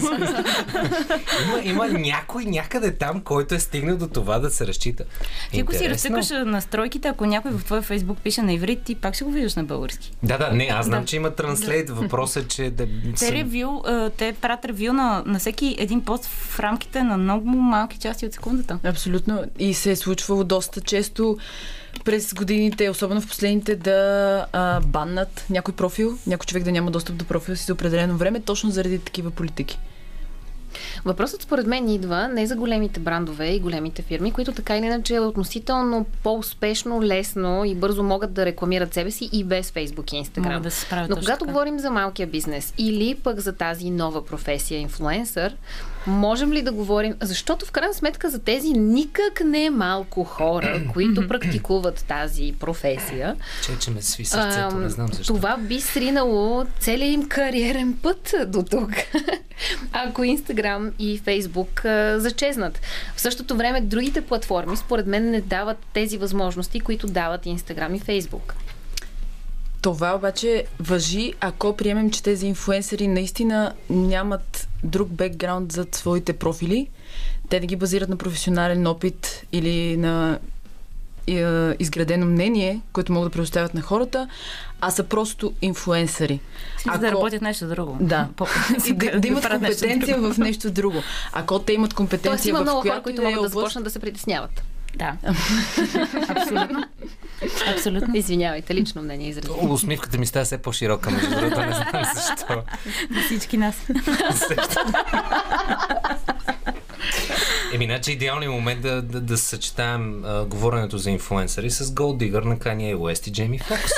Има, 1.64 1.86
има 1.86 1.88
някой 1.88 2.44
някъде 2.44 2.96
там, 2.96 3.20
който 3.20 3.54
е 3.54 3.58
стигнал 3.58 3.96
до 3.96 4.06
това 4.08 4.38
да 4.38 4.50
се 4.50 4.66
разчита. 4.66 5.04
Ти 5.52 5.60
ако 5.60 5.72
си 5.72 5.76
Интересно. 5.84 6.16
разцъкаш 6.16 6.46
настройките, 6.46 7.08
ако 7.08 7.26
някой 7.26 7.50
в 7.50 7.64
твоя 7.64 7.82
фейсбук 7.82 8.18
пише 8.18 8.42
на 8.42 8.52
иврит, 8.52 8.82
ти 8.82 8.94
пак 8.94 9.14
ще 9.14 9.24
го 9.24 9.30
виждаш 9.30 9.54
на 9.54 9.64
български. 9.64 10.12
Да, 10.22 10.38
да, 10.38 10.50
не, 10.52 10.68
аз 10.72 10.86
знам, 10.86 11.00
Да. 11.00 11.06
че 11.06 11.16
има 11.16 11.30
транслейт. 11.30 11.90
Въпросът 11.90 12.44
е, 12.44 12.48
че 12.48 12.70
да 12.70 12.86
Те, 13.18 13.32
ревю, 13.32 13.82
те 14.16 14.32
правят 14.40 14.64
ревю 14.64 14.92
на, 14.92 15.22
на 15.26 15.38
всеки 15.38 15.76
един 15.78 16.04
пост 16.04 16.24
в 16.26 16.60
рамките 16.60 17.02
на 17.02 17.16
много 17.16 17.48
малки 17.48 17.98
части 17.98 18.26
от 18.26 18.32
секундата. 18.32 18.78
Абсолютно. 18.84 19.44
И 19.58 19.74
се 19.74 19.90
е 19.90 19.96
случвало 19.96 20.44
доста 20.44 20.80
често 20.80 21.38
през 22.04 22.34
годините, 22.34 22.90
особено 22.90 23.20
в 23.20 23.28
последните, 23.28 23.76
да 23.76 24.46
а, 24.52 24.80
баннат 24.80 25.46
някой 25.50 25.74
профил, 25.74 26.18
някой 26.26 26.46
човек 26.46 26.64
да 26.64 26.72
няма 26.72 26.90
достъп 26.90 27.16
до 27.16 27.24
профила 27.24 27.56
си 27.56 27.64
за 27.64 27.72
определено 27.72 28.16
време, 28.16 28.40
точно 28.40 28.70
заради 28.70 28.98
такива 28.98 29.30
политики. 29.30 29.78
Въпросът 31.04 31.42
според 31.42 31.66
мен 31.66 31.88
идва 31.88 32.28
не 32.28 32.46
за 32.46 32.56
големите 32.56 33.00
брандове 33.00 33.48
и 33.48 33.60
големите 33.60 34.02
фирми, 34.02 34.32
които 34.32 34.52
така 34.52 34.76
или 34.76 34.86
иначе 34.86 35.18
относително 35.18 36.06
по-успешно, 36.22 37.02
лесно 37.02 37.64
и 37.64 37.74
бързо 37.74 38.02
могат 38.02 38.32
да 38.32 38.46
рекламират 38.46 38.94
себе 38.94 39.10
си 39.10 39.30
и 39.32 39.44
без 39.44 39.70
Facebook 39.70 40.14
и 40.14 40.24
Instagram. 40.24 40.48
Могат 40.48 40.62
да 40.62 40.70
се 40.70 40.80
справят 40.80 41.10
Но 41.10 41.16
когато 41.16 41.38
така. 41.38 41.52
говорим 41.52 41.78
за 41.78 41.90
малкия 41.90 42.26
бизнес 42.26 42.74
или 42.78 43.14
пък 43.14 43.40
за 43.40 43.52
тази 43.52 43.90
нова 43.90 44.26
професия 44.26 44.80
инфлуенсър, 44.80 45.56
можем 46.06 46.52
ли 46.52 46.62
да 46.62 46.72
говорим, 46.72 47.14
защото 47.20 47.66
в 47.66 47.70
крайна 47.70 47.94
сметка 47.94 48.30
за 48.30 48.38
тези 48.38 48.68
никак 48.68 49.40
не 49.44 49.70
малко 49.70 50.24
хора, 50.24 50.82
които 50.92 51.28
практикуват 51.28 52.04
тази 52.08 52.54
професия, 52.60 53.36
Че, 53.66 53.78
че 53.78 53.90
ме 53.90 54.02
сви 54.02 54.24
сърцето, 54.24 54.76
не 54.76 54.88
знам 54.88 55.08
защо. 55.12 55.34
Това 55.34 55.56
би 55.56 55.80
сринало 55.80 56.66
целият 56.78 57.14
им 57.14 57.28
кариерен 57.28 57.98
път 58.02 58.34
до 58.46 58.62
тук. 58.62 58.90
Ако 59.92 60.24
Инстаграм 60.24 60.92
и 60.98 61.18
Фейсбук 61.18 61.82
зачезнат. 62.16 62.80
В 63.16 63.20
същото 63.20 63.56
време 63.56 63.80
другите 63.80 64.20
платформи, 64.20 64.76
според 64.76 65.06
мен, 65.06 65.30
не 65.30 65.40
дават 65.40 65.78
тези 65.92 66.18
възможности, 66.18 66.80
които 66.80 67.06
дават 67.06 67.46
Инстаграм 67.46 67.94
и 67.94 68.00
Фейсбук. 68.00 68.54
Това 69.82 70.14
обаче 70.14 70.64
въжи, 70.80 71.32
ако 71.40 71.76
приемем, 71.76 72.10
че 72.10 72.22
тези 72.22 72.46
инфуенсери 72.46 73.08
наистина 73.08 73.72
нямат 73.90 74.68
друг 74.84 75.08
бекграунд 75.08 75.72
зад 75.72 75.94
своите 75.94 76.32
профили. 76.32 76.88
Те 77.48 77.60
да 77.60 77.66
ги 77.66 77.76
базират 77.76 78.08
на 78.08 78.16
професионален 78.16 78.86
опит 78.86 79.46
или 79.52 79.96
на 79.96 80.38
е, 81.26 81.76
изградено 81.78 82.26
мнение, 82.26 82.80
което 82.92 83.12
могат 83.12 83.30
да 83.30 83.32
предоставят 83.32 83.74
на 83.74 83.82
хората, 83.82 84.28
а 84.80 84.90
са 84.90 85.04
просто 85.04 85.52
инфуенсъри. 85.62 86.40
Ако... 86.86 86.98
Да 86.98 87.12
работят 87.12 87.42
нещо 87.42 87.68
друго. 87.68 87.96
Да. 88.00 88.28
И 88.86 88.92
да, 88.92 89.20
да 89.20 89.28
имат 89.28 89.48
компетенция 89.48 90.16
друго. 90.16 90.34
в 90.34 90.38
нещо 90.38 90.70
друго. 90.70 91.02
Ако 91.32 91.58
те 91.58 91.72
имат 91.72 91.90
Тоест 91.90 91.96
компетенция 91.96 92.50
има 92.50 92.58
в 92.58 92.62
много 92.62 92.80
хора, 92.80 93.02
които 93.02 93.22
е 93.22 93.24
могат 93.24 93.42
да 93.42 93.48
започнат 93.48 93.84
да 93.84 93.90
се 93.90 93.98
притесняват. 93.98 94.62
Да. 94.96 95.16
Абсолютно. 96.28 96.88
Абсолютно. 97.74 98.16
Извинявайте, 98.16 98.74
лично 98.74 99.02
мнение 99.02 99.28
изразих. 99.28 99.62
Усмивката 99.62 100.18
ми 100.18 100.26
става 100.26 100.44
все 100.44 100.58
по-широка, 100.58 101.10
между 101.10 101.30
другото, 101.30 101.60
не 101.60 101.72
знам 101.72 102.04
защо. 102.14 102.62
На 103.10 103.22
всички 103.26 103.56
нас. 103.56 103.76
Еми, 107.72 107.84
значи 107.84 108.12
идеалният 108.12 108.54
момент 108.54 108.82
да, 108.82 109.02
да, 109.02 109.20
да 109.20 109.38
съчетаем 109.38 110.24
а, 110.24 110.44
говоренето 110.44 110.98
за 110.98 111.10
инфлуенсъри 111.10 111.70
с 111.70 111.84
Gold 111.84 112.30
Digger 112.30 112.44
на 112.44 112.56
Kanye 112.56 112.96
West 112.96 113.28
и 113.28 113.32
Джейми 113.32 113.58
Фокс. 113.58 113.90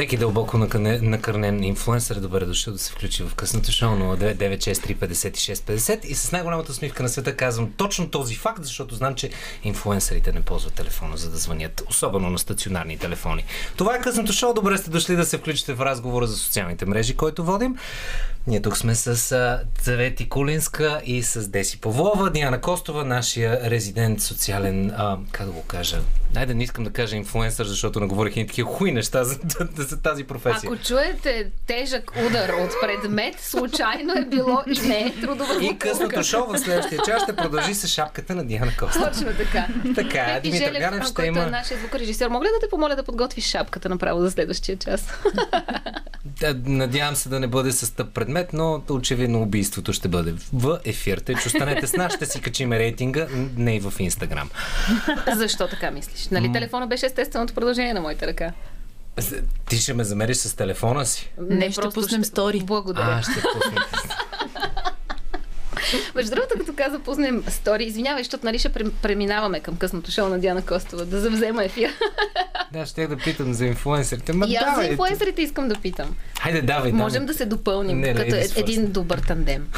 Всеки 0.00 0.16
дълбоко 0.16 0.58
накърне- 0.58 1.00
накърнен 1.00 1.64
инфлуенсър 1.64 2.16
е 2.16 2.20
добре 2.20 2.44
дошъл 2.44 2.72
да 2.72 2.78
се 2.78 2.92
включи 2.92 3.22
в 3.22 3.34
късното 3.34 3.72
шоу 3.72 3.90
0996356650 3.90 6.04
и 6.04 6.14
с 6.14 6.32
най-голямата 6.32 6.72
усмивка 6.72 7.02
на 7.02 7.08
света 7.08 7.36
казвам 7.36 7.72
точно 7.76 8.10
този 8.10 8.34
факт, 8.34 8.64
защото 8.64 8.94
знам, 8.94 9.14
че 9.14 9.30
инфлуенсърите 9.64 10.32
не 10.32 10.40
ползват 10.40 10.74
телефона, 10.74 11.16
за 11.16 11.30
да 11.30 11.36
звънят, 11.36 11.82
особено 11.88 12.30
на 12.30 12.38
стационарни 12.38 12.98
телефони. 12.98 13.44
Това 13.76 13.96
е 13.96 14.00
късното 14.00 14.32
шоу. 14.32 14.54
Добре 14.54 14.78
сте 14.78 14.90
дошли 14.90 15.16
да 15.16 15.24
се 15.24 15.38
включите 15.38 15.74
в 15.74 15.80
разговора 15.80 16.26
за 16.26 16.36
социалните 16.36 16.86
мрежи, 16.86 17.16
който 17.16 17.44
водим. 17.44 17.76
Ние 18.46 18.62
тук 18.62 18.76
сме 18.76 18.94
с 18.94 19.60
Цвети 19.78 20.28
Кулинска 20.28 21.00
и 21.04 21.22
с 21.22 21.48
Деси 21.48 21.80
Павлова, 21.80 22.30
Диана 22.30 22.60
Костова, 22.60 23.04
нашия 23.04 23.70
резидент 23.70 24.20
социален, 24.20 24.90
а, 24.96 25.18
как 25.32 25.46
да 25.46 25.52
го 25.52 25.62
кажа, 25.62 26.00
Айде, 26.36 26.54
не 26.54 26.64
искам 26.64 26.84
да 26.84 26.90
кажа 26.90 27.16
инфлуенсър, 27.16 27.66
защото 27.66 28.00
наговорих 28.00 28.36
и 28.36 28.46
такива 28.46 28.70
хуи 28.70 28.92
неща 28.92 29.24
за, 29.24 29.38
за, 29.76 30.02
тази 30.02 30.24
професия. 30.24 30.68
Ако 30.68 30.76
чуете 30.76 31.50
тежък 31.66 32.12
удар 32.26 32.48
от 32.48 32.70
предмет, 32.82 33.40
случайно 33.40 34.12
е 34.12 34.24
било 34.24 34.62
и 34.66 34.88
не 34.88 34.98
е 34.98 35.20
трудова 35.20 35.64
И 35.64 35.78
късното 35.78 36.22
шоу 36.22 36.46
в 36.46 36.58
следващия 36.58 37.02
час 37.02 37.22
ще 37.22 37.36
продължи 37.36 37.74
с 37.74 37.88
шапката 37.88 38.34
на 38.34 38.44
Диана 38.44 38.72
Коста. 38.78 39.12
Точно 39.12 39.26
така. 39.36 39.66
Така, 39.94 40.24
Пепи 40.26 40.50
Димитър 40.50 40.66
Желев, 40.66 40.80
Ганев 40.80 41.06
ще 41.06 41.22
е 41.22 41.26
има... 41.26 41.46
нашия 41.46 41.78
звукорежисьор, 41.78 42.28
мога 42.28 42.44
ли 42.44 42.48
да 42.48 42.66
те 42.66 42.70
помоля 42.70 42.96
да 42.96 43.02
подготвиш 43.02 43.44
шапката 43.44 43.88
направо 43.88 44.20
за 44.20 44.30
следващия 44.30 44.76
час? 44.76 45.08
Да, 46.24 46.54
надявам 46.64 47.16
се 47.16 47.28
да 47.28 47.40
не 47.40 47.46
бъде 47.46 47.72
с 47.72 47.94
тъп 47.94 48.14
предмет, 48.34 48.52
но 48.52 48.82
очевидно 48.90 49.42
убийството 49.42 49.92
ще 49.92 50.08
бъде 50.08 50.34
в 50.52 50.80
ефир. 50.84 51.18
Тъй, 51.18 51.34
че 51.34 51.46
останете 51.46 51.86
с 51.86 51.92
нас, 51.92 52.14
ще 52.14 52.26
си 52.26 52.40
качим 52.40 52.72
рейтинга, 52.72 53.26
не 53.56 53.76
и 53.76 53.80
в 53.80 53.92
Инстаграм. 53.98 54.50
Защо 55.34 55.68
така 55.68 55.90
мислиш? 55.90 56.28
Нали 56.28 56.52
телефона 56.52 56.86
беше 56.86 57.06
естественото 57.06 57.54
продължение 57.54 57.94
на 57.94 58.00
моята 58.00 58.26
ръка? 58.26 58.52
Ти 59.68 59.76
ще 59.76 59.94
ме 59.94 60.04
замериш 60.04 60.36
с 60.36 60.56
телефона 60.56 61.06
си. 61.06 61.32
Не, 61.40 61.72
ще 61.72 61.88
пуснем 61.94 62.24
стори. 62.24 62.60
Благодаря. 62.60 63.18
А, 63.18 63.22
ще 63.22 63.32
пуснем. 63.32 63.82
Между 66.14 66.30
другото, 66.30 66.54
като 66.58 66.72
каза 66.76 66.98
пуснем 66.98 67.44
стори, 67.48 67.84
извинявай, 67.84 68.24
защото 68.24 68.46
нали 68.46 68.58
ще 68.58 68.68
пре- 68.68 68.90
преминаваме 69.02 69.60
към 69.60 69.76
късното 69.76 70.10
шоу 70.10 70.28
на 70.28 70.38
Диана 70.38 70.66
Костова, 70.66 71.04
да 71.04 71.20
завзема 71.20 71.64
ефир. 71.64 71.90
Да, 72.72 72.86
ще 72.86 73.06
да 73.06 73.16
питам 73.16 73.52
за 73.52 73.66
инфлуенсърите. 73.66 74.32
Ма 74.32 74.46
И 74.46 74.56
аз 74.56 74.64
за 74.64 74.70
давай. 74.70 74.88
инфлуенсърите 74.88 75.42
искам 75.42 75.68
да 75.68 75.74
питам. 75.74 76.16
Хайде, 76.40 76.62
давай, 76.62 76.92
Можем 76.92 77.12
давай. 77.12 77.26
да 77.26 77.34
се 77.34 77.46
допълним 77.46 77.98
Не, 77.98 78.14
като 78.14 78.34
е- 78.34 78.46
един 78.56 78.86
добър 78.86 79.18
тандем. 79.18 79.68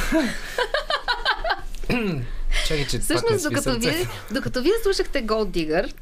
Чакай, 2.67 2.87
че 2.87 2.99
Всъщност, 2.99 3.43
докато 3.43 3.79
вие, 3.79 4.07
докато 4.31 4.63
вие 4.63 4.73
слушахте 4.83 5.27
Gold 5.27 5.49
Digger, 5.49 5.93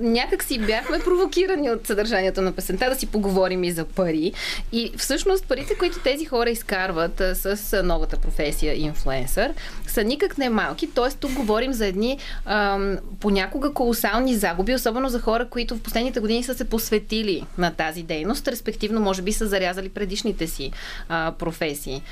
някак 0.00 0.42
си 0.42 0.58
бяхме 0.58 0.98
провокирани 0.98 1.70
от 1.70 1.86
съдържанието 1.86 2.42
на 2.42 2.52
песента 2.52 2.90
да 2.90 2.96
си 2.96 3.06
поговорим 3.06 3.64
и 3.64 3.72
за 3.72 3.84
пари. 3.84 4.32
И 4.72 4.92
всъщност 4.96 5.44
парите, 5.48 5.74
които 5.74 5.98
тези 5.98 6.24
хора 6.24 6.50
изкарват 6.50 7.22
с 7.34 7.82
новата 7.84 8.16
професия 8.16 8.80
инфлуенсър, 8.80 9.52
са 9.86 10.04
никак 10.04 10.38
не 10.38 10.48
малки. 10.48 10.90
Тоест, 10.94 11.18
тук 11.18 11.32
говорим 11.32 11.72
за 11.72 11.86
едни 11.86 12.18
ам, 12.44 12.98
понякога 13.20 13.72
колосални 13.72 14.34
загуби, 14.34 14.74
особено 14.74 15.08
за 15.08 15.20
хора, 15.20 15.48
които 15.48 15.76
в 15.76 15.80
последните 15.80 16.20
години 16.20 16.42
са 16.42 16.54
се 16.54 16.64
посветили 16.64 17.46
на 17.58 17.70
тази 17.70 18.02
дейност, 18.02 18.48
респективно, 18.48 19.00
може 19.00 19.22
би 19.22 19.32
са 19.32 19.46
зарязали 19.46 19.88
предишните 19.88 20.46
си 20.46 20.72
а, 21.08 21.32
професии. 21.38 22.02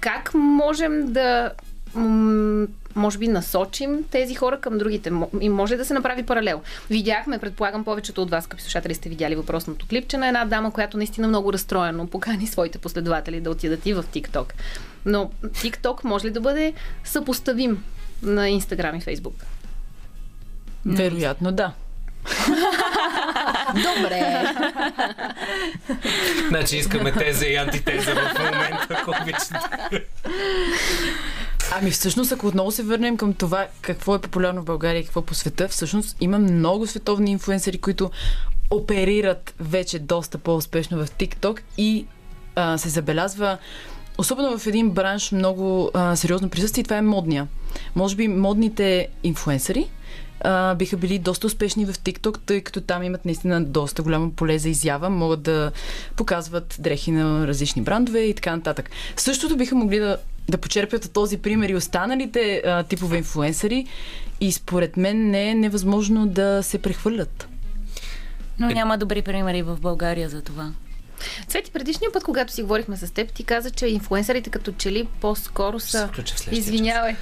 Как 0.00 0.34
можем 0.34 1.12
да 1.12 1.50
може 2.94 3.18
би 3.18 3.28
насочим 3.28 4.04
тези 4.10 4.34
хора 4.34 4.60
към 4.60 4.78
другите. 4.78 5.12
И 5.40 5.48
може 5.48 5.76
да 5.76 5.84
се 5.84 5.94
направи 5.94 6.22
паралел. 6.22 6.62
Видяхме, 6.90 7.38
предполагам, 7.38 7.84
повечето 7.84 8.22
от 8.22 8.30
вас, 8.30 8.44
скъпи 8.44 8.62
слушатели, 8.62 8.94
сте 8.94 9.08
видяли 9.08 9.34
въпросното 9.34 9.86
клипче 9.86 10.16
на 10.16 10.28
една 10.28 10.44
дама, 10.44 10.72
която 10.72 10.96
наистина 10.96 11.28
много 11.28 11.52
разстроено 11.52 12.06
покани 12.06 12.46
своите 12.46 12.78
последователи 12.78 13.40
да 13.40 13.50
отидат 13.50 13.86
и 13.86 13.94
в 13.94 14.02
TikTok. 14.02 14.52
Но 15.06 15.30
TikTok 15.44 16.04
може 16.04 16.26
ли 16.26 16.30
да 16.30 16.40
бъде 16.40 16.72
съпоставим 17.04 17.84
на 18.22 18.48
Instagram 18.48 18.98
и 18.98 19.16
Facebook? 19.16 19.44
Вероятно, 20.86 21.52
да. 21.52 21.72
Добре. 23.74 24.44
Значи 26.48 26.76
искаме 26.76 27.12
теза 27.12 27.46
и 27.46 27.56
антитеза 27.56 28.14
в 28.14 28.38
момента, 28.38 28.86
ако 28.90 29.14
обичате. 29.22 30.06
Ами 31.74 31.90
всъщност, 31.90 32.32
ако 32.32 32.46
отново 32.46 32.70
се 32.70 32.82
върнем 32.82 33.16
към 33.16 33.34
това 33.34 33.66
какво 33.80 34.14
е 34.14 34.20
популярно 34.20 34.62
в 34.62 34.64
България 34.64 35.00
и 35.00 35.04
какво 35.04 35.22
по 35.22 35.34
света, 35.34 35.68
всъщност 35.68 36.16
има 36.20 36.38
много 36.38 36.86
световни 36.86 37.30
инфлуенсъри, 37.30 37.78
които 37.78 38.10
оперират 38.70 39.54
вече 39.60 39.98
доста 39.98 40.38
по-успешно 40.38 41.06
в 41.06 41.10
TikTok 41.10 41.60
и 41.78 42.06
а, 42.54 42.78
се 42.78 42.88
забелязва 42.88 43.58
Особено 44.18 44.58
в 44.58 44.66
един 44.66 44.90
бранш 44.90 45.32
много 45.32 45.90
а, 45.94 46.16
сериозно 46.16 46.50
присъствие 46.50 46.80
и 46.80 46.84
това 46.84 46.96
е 46.96 47.02
модния. 47.02 47.48
Може 47.94 48.16
би 48.16 48.28
модните 48.28 49.08
инфлуенсъри 49.22 49.90
а, 50.40 50.74
биха 50.74 50.96
били 50.96 51.18
доста 51.18 51.46
успешни 51.46 51.86
в 51.86 51.92
TikTok, 51.92 52.38
тъй 52.46 52.60
като 52.60 52.80
там 52.80 53.02
имат 53.02 53.24
наистина 53.24 53.64
доста 53.64 54.02
голямо 54.02 54.30
поле 54.30 54.58
за 54.58 54.68
изява, 54.68 55.10
могат 55.10 55.42
да 55.42 55.72
показват 56.16 56.76
дрехи 56.78 57.10
на 57.10 57.46
различни 57.46 57.82
брандове 57.82 58.20
и 58.20 58.34
така 58.34 58.56
нататък. 58.56 58.90
Същото 59.16 59.56
биха 59.56 59.74
могли 59.74 59.98
да, 59.98 60.16
да 60.48 60.58
почерпят 60.58 61.04
от 61.04 61.12
този 61.12 61.38
пример 61.38 61.68
и 61.68 61.74
останалите 61.74 62.62
а, 62.66 62.82
типове 62.82 63.16
инфлуенсъри 63.16 63.86
и 64.40 64.52
според 64.52 64.96
мен 64.96 65.30
не 65.30 65.50
е 65.50 65.54
невъзможно 65.54 66.26
да 66.26 66.62
се 66.62 66.78
прехвърлят. 66.78 67.48
Но 68.58 68.70
няма 68.70 68.98
добри 68.98 69.22
примери 69.22 69.62
в 69.62 69.76
България 69.80 70.28
за 70.28 70.42
това. 70.42 70.72
Цвети, 71.48 71.70
предишния 71.70 72.12
път, 72.12 72.24
когато 72.24 72.52
си 72.52 72.62
говорихме 72.62 72.96
с 72.96 73.14
теб, 73.14 73.32
ти 73.32 73.44
каза, 73.44 73.70
че 73.70 73.86
инфлуенсърите 73.86 74.50
като 74.50 74.72
че 74.72 74.92
ли 74.92 75.08
по-скоро 75.20 75.80
се 75.80 75.90
са... 75.90 76.10
Извинявай. 76.50 77.16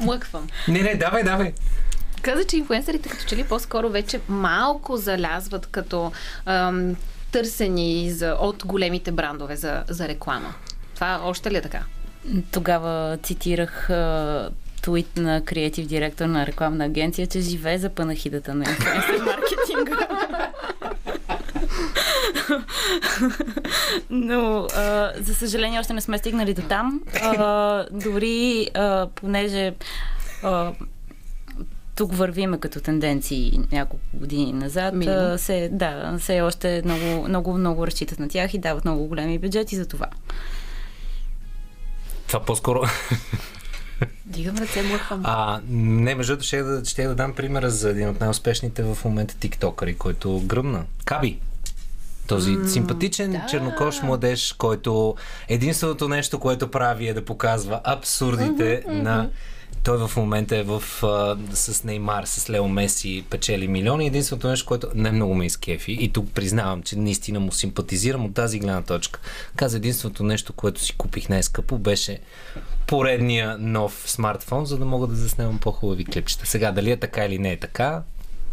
Млъквам. 0.00 0.48
Не, 0.68 0.82
не, 0.82 0.94
давай, 0.94 1.22
давай. 1.22 1.52
Каза, 2.22 2.44
че 2.44 2.56
инфлуенсърите 2.56 3.08
като 3.08 3.24
че 3.24 3.36
ли 3.36 3.44
по-скоро 3.44 3.88
вече 3.88 4.20
малко 4.28 4.96
залязват 4.96 5.66
като 5.66 6.12
ам, 6.46 6.96
търсени 7.32 8.10
за, 8.10 8.36
от 8.40 8.66
големите 8.66 9.12
брандове 9.12 9.56
за, 9.56 9.84
за 9.88 10.08
реклама. 10.08 10.54
Това 11.02 11.20
още 11.24 11.50
ли 11.50 11.56
е 11.56 11.60
така? 11.60 11.82
Тогава 12.52 13.18
цитирах 13.22 13.90
твит 14.82 15.16
на 15.16 15.44
креатив 15.44 15.86
директор 15.86 16.24
на 16.24 16.46
рекламна 16.46 16.84
агенция, 16.84 17.26
че 17.26 17.40
живее 17.40 17.78
за 17.78 17.88
панахидата 17.88 18.54
на 18.54 18.64
инфлуенсър 18.64 19.20
маркетинга. 19.24 20.08
Но, 24.10 24.66
а, 24.76 25.12
за 25.20 25.34
съжаление, 25.34 25.80
още 25.80 25.92
не 25.92 26.00
сме 26.00 26.18
стигнали 26.18 26.54
до 26.54 26.62
там. 26.62 27.00
А, 27.22 27.86
дори, 27.90 28.68
а, 28.74 29.08
понеже 29.14 29.74
а, 30.42 30.72
тук 31.96 32.14
вървиме 32.14 32.58
като 32.58 32.80
тенденции 32.80 33.60
няколко 33.72 34.04
години 34.14 34.52
назад. 34.52 34.94
А, 35.06 35.38
се, 35.38 35.68
да, 35.72 36.16
се 36.18 36.40
още 36.40 36.82
много, 36.84 37.28
много, 37.28 37.52
много 37.52 37.86
разчитат 37.86 38.18
на 38.18 38.28
тях 38.28 38.54
и 38.54 38.58
дават 38.58 38.84
много 38.84 39.06
големи 39.06 39.38
бюджети 39.38 39.76
за 39.76 39.86
това. 39.86 40.06
Това 42.32 42.44
по-скоро 42.44 42.82
Дигам 44.26 44.56
ръце, 44.56 44.82
мърхам. 44.82 45.20
А, 45.24 45.60
не, 45.68 46.14
между 46.14 46.32
другото, 46.32 46.46
ще, 46.46 46.62
да, 46.62 46.84
ще 46.84 47.06
да 47.06 47.14
дам 47.14 47.32
примера 47.32 47.70
за 47.70 47.90
един 47.90 48.08
от 48.08 48.20
най-успешните 48.20 48.82
в 48.82 48.98
момента 49.04 49.36
тиктокъри, 49.38 49.94
който 49.94 50.40
гръмна. 50.40 50.84
Каби. 51.04 51.38
Този 52.26 52.50
mm, 52.50 52.66
симпатичен 52.66 53.32
да. 53.32 53.46
чернокош 53.50 54.02
младеж, 54.02 54.52
който 54.52 55.16
единственото 55.48 56.08
нещо, 56.08 56.38
което 56.38 56.70
прави 56.70 57.08
е 57.08 57.14
да 57.14 57.24
показва 57.24 57.80
абсурдите 57.84 58.82
mm-hmm, 58.86 59.02
на 59.02 59.30
той 59.84 60.08
в 60.08 60.16
момента 60.16 60.56
е 60.56 60.62
в, 60.62 60.82
а, 61.02 61.36
с 61.54 61.84
Неймар, 61.84 62.24
с 62.24 62.50
Лео 62.50 62.68
Меси, 62.68 63.24
печели 63.30 63.68
милиони. 63.68 64.06
Единственото 64.06 64.48
нещо, 64.48 64.66
което 64.66 64.88
не 64.94 65.12
много 65.12 65.34
ме 65.34 65.46
изкефи, 65.46 65.92
и 65.92 66.12
тук 66.12 66.32
признавам, 66.34 66.82
че 66.82 66.98
наистина 66.98 67.40
му 67.40 67.52
симпатизирам 67.52 68.24
от 68.24 68.34
тази 68.34 68.58
гледна 68.58 68.82
точка. 68.82 69.20
Каза, 69.56 69.76
единственото 69.76 70.22
нещо, 70.22 70.52
което 70.52 70.80
си 70.80 70.96
купих 70.96 71.28
най-скъпо, 71.28 71.78
беше 71.78 72.18
поредния 72.86 73.58
нов 73.58 74.02
смартфон, 74.06 74.66
за 74.66 74.78
да 74.78 74.84
мога 74.84 75.06
да 75.06 75.14
заснемам 75.14 75.58
по-хубави 75.58 76.04
клипчета. 76.04 76.46
Сега, 76.46 76.72
дали 76.72 76.90
е 76.90 76.96
така 76.96 77.24
или 77.24 77.38
не 77.38 77.52
е 77.52 77.56
така, 77.56 78.02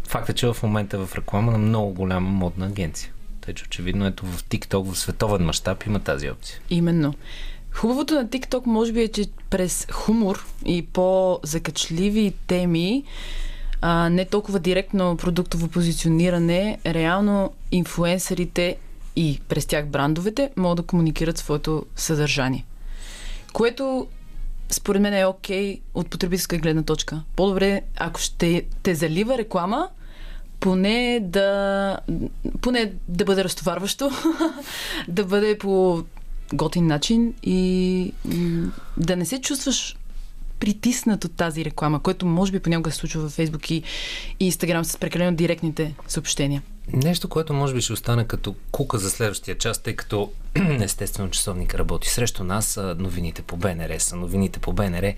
факт 0.08 0.28
е, 0.28 0.32
че 0.32 0.46
в 0.46 0.56
момента 0.62 0.96
е 0.96 1.00
в 1.06 1.16
реклама 1.16 1.52
на 1.52 1.58
много 1.58 1.92
голяма 1.92 2.30
модна 2.30 2.66
агенция. 2.66 3.12
Тъй, 3.40 3.54
че 3.54 3.64
очевидно 3.64 4.06
ето 4.06 4.26
в 4.26 4.44
TikTok 4.44 4.92
в 4.92 4.98
световен 4.98 5.42
мащаб 5.42 5.86
има 5.86 6.00
тази 6.00 6.30
опция. 6.30 6.60
Именно. 6.70 7.14
Хубавото 7.72 8.14
на 8.14 8.26
TikTok 8.26 8.66
може 8.66 8.92
би 8.92 9.00
е, 9.00 9.08
че 9.08 9.26
през 9.50 9.86
хумор 9.92 10.46
и 10.64 10.86
по-закачливи 10.86 12.32
теми, 12.46 13.04
а, 13.80 14.08
не 14.08 14.24
толкова 14.24 14.58
директно 14.58 15.16
продуктово 15.16 15.68
позициониране, 15.68 16.78
реално 16.86 17.52
инфуенсърите 17.72 18.76
и 19.16 19.40
през 19.48 19.66
тях 19.66 19.86
брандовете 19.86 20.50
могат 20.56 20.76
да 20.76 20.82
комуникират 20.82 21.38
своето 21.38 21.86
съдържание. 21.96 22.64
Което 23.52 24.06
според 24.70 25.02
мен 25.02 25.14
е 25.14 25.24
окей 25.24 25.80
от 25.94 26.10
потребителска 26.10 26.58
гледна 26.58 26.82
точка. 26.82 27.22
По-добре, 27.36 27.82
ако 27.96 28.20
ще 28.20 28.62
те 28.82 28.94
залива 28.94 29.38
реклама, 29.38 29.88
поне 30.60 31.20
да, 31.22 31.98
поне 32.60 32.92
да 33.08 33.24
бъде 33.24 33.44
разтоварващо, 33.44 34.10
да 35.08 35.24
бъде 35.24 35.58
по 35.58 36.02
готин 36.54 36.86
начин 36.86 37.34
и 37.42 38.12
да 38.96 39.16
не 39.16 39.24
се 39.24 39.40
чувстваш 39.40 39.96
притиснат 40.60 41.24
от 41.24 41.36
тази 41.36 41.64
реклама, 41.64 42.02
което 42.02 42.26
може 42.26 42.52
би 42.52 42.60
понякога 42.60 42.90
се 42.90 42.96
случва 42.96 43.20
във 43.22 43.32
Фейсбук 43.32 43.70
и, 43.70 43.82
Инстаграм 44.40 44.84
с 44.84 44.96
прекалено 44.96 45.36
директните 45.36 45.94
съобщения. 46.08 46.62
Нещо, 46.92 47.28
което 47.28 47.52
може 47.52 47.74
би 47.74 47.80
ще 47.80 47.92
остане 47.92 48.24
като 48.24 48.54
кука 48.70 48.98
за 48.98 49.10
следващия 49.10 49.58
час, 49.58 49.78
тъй 49.78 49.96
като 49.96 50.32
естествено 50.80 51.30
часовник 51.30 51.74
работи 51.74 52.08
срещу 52.08 52.44
нас, 52.44 52.80
новините 52.98 53.42
по 53.42 53.56
БНР 53.56 53.98
са 53.98 54.16
новините 54.16 54.58
по 54.58 54.72
БНР 54.72 55.02
mm. 55.02 55.14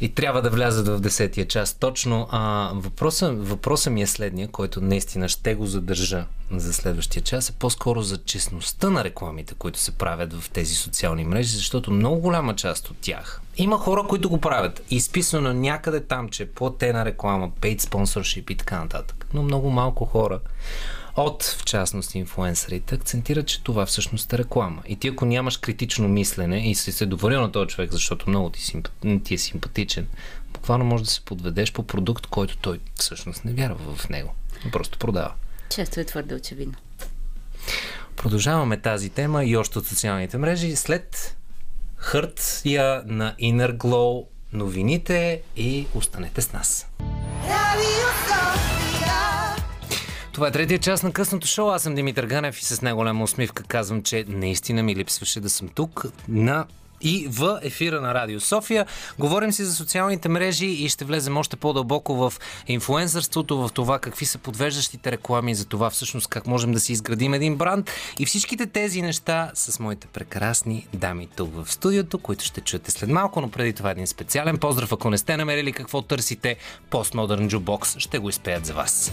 и 0.00 0.14
трябва 0.14 0.42
да 0.42 0.50
влязат 0.50 0.88
в 0.88 1.00
10-я 1.00 1.48
час. 1.48 1.74
Точно 1.74 2.28
а, 2.30 2.72
въпросът, 2.74 3.48
въпросът 3.48 3.92
ми 3.92 4.02
е 4.02 4.06
следния, 4.06 4.48
който 4.48 4.80
наистина 4.80 5.28
ще 5.28 5.54
го 5.54 5.66
задържа 5.66 6.26
за 6.50 6.72
следващия 6.72 7.22
час, 7.22 7.48
е 7.48 7.52
по-скоро 7.52 8.02
за 8.02 8.18
честността 8.18 8.90
на 8.90 9.04
рекламите, 9.04 9.54
които 9.54 9.78
се 9.78 9.92
правят 9.92 10.32
в 10.32 10.50
тези 10.50 10.74
социални 10.74 11.24
мрежи, 11.24 11.56
защото 11.56 11.90
много 11.90 12.20
голяма 12.20 12.56
част 12.56 12.90
от 12.90 12.96
тях 13.00 13.40
има 13.58 13.78
хора, 13.78 14.04
които 14.08 14.30
го 14.30 14.40
правят. 14.40 14.82
Изписано 14.90 15.52
някъде 15.52 16.00
там, 16.00 16.28
че 16.28 16.46
платена 16.46 17.04
реклама, 17.04 17.50
paid 17.60 17.80
sponsorship 17.80 18.50
и 18.50 18.54
така 18.54 18.80
нататък. 18.80 19.26
Но 19.34 19.42
много 19.42 19.70
малко 19.70 20.04
хора 20.04 20.40
от, 21.18 21.42
в 21.42 21.64
частност, 21.64 22.14
инфуенсърите, 22.14 22.94
акцентират, 22.94 23.46
че 23.46 23.62
това 23.62 23.86
всъщност 23.86 24.32
е 24.32 24.38
реклама. 24.38 24.82
И 24.88 24.96
ти 24.96 25.08
ако 25.08 25.24
нямаш 25.24 25.56
критично 25.56 26.08
мислене 26.08 26.70
и 26.70 26.74
си 26.74 26.92
се 26.92 27.06
доверил 27.06 27.40
на 27.40 27.52
този 27.52 27.68
човек, 27.68 27.92
защото 27.92 28.30
много 28.30 28.50
ти, 28.50 28.62
симп... 28.62 28.88
ти 29.24 29.34
е 29.34 29.38
симпатичен, 29.38 30.06
буквално 30.52 30.84
може 30.84 31.04
да 31.04 31.10
се 31.10 31.24
подведеш 31.24 31.72
по 31.72 31.82
продукт, 31.82 32.26
който 32.26 32.56
той 32.56 32.80
всъщност 32.94 33.44
не 33.44 33.52
вярва 33.52 33.96
в 33.96 34.08
него. 34.08 34.34
Просто 34.72 34.98
продава. 34.98 35.32
Често 35.70 36.00
е 36.00 36.04
твърде 36.04 36.34
очевидно. 36.34 36.74
Продължаваме 38.16 38.80
тази 38.80 39.08
тема 39.08 39.44
и 39.44 39.56
още 39.56 39.78
от 39.78 39.86
социалните 39.86 40.38
мрежи 40.38 40.76
след 40.76 41.36
хъртия 41.96 43.02
на 43.06 43.34
Inner 43.40 43.76
Glow 43.76 44.26
новините 44.52 45.42
и 45.56 45.86
останете 45.94 46.42
с 46.42 46.52
нас. 46.52 46.86
Това 50.38 50.48
е 50.48 50.52
третия 50.52 50.78
част 50.78 51.04
на 51.04 51.12
късното 51.12 51.46
шоу. 51.46 51.68
Аз 51.68 51.82
съм 51.82 51.94
Димитър 51.94 52.26
Ганев 52.26 52.60
и 52.60 52.64
с 52.64 52.82
най-голяма 52.82 53.24
усмивка 53.24 53.62
казвам, 53.62 54.02
че 54.02 54.24
наистина 54.28 54.82
ми 54.82 54.96
липсваше 54.96 55.40
да 55.40 55.50
съм 55.50 55.68
тук 55.68 56.06
на 56.28 56.66
и 57.00 57.26
в 57.30 57.58
ефира 57.62 58.00
на 58.00 58.14
Радио 58.14 58.40
София. 58.40 58.86
Говорим 59.18 59.52
си 59.52 59.64
за 59.64 59.74
социалните 59.74 60.28
мрежи 60.28 60.66
и 60.66 60.88
ще 60.88 61.04
влезем 61.04 61.36
още 61.36 61.56
по-дълбоко 61.56 62.14
в 62.14 62.32
инфлуенсърството, 62.68 63.58
в 63.58 63.70
това 63.74 63.98
какви 63.98 64.26
са 64.26 64.38
подвеждащите 64.38 65.12
реклами, 65.12 65.54
за 65.54 65.64
това 65.64 65.90
всъщност 65.90 66.28
как 66.28 66.46
можем 66.46 66.72
да 66.72 66.80
си 66.80 66.92
изградим 66.92 67.34
един 67.34 67.56
бранд 67.56 67.90
и 68.18 68.26
всичките 68.26 68.66
тези 68.66 69.02
неща 69.02 69.50
с 69.54 69.78
моите 69.78 70.06
прекрасни 70.06 70.86
дами 70.94 71.28
тук 71.36 71.54
в 71.54 71.72
студиото, 71.72 72.18
които 72.18 72.44
ще 72.44 72.60
чуете 72.60 72.90
след 72.90 73.10
малко, 73.10 73.40
но 73.40 73.50
преди 73.50 73.72
това 73.72 73.90
един 73.90 74.06
специален 74.06 74.58
поздрав. 74.58 74.92
Ако 74.92 75.10
не 75.10 75.18
сте 75.18 75.36
намерили 75.36 75.72
какво 75.72 76.02
търсите, 76.02 76.56
постмодерн 76.90 77.48
джубокс 77.48 77.98
ще 77.98 78.18
го 78.18 78.28
изпеят 78.28 78.66
за 78.66 78.74
вас. 78.74 79.12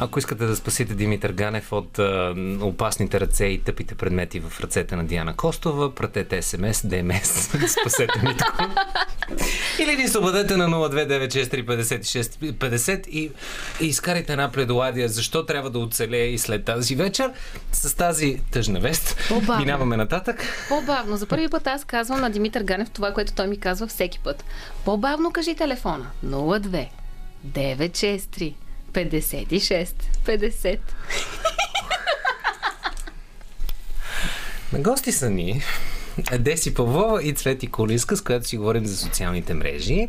Ако 0.00 0.18
искате 0.18 0.46
да 0.46 0.56
спасите 0.56 0.94
Димитър 0.94 1.32
Ганев 1.32 1.72
от 1.72 1.98
а, 1.98 2.34
опасните 2.60 3.20
ръце 3.20 3.44
и 3.44 3.58
тъпите 3.58 3.94
предмети 3.94 4.40
в 4.40 4.60
ръцете 4.60 4.96
на 4.96 5.04
Диана 5.04 5.36
Костова, 5.36 5.94
пратете 5.94 6.42
СМС, 6.42 6.86
ДМС, 6.86 7.50
спасете 7.80 8.20
Митко. 8.22 8.52
Или 9.78 9.96
ни 9.96 10.08
се 10.08 10.18
обадете 10.18 10.56
на 10.56 10.68
029635650 10.68 13.08
и, 13.08 13.30
и 13.80 13.86
изкарайте 13.86 14.32
една 14.32 14.52
предоладия 14.52 15.08
защо 15.08 15.46
трябва 15.46 15.70
да 15.70 15.78
оцелее 15.78 16.26
и 16.26 16.38
след 16.38 16.64
тази 16.64 16.96
вечер. 16.96 17.32
С 17.72 17.96
тази 17.96 18.40
тъжна 18.50 18.80
вест 18.80 19.16
По-бавно. 19.28 19.64
минаваме 19.64 19.96
нататък. 19.96 20.44
По-бавно. 20.68 21.16
За 21.16 21.26
първи 21.26 21.48
път 21.48 21.66
аз 21.66 21.84
казвам 21.84 22.20
на 22.20 22.30
Димитър 22.30 22.62
Ганев 22.62 22.90
това, 22.90 23.12
което 23.12 23.32
той 23.32 23.46
ми 23.46 23.60
казва 23.60 23.86
всеки 23.86 24.18
път. 24.18 24.44
По-бавно 24.84 25.30
кажи 25.30 25.54
телефона. 25.54 26.06
02 26.24 26.88
963 27.48 28.54
56. 28.96 29.94
50. 30.26 30.78
На 34.72 34.78
гости 34.78 35.12
са 35.12 35.30
ни 35.30 35.62
Деси 36.38 36.74
Павлова 36.74 37.22
и 37.22 37.32
Цвети 37.32 37.66
Колиска, 37.66 38.16
с 38.16 38.22
която 38.22 38.46
си 38.46 38.56
говорим 38.56 38.86
за 38.86 38.96
социалните 38.96 39.54
мрежи. 39.54 40.08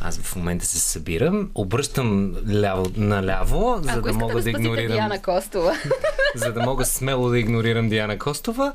Аз 0.00 0.18
в 0.18 0.36
момента 0.36 0.66
се 0.66 0.78
събирам, 0.78 1.50
обръщам 1.54 2.36
ляво 2.50 2.86
наляво, 2.96 3.78
за 3.82 3.90
Ако 3.90 4.00
да 4.00 4.12
мога 4.12 4.34
да, 4.34 4.42
да 4.42 4.50
игнорирам. 4.50 4.92
Диана 4.92 5.22
Костова. 5.22 5.76
за 6.34 6.52
да 6.52 6.60
мога 6.60 6.84
смело 6.84 7.28
да 7.28 7.38
игнорирам 7.38 7.88
Диана 7.88 8.18
Костова. 8.18 8.72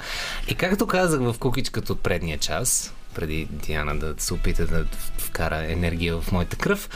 И 0.48 0.56
както 0.56 0.88
казах 0.88 1.22
в 1.22 1.36
кукичката 1.40 1.94
от 1.94 2.02
предния 2.02 2.38
час, 2.38 2.94
преди 3.14 3.48
Диана 3.52 3.96
да 4.00 4.16
се 4.18 4.34
опита 4.34 4.68
да 4.68 4.86
вкара 5.18 5.72
енергия 5.72 6.22
в 6.22 6.32
моята 6.32 6.56
кръв, 6.56 6.90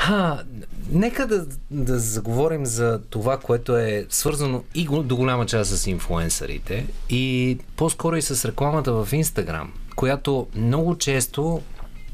Ха, 0.00 0.42
нека 0.90 1.26
да, 1.26 1.46
да 1.70 1.98
заговорим 1.98 2.66
за 2.66 3.00
това, 3.10 3.38
което 3.38 3.76
е 3.76 4.06
свързано 4.08 4.64
и 4.74 4.84
до 4.84 5.16
голяма 5.16 5.46
част 5.46 5.76
с 5.76 5.86
инфлуенсърите 5.86 6.86
и 7.10 7.58
по-скоро 7.76 8.16
и 8.16 8.22
с 8.22 8.44
рекламата 8.44 8.92
в 8.92 9.08
Инстаграм, 9.12 9.72
която 9.96 10.46
много 10.54 10.98
често 10.98 11.62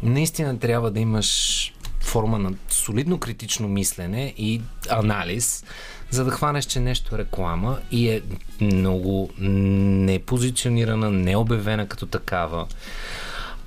наистина 0.02 0.58
трябва 0.58 0.90
да 0.90 1.00
имаш 1.00 1.72
форма 2.00 2.38
на 2.38 2.52
солидно 2.68 3.18
критично 3.18 3.68
мислене 3.68 4.34
и 4.36 4.62
анализ, 4.90 5.64
за 6.10 6.24
да 6.24 6.30
хванеш, 6.30 6.64
че 6.64 6.80
нещо 6.80 7.14
е 7.14 7.18
реклама 7.18 7.78
и 7.90 8.08
е 8.08 8.22
много 8.60 9.30
непозиционирана, 9.38 11.10
необявена 11.10 11.88
като 11.88 12.06
такава. 12.06 12.66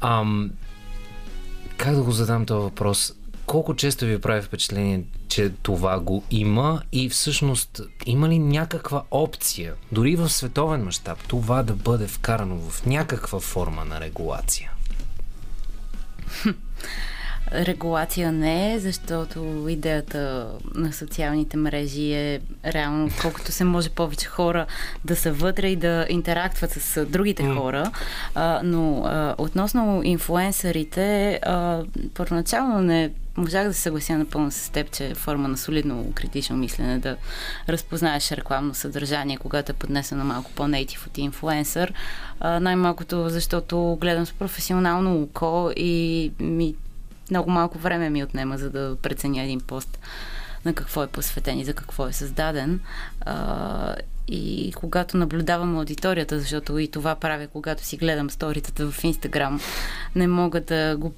Ам, 0.01 0.51
как 1.77 1.95
да 1.95 2.01
го 2.01 2.11
задам 2.11 2.45
този 2.45 2.63
въпрос? 2.63 3.13
Колко 3.49 3.75
често 3.75 4.05
ви 4.05 4.21
прави 4.21 4.41
впечатление, 4.41 5.03
че 5.27 5.51
това 5.61 5.99
го 5.99 6.23
има 6.31 6.81
и 6.91 7.09
всъщност 7.09 7.81
има 8.05 8.29
ли 8.29 8.39
някаква 8.39 9.03
опция, 9.11 9.73
дори 9.91 10.15
в 10.15 10.29
световен 10.29 10.83
мащаб, 10.83 11.27
това 11.27 11.63
да 11.63 11.73
бъде 11.73 12.07
вкарано 12.07 12.55
в 12.57 12.85
някаква 12.85 13.39
форма 13.39 13.85
на 13.85 13.99
регулация? 13.99 14.71
Регулация 17.53 18.31
не 18.31 18.73
е, 18.73 18.79
защото 18.79 19.65
идеята 19.69 20.47
на 20.75 20.93
социалните 20.93 21.57
мрежи 21.57 22.13
е 22.13 22.39
реално 22.65 23.09
колкото 23.21 23.51
се 23.51 23.63
може 23.63 23.89
повече 23.89 24.27
хора 24.27 24.65
да 25.05 25.15
са 25.15 25.31
вътре 25.31 25.67
и 25.67 25.75
да 25.75 26.05
интерактват 26.09 26.71
с 26.71 27.05
другите 27.05 27.43
mm. 27.43 27.57
хора. 27.57 27.91
А, 28.35 28.61
но 28.63 29.03
а, 29.05 29.35
относно 29.37 30.01
инфуенсърите, 30.03 31.39
а, 31.43 31.83
първоначално 32.13 32.81
не 32.81 33.11
можах 33.37 33.67
да 33.67 33.73
се 33.73 33.81
съглася 33.81 34.17
напълно 34.17 34.51
с 34.51 34.69
теб, 34.69 34.91
че 34.91 35.07
е 35.07 35.15
форма 35.15 35.47
на 35.47 35.57
солидно 35.57 36.11
критично 36.15 36.57
мислене 36.57 36.99
да 36.99 37.17
разпознаеш 37.69 38.31
рекламно 38.31 38.73
съдържание, 38.75 39.37
когато 39.37 39.71
е 39.71 39.75
поднесено 39.75 40.25
малко 40.25 40.51
по-нейтив 40.51 41.07
от 41.07 41.17
инфуенсър. 41.17 41.93
най-малкото, 42.41 43.29
защото 43.29 43.97
гледам 44.01 44.25
с 44.25 44.33
професионално 44.33 45.21
око 45.21 45.71
и 45.75 46.31
ми 46.39 46.75
много 47.31 47.51
малко 47.51 47.77
време 47.77 48.09
ми 48.09 48.23
отнема, 48.23 48.57
за 48.57 48.69
да 48.69 48.95
преценя 49.01 49.43
един 49.43 49.59
пост 49.59 49.99
на 50.65 50.73
какво 50.73 51.03
е 51.03 51.07
посветен 51.07 51.59
и 51.59 51.65
за 51.65 51.73
какво 51.73 52.07
е 52.07 52.13
създаден. 52.13 52.79
А, 53.21 53.95
и 54.27 54.73
когато 54.75 55.17
наблюдавам 55.17 55.77
аудиторията, 55.77 56.39
защото 56.39 56.77
и 56.77 56.87
това 56.87 57.15
правя, 57.15 57.47
когато 57.47 57.83
си 57.83 57.97
гледам 57.97 58.29
сторитата 58.29 58.91
в 58.91 59.03
Инстаграм, 59.03 59.59
не 60.15 60.27
мога 60.27 60.61
да 60.61 60.97
го... 60.97 61.13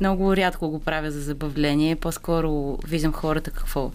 Много 0.00 0.36
рядко 0.36 0.68
го 0.68 0.80
правя 0.80 1.10
за 1.10 1.20
забавление. 1.20 1.96
По-скоро 1.96 2.78
виждам 2.86 3.12
хората 3.12 3.50
какво... 3.50 3.92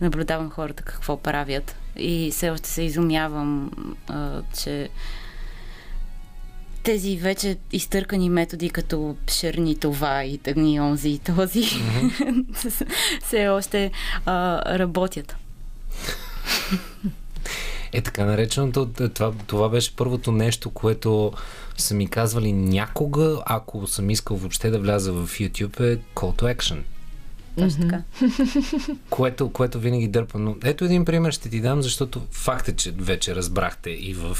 Наблюдавам 0.00 0.50
хората 0.50 0.82
какво 0.82 1.16
правят. 1.16 1.76
И 1.96 2.30
все 2.32 2.50
още 2.50 2.68
се 2.68 2.82
изумявам, 2.82 3.70
а, 4.08 4.42
че 4.62 4.88
тези 6.82 7.16
вече 7.16 7.56
изтъркани 7.72 8.28
методи, 8.28 8.70
като 8.70 9.16
шерни 9.30 9.76
това 9.78 10.24
и 10.24 10.38
тъгни 10.38 10.80
онзи 10.80 11.08
и 11.08 11.18
този, 11.18 11.62
mm-hmm. 11.62 12.86
все 13.24 13.48
още 13.48 13.90
а, 14.26 14.62
работят. 14.78 15.36
Е 17.92 18.00
така 18.00 18.24
нареченото, 18.24 18.88
това, 19.14 19.32
това 19.46 19.68
беше 19.68 19.96
първото 19.96 20.32
нещо, 20.32 20.70
което 20.70 21.32
са 21.76 21.94
ми 21.94 22.06
казвали 22.06 22.52
някога, 22.52 23.42
ако 23.46 23.86
съм 23.86 24.10
искал 24.10 24.36
въобще 24.36 24.70
да 24.70 24.78
вляза 24.78 25.12
в 25.12 25.28
YouTube, 25.28 25.80
е 25.80 25.98
Call 26.14 26.40
to 26.42 26.56
Action. 26.56 26.82
Точно 27.58 27.88
така. 27.88 28.02
което, 29.10 29.52
което 29.52 29.80
винаги 29.80 30.08
дърпа. 30.08 30.38
Но 30.38 30.56
ето 30.64 30.84
един 30.84 31.04
пример 31.04 31.32
ще 31.32 31.48
ти 31.48 31.60
дам, 31.60 31.82
защото 31.82 32.22
факт 32.30 32.68
е, 32.68 32.76
че 32.76 32.90
вече 32.90 33.34
разбрахте 33.34 33.90
и 33.90 34.14
в 34.14 34.38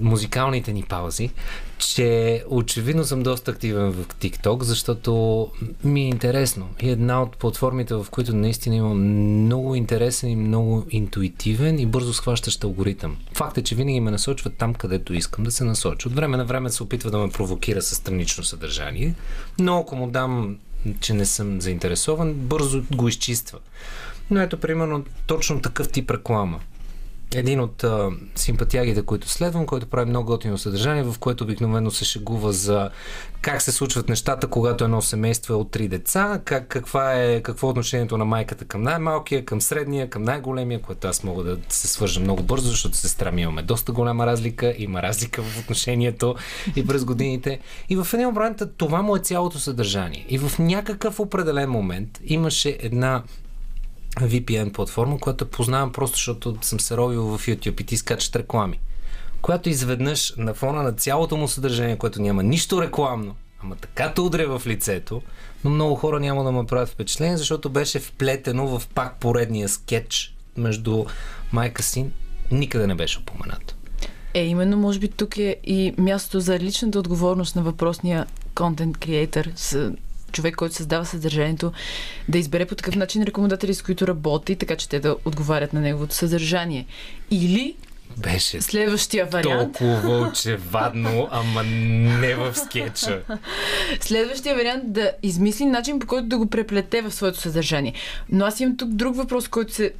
музикалните 0.00 0.72
ни 0.72 0.82
паузи, 0.82 1.30
че 1.78 2.42
очевидно 2.48 3.04
съм 3.04 3.22
доста 3.22 3.50
активен 3.50 3.92
в 3.92 4.06
TikTok, 4.08 4.62
защото 4.62 5.48
ми 5.84 6.00
е 6.00 6.08
интересно. 6.08 6.68
И 6.80 6.90
една 6.90 7.22
от 7.22 7.36
платформите, 7.36 7.94
в 7.94 8.06
които 8.10 8.36
наистина 8.36 8.76
имам 8.76 8.98
много 9.44 9.74
интересен 9.74 10.30
и 10.30 10.36
много 10.36 10.86
интуитивен 10.90 11.78
и 11.78 11.86
бързо 11.86 12.14
схващащ 12.14 12.64
алгоритъм. 12.64 13.16
Факт 13.34 13.58
е, 13.58 13.62
че 13.62 13.74
винаги 13.74 14.00
ме 14.00 14.10
насочва 14.10 14.50
там, 14.50 14.74
където 14.74 15.14
искам 15.14 15.44
да 15.44 15.50
се 15.50 15.64
насоча. 15.64 16.08
От 16.08 16.14
време 16.14 16.36
на 16.36 16.44
време 16.44 16.70
се 16.70 16.82
опитва 16.82 17.10
да 17.10 17.18
ме 17.18 17.30
провокира 17.30 17.82
с 17.82 17.94
странично 17.94 18.44
съдържание, 18.44 19.14
но 19.58 19.78
ако 19.78 19.96
му 19.96 20.10
дам, 20.10 20.58
че 21.00 21.14
не 21.14 21.26
съм 21.26 21.60
заинтересован, 21.60 22.34
бързо 22.34 22.82
го 22.92 23.08
изчиства. 23.08 23.58
Но 24.30 24.40
ето, 24.40 24.60
примерно, 24.60 25.04
точно 25.26 25.60
такъв 25.60 25.88
тип 25.88 26.10
реклама 26.10 26.60
един 27.34 27.60
от 27.60 27.84
а, 27.84 28.10
симпатиагите, 28.34 29.02
които 29.02 29.28
следвам, 29.28 29.66
който 29.66 29.86
прави 29.86 30.10
много 30.10 30.26
готино 30.26 30.58
съдържание, 30.58 31.02
в 31.02 31.14
което 31.20 31.44
обикновено 31.44 31.90
се 31.90 32.04
шегува 32.04 32.52
за 32.52 32.90
как 33.40 33.62
се 33.62 33.72
случват 33.72 34.08
нещата, 34.08 34.46
когато 34.46 34.84
едно 34.84 35.02
семейство 35.02 35.54
е 35.54 35.56
от 35.56 35.70
три 35.70 35.88
деца, 35.88 36.40
как, 36.44 36.68
каква 36.68 37.14
е, 37.14 37.40
какво 37.40 37.66
е 37.66 37.70
отношението 37.70 38.18
на 38.18 38.24
майката 38.24 38.64
към 38.64 38.82
най-малкия, 38.82 39.44
към 39.44 39.60
средния, 39.60 40.10
към 40.10 40.22
най-големия, 40.22 40.82
което 40.82 41.08
аз 41.08 41.24
мога 41.24 41.44
да 41.44 41.58
се 41.68 41.88
свържа 41.88 42.20
много 42.20 42.42
бързо, 42.42 42.70
защото 42.70 42.96
сестра 42.96 43.30
ми 43.30 43.42
имаме 43.42 43.62
доста 43.62 43.92
голяма 43.92 44.26
разлика, 44.26 44.74
има 44.78 45.02
разлика 45.02 45.42
в 45.42 45.60
отношението 45.60 46.34
и 46.76 46.86
през 46.86 47.04
годините. 47.04 47.60
И 47.88 47.96
в 47.96 48.08
един 48.14 48.26
момент 48.26 48.62
това 48.76 49.02
му 49.02 49.16
е 49.16 49.20
цялото 49.20 49.58
съдържание. 49.58 50.26
И 50.28 50.38
в 50.38 50.58
някакъв 50.58 51.20
определен 51.20 51.70
момент 51.70 52.20
имаше 52.24 52.78
една 52.80 53.22
VPN 54.20 54.72
платформа, 54.72 55.18
която 55.18 55.46
познавам 55.46 55.92
просто 55.92 56.16
защото 56.16 56.56
съм 56.62 56.80
се 56.80 56.96
ровил 56.96 57.22
в 57.22 57.46
YouTube 57.46 57.80
и 57.80 57.84
ти 57.84 57.96
скачат 57.96 58.36
реклами. 58.36 58.80
Която 59.42 59.68
изведнъж 59.68 60.34
на 60.36 60.54
фона 60.54 60.82
на 60.82 60.92
цялото 60.92 61.36
му 61.36 61.48
съдържание, 61.48 61.98
което 61.98 62.22
няма 62.22 62.42
нищо 62.42 62.82
рекламно, 62.82 63.34
ама 63.62 63.76
така 63.76 64.12
те 64.12 64.20
удря 64.20 64.58
в 64.58 64.66
лицето, 64.66 65.22
но 65.64 65.70
много 65.70 65.94
хора 65.94 66.20
няма 66.20 66.44
да 66.44 66.52
ме 66.52 66.66
правят 66.66 66.88
впечатление, 66.88 67.36
защото 67.36 67.70
беше 67.70 67.98
вплетено 67.98 68.78
в 68.78 68.88
пак 68.94 69.20
поредния 69.20 69.68
скетч 69.68 70.34
между 70.56 71.04
майка 71.52 71.82
си. 71.82 72.06
Никъде 72.50 72.86
не 72.86 72.94
беше 72.94 73.18
упоменато. 73.18 73.74
Е, 74.34 74.44
именно, 74.44 74.76
може 74.76 74.98
би 74.98 75.08
тук 75.08 75.38
е 75.38 75.56
и 75.64 75.94
мястото 75.98 76.40
за 76.40 76.58
личната 76.58 76.98
отговорност 76.98 77.56
на 77.56 77.62
въпросния 77.62 78.26
контент 78.54 78.98
креатор 78.98 79.44
човек, 80.34 80.56
който 80.56 80.74
създава 80.74 81.04
съдържанието, 81.04 81.72
да 82.28 82.38
избере 82.38 82.66
по 82.66 82.74
такъв 82.74 82.96
начин 82.96 83.22
рекомендатели, 83.22 83.74
с 83.74 83.82
които 83.82 84.06
работи, 84.06 84.56
така 84.56 84.76
че 84.76 84.88
те 84.88 85.00
да 85.00 85.16
отговарят 85.24 85.72
на 85.72 85.80
неговото 85.80 86.14
съдържание. 86.14 86.86
Или 87.30 87.76
беше 88.16 88.60
Следващия 88.60 89.26
вариант. 89.26 89.78
Толкова 89.78 90.28
очевадно, 90.28 91.28
ама 91.30 91.62
не 91.62 92.34
в 92.34 92.54
скетча. 92.54 93.22
Следващия 94.00 94.56
вариант 94.56 94.92
да 94.92 95.12
измисли 95.22 95.64
начин, 95.64 95.98
по 95.98 96.06
който 96.06 96.28
да 96.28 96.38
го 96.38 96.46
преплете 96.46 97.02
в 97.02 97.12
своето 97.12 97.40
съдържание. 97.40 97.92
Но 98.28 98.44
аз 98.44 98.60
имам 98.60 98.76
тук 98.76 98.88
друг 98.88 99.16
въпрос, 99.16 99.48
който 99.48 99.74
се 99.74 99.92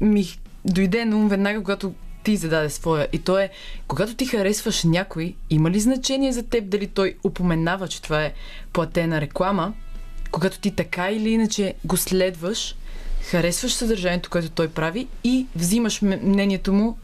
ми 0.00 0.26
дойде 0.64 1.04
на 1.04 1.16
ум 1.16 1.28
веднага, 1.28 1.58
когато 1.58 1.94
ти 2.24 2.36
зададе 2.36 2.70
своя. 2.70 3.08
И 3.12 3.18
то 3.18 3.38
е, 3.38 3.50
когато 3.88 4.14
ти 4.14 4.26
харесваш 4.26 4.84
някой, 4.84 5.34
има 5.50 5.70
ли 5.70 5.80
значение 5.80 6.32
за 6.32 6.42
теб 6.42 6.68
дали 6.68 6.86
той 6.86 7.16
упоменава, 7.24 7.88
че 7.88 8.02
това 8.02 8.24
е 8.24 8.32
платена 8.72 9.20
реклама, 9.20 9.74
когато 10.30 10.60
ти 10.60 10.70
така 10.70 11.10
или 11.10 11.30
иначе 11.30 11.74
го 11.84 11.96
следваш, 11.96 12.76
харесваш 13.22 13.72
съдържанието, 13.72 14.30
което 14.30 14.50
той 14.50 14.68
прави 14.68 15.08
и 15.24 15.46
взимаш 15.56 16.02
мнението 16.02 16.72
му 16.72 16.98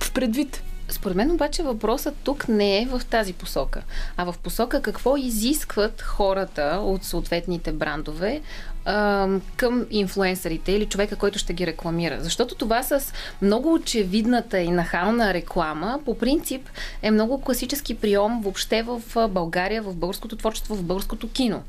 в 0.00 0.12
предвид. 0.12 0.62
Според 0.88 1.16
мен 1.16 1.30
обаче 1.30 1.62
въпросът 1.62 2.14
тук 2.24 2.48
не 2.48 2.82
е 2.82 2.86
в 2.86 3.02
тази 3.10 3.32
посока, 3.32 3.82
а 4.16 4.32
в 4.32 4.38
посока 4.38 4.82
какво 4.82 5.16
изискват 5.16 6.02
хората 6.02 6.80
от 6.82 7.04
съответните 7.04 7.72
брандове 7.72 8.40
а, 8.84 9.28
към 9.56 9.86
инфлуенсърите 9.90 10.72
или 10.72 10.86
човека, 10.86 11.16
който 11.16 11.38
ще 11.38 11.52
ги 11.52 11.66
рекламира. 11.66 12.18
Защото 12.20 12.54
това 12.54 12.82
с 12.82 13.12
много 13.42 13.74
очевидната 13.74 14.58
и 14.58 14.70
нахална 14.70 15.34
реклама, 15.34 16.00
по 16.04 16.18
принцип, 16.18 16.68
е 17.02 17.10
много 17.10 17.40
класически 17.40 17.94
прием 17.94 18.40
въобще 18.42 18.82
в 18.82 19.28
България, 19.28 19.82
в 19.82 19.94
българското 19.94 20.36
творчество, 20.36 20.76
в 20.76 20.82
българското 20.82 21.30
кино 21.30 21.62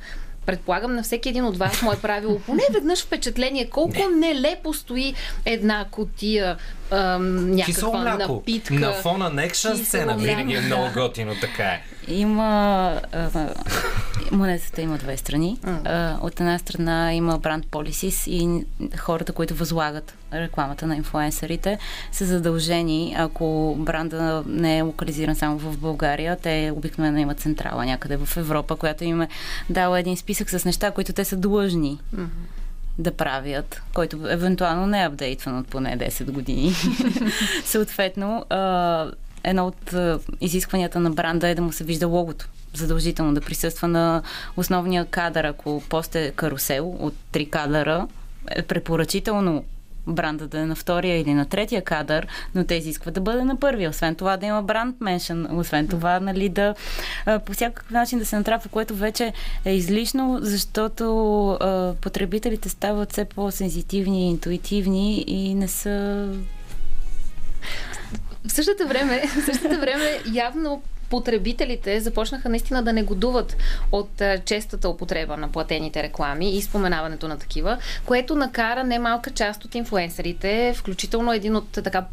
предполагам 0.45 0.95
на 0.95 1.03
всеки 1.03 1.29
един 1.29 1.45
от 1.45 1.57
вас 1.57 1.81
му 1.81 1.91
е 1.91 1.97
правило 1.97 2.39
поне 2.39 2.63
веднъж 2.73 3.03
впечатление 3.03 3.69
колко 3.69 4.09
не. 4.09 4.33
нелепо 4.33 4.73
стои 4.73 5.13
една 5.45 5.85
котия 5.91 6.57
ам, 6.91 7.51
някаква 7.51 8.17
напитка. 8.17 8.73
На 8.73 8.93
фона 8.93 9.29
на 9.29 9.43
екшен 9.43 9.77
сцена 9.77 10.17
винаги 10.17 10.53
е 10.53 10.61
много 10.61 10.87
готино, 10.93 11.33
така 11.41 11.63
е. 11.63 11.81
Има... 12.07 13.01
А, 13.11 13.49
монетата 14.31 14.81
има 14.81 14.97
две 14.97 15.17
страни. 15.17 15.59
А, 15.63 16.17
от 16.21 16.39
една 16.39 16.59
страна 16.59 17.13
има 17.13 17.37
бранд 17.37 17.65
policies 17.65 18.29
и 18.29 18.65
хората, 18.97 19.33
които 19.33 19.55
възлагат 19.55 20.13
рекламата 20.33 20.87
на 20.87 20.95
инфлуенсърите, 20.95 21.77
са 22.11 22.25
задължени, 22.25 23.15
ако 23.17 23.75
бранда 23.79 24.43
не 24.47 24.77
е 24.77 24.81
локализиран 24.81 25.35
само 25.35 25.57
в 25.57 25.77
България, 25.77 26.37
те 26.41 26.71
обикновено 26.75 27.17
имат 27.17 27.39
централа 27.39 27.85
някъде 27.85 28.17
в 28.17 28.37
Европа, 28.37 28.75
която 28.75 29.03
им 29.03 29.21
е 29.21 29.27
дала 29.69 29.99
един 29.99 30.17
списък 30.17 30.49
с 30.49 30.65
неща, 30.65 30.91
които 30.91 31.13
те 31.13 31.25
са 31.25 31.37
длъжни. 31.37 31.99
Mm-hmm 32.15 32.27
да 32.97 33.11
правят, 33.11 33.81
който 33.93 34.19
евентуално 34.29 34.87
не 34.87 35.01
е 35.01 35.05
апдейтван 35.05 35.57
от 35.57 35.67
поне 35.67 35.97
10 35.97 36.31
години. 36.31 36.73
Съответно, 37.65 38.45
едно 39.43 39.67
от 39.67 39.93
изискванията 40.41 40.99
на 40.99 41.11
бранда 41.11 41.47
е 41.47 41.55
да 41.55 41.61
му 41.61 41.71
се 41.71 41.83
вижда 41.83 42.07
логото. 42.07 42.47
Задължително 42.73 43.33
да 43.33 43.41
присъства 43.41 43.87
на 43.87 44.21
основния 44.57 45.05
кадър. 45.05 45.43
Ако 45.43 45.83
пост 45.89 46.15
е 46.15 46.31
карусел 46.31 46.95
от 46.99 47.13
три 47.31 47.49
кадъра, 47.49 48.07
е 48.51 48.61
препоръчително 48.61 49.63
бранда 50.07 50.47
да 50.47 50.59
е 50.59 50.65
на 50.65 50.75
втория 50.75 51.19
или 51.19 51.33
на 51.33 51.45
третия 51.45 51.81
кадър, 51.83 52.27
но 52.55 52.63
те 52.63 52.75
изискват 52.75 53.13
да 53.13 53.21
бъде 53.21 53.43
на 53.43 53.59
първия. 53.59 53.89
Освен 53.89 54.15
това 54.15 54.37
да 54.37 54.45
има 54.45 54.63
бранд 54.63 55.01
меншен, 55.01 55.59
освен 55.59 55.87
това 55.87 56.19
нали, 56.19 56.49
да 56.49 56.75
по 57.45 57.53
всякакъв 57.53 57.91
начин 57.91 58.19
да 58.19 58.25
се 58.25 58.35
натрапва, 58.35 58.69
което 58.69 58.95
вече 58.95 59.33
е 59.65 59.73
излишно, 59.73 60.39
защото 60.41 61.47
а, 61.51 61.93
потребителите 62.01 62.69
стават 62.69 63.11
все 63.11 63.25
по-сензитивни, 63.25 64.29
интуитивни 64.29 65.23
и 65.27 65.55
не 65.55 65.67
са 65.67 66.27
в 68.47 68.51
същото 68.51 68.87
време, 68.87 69.23
в 69.27 69.45
същото 69.45 69.79
време 69.79 70.19
явно 70.33 70.83
потребителите 71.11 71.99
започнаха 71.99 72.49
наистина 72.49 72.83
да 72.83 72.93
негодуват 72.93 73.57
от 73.91 74.21
честата 74.45 74.89
употреба 74.89 75.37
на 75.37 75.51
платените 75.51 76.03
реклами 76.03 76.57
и 76.57 76.61
споменаването 76.61 77.27
на 77.27 77.37
такива, 77.37 77.77
което 78.05 78.35
накара 78.35 78.83
немалка 78.83 79.31
част 79.31 79.65
от 79.65 79.75
инфлуенсърите, 79.75 80.73
включително 80.77 81.33
един 81.33 81.55
от 81.55 81.69
така 81.71 82.05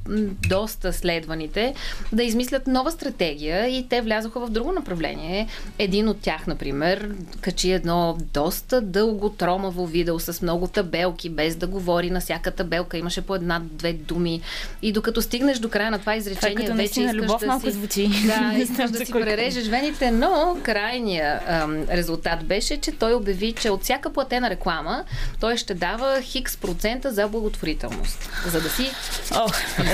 доста 0.49 0.93
следваните, 0.93 1.75
да 2.13 2.23
измислят 2.23 2.67
нова 2.67 2.91
стратегия 2.91 3.69
и 3.69 3.89
те 3.89 4.01
влязоха 4.01 4.41
в 4.47 4.51
друго 4.51 4.73
направление. 4.73 5.49
Един 5.79 6.09
от 6.09 6.21
тях, 6.21 6.47
например, 6.47 7.11
качи 7.41 7.73
едно 7.73 8.17
доста 8.33 8.81
дълго 8.81 9.31
тромаво 9.31 9.87
видео 9.87 10.21
с 10.21 10.43
много 10.43 10.67
табелки, 10.67 11.31
без 11.31 11.57
да 11.57 11.67
говори 11.67 12.11
на 12.11 12.21
всяка 12.21 12.51
табелка. 12.51 12.99
Имаше 12.99 13.23
по 13.23 13.35
една-две 13.35 13.93
думи. 13.93 14.41
И 14.83 14.93
докато 14.93 15.23
стигнеш 15.23 15.59
до 15.59 15.69
края 15.69 15.91
на 15.91 15.99
това 15.99 16.17
изречение, 16.17 16.65
това, 16.65 16.77
вече 16.77 17.01
искаш 17.01 17.17
любов 17.17 17.41
да 17.41 17.47
малко 17.47 17.67
си... 17.67 17.73
звучи. 17.73 18.09
Да, 18.27 18.55
искаш 18.63 18.88
можеш 18.89 18.99
да 18.99 19.07
си 19.07 19.13
прережеш 19.13 19.69
вените, 19.69 20.11
но 20.11 20.57
крайният 20.63 21.43
резултат 21.91 22.45
беше, 22.45 22.77
че 22.77 22.93
той 22.93 23.15
обяви, 23.15 23.53
че 23.53 23.71
от 23.71 23.83
всяка 23.83 24.13
платена 24.13 24.51
реклама 24.51 25.05
той 25.41 25.57
ще 25.57 25.75
дава 25.75 26.23
хикс 26.23 26.57
процента 26.57 27.13
за 27.13 27.29
благотворителност. 27.29 28.31
За 28.47 28.61
да 28.61 28.69
си 28.69 28.91
О, 29.35 29.49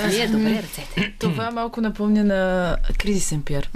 вие 0.09 0.29
добре 0.29 0.63
ръцете. 0.63 1.15
Това 1.19 1.51
малко 1.51 1.81
напомня 1.81 2.25
на 2.25 2.77
кризисен 2.99 3.43
пиар. 3.43 3.71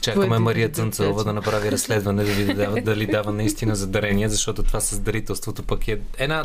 Чакаме 0.00 0.38
Мария 0.38 0.68
Цънцова 0.68 1.24
да 1.24 1.32
направи 1.32 1.72
разследване, 1.72 2.24
да 2.24 2.32
ви 2.32 2.54
дава, 2.54 2.80
дали 2.80 3.06
дава 3.06 3.32
наистина 3.32 3.76
за 3.76 3.86
дарения, 3.86 4.28
защото 4.28 4.62
това 4.62 4.80
с 4.80 5.00
дарителството 5.00 5.62
пък 5.62 5.88
е 5.88 5.98
една 6.18 6.44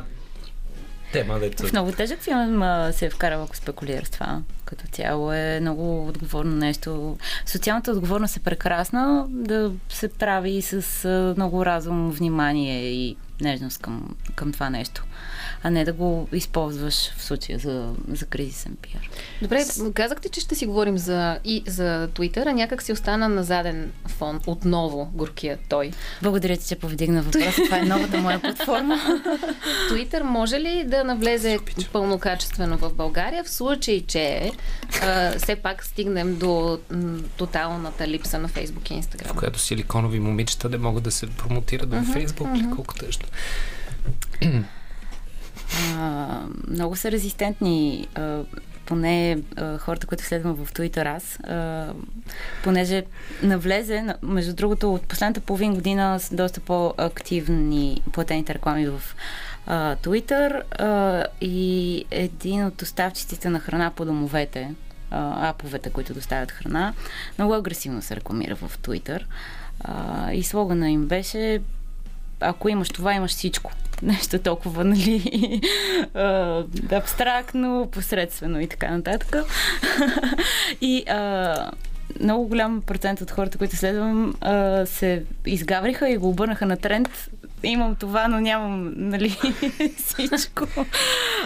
тема, 1.13 1.39
дето... 1.39 1.67
В 1.67 1.71
много 1.71 1.91
тежък 1.91 2.21
филм 2.21 2.63
се 2.91 3.05
е 3.05 3.09
вкарал, 3.09 3.43
ако 3.43 3.55
спекулира 3.55 4.05
с 4.05 4.09
това. 4.09 4.41
Като 4.69 4.87
цяло 4.87 5.33
е 5.33 5.59
много 5.61 6.07
отговорно 6.07 6.55
нещо. 6.55 7.17
Социалната 7.45 7.91
отговорност 7.91 8.37
е 8.37 8.39
прекрасна 8.39 9.25
да 9.29 9.71
се 9.89 10.07
прави 10.07 10.61
с 10.61 11.07
много 11.37 11.65
разум, 11.65 12.11
внимание 12.11 12.91
и 12.91 13.15
нежност 13.41 13.81
към, 13.81 14.15
към 14.35 14.51
това 14.51 14.69
нещо 14.69 15.03
а 15.63 15.69
не 15.69 15.85
да 15.85 15.93
го 15.93 16.27
използваш 16.33 17.11
в 17.17 17.23
случая 17.23 17.59
за, 17.59 17.93
за 18.07 18.25
кризисен 18.25 18.77
пиар. 18.81 19.09
Добре, 19.41 19.65
казахте, 19.93 20.29
че 20.29 20.41
ще 20.41 20.55
си 20.55 20.65
говорим 20.65 20.97
за, 20.97 21.39
и 21.45 21.63
за 21.67 22.09
Twitter, 22.13 22.47
а 22.47 22.53
някак 22.53 22.81
си 22.81 22.91
остана 22.91 23.29
на 23.29 23.43
заден 23.43 23.91
фон 24.07 24.39
отново 24.47 25.11
горкия 25.13 25.57
той. 25.69 25.91
Благодаря 26.21 26.57
ти, 26.57 26.67
че 26.67 26.75
повдигна 26.75 27.21
въпроса. 27.21 27.61
Това 27.65 27.79
е 27.79 27.83
новата 27.85 28.17
моя 28.17 28.41
платформа. 28.41 28.95
Twitter 29.91 30.21
може 30.21 30.59
ли 30.59 30.83
да 30.83 31.03
навлезе 31.03 31.59
пълнокачествено 31.93 32.77
в 32.77 32.93
България 32.93 33.43
в 33.43 33.49
случай, 33.49 34.03
че 34.07 34.51
а, 35.01 35.31
все 35.37 35.55
пак 35.55 35.83
стигнем 35.83 36.35
до 36.35 36.79
м, 36.91 37.19
тоталната 37.37 38.07
липса 38.07 38.39
на 38.39 38.49
Facebook 38.49 38.91
и 38.91 39.01
Instagram? 39.01 39.27
В 39.27 39.33
която 39.33 39.59
силиконови 39.59 40.19
момичета 40.19 40.69
не 40.69 40.77
могат 40.77 41.03
да 41.03 41.11
се 41.11 41.27
промотират 41.27 41.89
в 41.89 42.05
Facebook 42.05 42.53
uh-huh. 42.53 42.59
или 42.59 42.75
колко 42.75 42.95
тъжно. 42.95 43.25
Много 46.67 46.95
са 46.95 47.11
резистентни 47.11 48.07
а, 48.15 48.43
поне 48.85 49.37
а, 49.55 49.77
хората, 49.77 50.07
които 50.07 50.23
следвам 50.23 50.55
в 50.55 50.73
Twitter 50.73 51.15
аз, 51.15 51.39
а, 51.39 51.93
понеже 52.63 53.03
навлезе, 53.43 54.05
между 54.23 54.53
другото, 54.53 54.93
от 54.93 55.01
последната 55.01 55.41
половин 55.41 55.73
година 55.75 56.19
с 56.19 56.35
доста 56.35 56.59
по-активни 56.59 58.01
платените 58.11 58.53
реклами 58.53 58.87
в 58.87 59.01
Twitter 60.03 60.61
а, 60.79 61.25
и 61.41 62.05
един 62.11 62.65
от 62.65 62.75
доставчиците 62.75 63.49
на 63.49 63.59
храна 63.59 63.91
по 63.91 64.05
домовете, 64.05 64.73
а, 65.11 65.49
аповете, 65.49 65.89
които 65.89 66.13
доставят 66.13 66.51
храна, 66.51 66.93
много 67.37 67.53
агресивно 67.53 68.01
се 68.01 68.15
рекламира 68.15 68.55
в 68.55 68.77
Twitter. 68.77 69.23
А, 69.79 70.31
и 70.33 70.43
слогана 70.43 70.91
им 70.91 71.05
беше 71.05 71.61
ако 72.39 72.69
имаш 72.69 72.89
това, 72.89 73.13
имаш 73.13 73.31
всичко. 73.31 73.71
Нещо 74.03 74.39
толкова, 74.39 74.83
нали, 74.83 75.61
абстрактно, 76.91 77.89
посредствено 77.91 78.59
и 78.59 78.67
така 78.67 78.97
нататък. 78.97 79.35
и 80.81 81.03
а, 81.09 81.71
много 82.19 82.47
голям 82.47 82.81
процент 82.81 83.21
от 83.21 83.31
хората, 83.31 83.57
които 83.57 83.75
следвам, 83.75 84.35
а, 84.41 84.85
се 84.85 85.23
изгавриха 85.45 86.09
и 86.09 86.17
го 86.17 86.29
обърнаха 86.29 86.65
на 86.65 86.77
тренд. 86.77 87.29
Имам 87.63 87.95
това, 87.95 88.27
но 88.27 88.39
нямам, 88.39 88.93
нали, 88.95 89.37
всичко. 89.97 90.67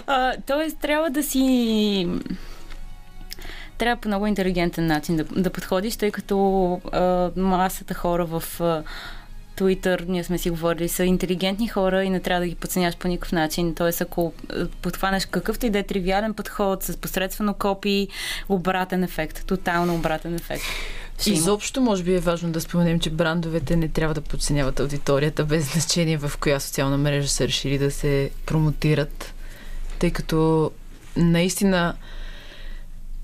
А, 0.07 0.33
тоест, 0.47 0.79
трябва 0.79 1.09
да 1.09 1.23
си 1.23 2.07
трябва 3.77 4.01
по 4.01 4.07
много 4.07 4.27
интелигентен 4.27 4.87
начин 4.87 5.15
да, 5.15 5.23
да 5.23 5.49
подходиш, 5.49 5.95
тъй 5.95 6.11
като 6.11 6.81
а, 6.91 7.31
масата 7.35 7.93
хора 7.93 8.25
в 8.25 8.61
а, 8.61 8.83
Twitter, 9.57 10.07
ние 10.07 10.23
сме 10.23 10.37
си 10.37 10.49
говорили, 10.49 10.89
са 10.89 11.05
интелигентни 11.05 11.67
хора 11.67 12.03
и 12.03 12.09
не 12.09 12.19
трябва 12.19 12.41
да 12.41 12.47
ги 12.47 12.55
подценяш 12.55 12.97
по 12.97 13.07
никакъв 13.07 13.31
начин. 13.31 13.75
Тоест, 13.75 14.01
ако 14.01 14.33
е, 14.49 14.65
подхванеш 14.65 15.25
какъвто 15.25 15.65
и 15.65 15.69
да 15.69 15.79
е 15.79 15.83
тривиален 15.83 16.33
подход 16.33 16.83
с 16.83 16.97
посредствено 16.97 17.53
копи, 17.53 18.07
обратен 18.49 19.03
ефект, 19.03 19.45
тотално 19.45 19.95
обратен 19.95 20.35
ефект. 20.35 20.63
Изобщо, 21.25 21.81
може 21.81 22.03
би 22.03 22.15
е 22.15 22.19
важно 22.19 22.51
да 22.51 22.61
споменем, 22.61 22.99
че 22.99 23.09
брандовете 23.09 23.75
не 23.75 23.87
трябва 23.87 24.13
да 24.13 24.21
подценяват 24.21 24.79
аудиторията, 24.79 25.45
без 25.45 25.73
значение 25.73 26.17
в 26.17 26.31
коя 26.39 26.59
социална 26.59 26.97
мрежа 26.97 27.27
са 27.27 27.47
решили 27.47 27.77
да 27.77 27.91
се 27.91 28.29
промотират, 28.45 29.33
тъй 29.99 30.11
като 30.11 30.71
наистина 31.17 31.95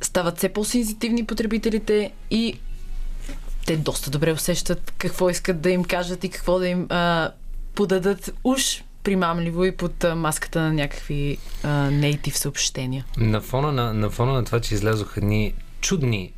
стават 0.02 0.38
все 0.38 0.50
по-сензитивни 0.50 1.26
потребителите 1.26 2.12
и 2.32 2.60
те 3.66 3.78
доста 3.78 4.10
добре 4.10 4.34
усещат 4.34 4.94
какво 4.98 5.30
искат 5.30 5.62
да 5.62 5.70
им 5.70 5.84
кажат 5.84 6.24
и 6.24 6.30
какво 6.30 6.60
да 6.60 6.68
им 6.68 6.88
а, 6.90 7.32
подадат 7.76 8.34
уж 8.44 8.84
примамливо 9.04 9.66
и 9.66 9.72
под 9.72 10.04
а, 10.04 10.16
маската 10.16 10.62
на 10.62 10.74
някакви 10.74 11.38
нейтив 11.92 12.38
съобщения. 12.38 13.06
На 13.18 13.42
фона 13.42 13.72
на, 13.72 13.94
на 13.94 14.10
фона 14.10 14.34
на 14.34 14.46
това, 14.46 14.60
че 14.60 14.74
излязоха 14.74 15.20
едни 15.20 15.54
чудни, 15.82 16.34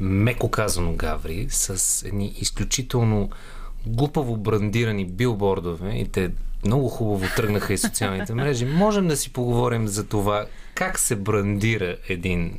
меко 0.00 0.50
казано 0.50 0.92
гаври, 0.92 1.46
с 1.50 2.02
едни 2.06 2.34
изключително 2.40 3.30
глупаво 3.86 4.36
брандирани 4.36 5.04
билбордове 5.04 5.90
и 5.90 6.08
те 6.08 6.30
много 6.64 6.88
хубаво 6.88 7.26
тръгнаха 7.36 7.72
и 7.72 7.78
социалните 7.78 8.34
мрежи. 8.34 8.64
Можем 8.64 9.08
да 9.08 9.16
си 9.16 9.32
поговорим 9.32 9.88
за 9.88 10.06
това 10.06 10.46
как 10.74 10.98
се 10.98 11.16
брандира 11.16 11.96
един 12.08 12.58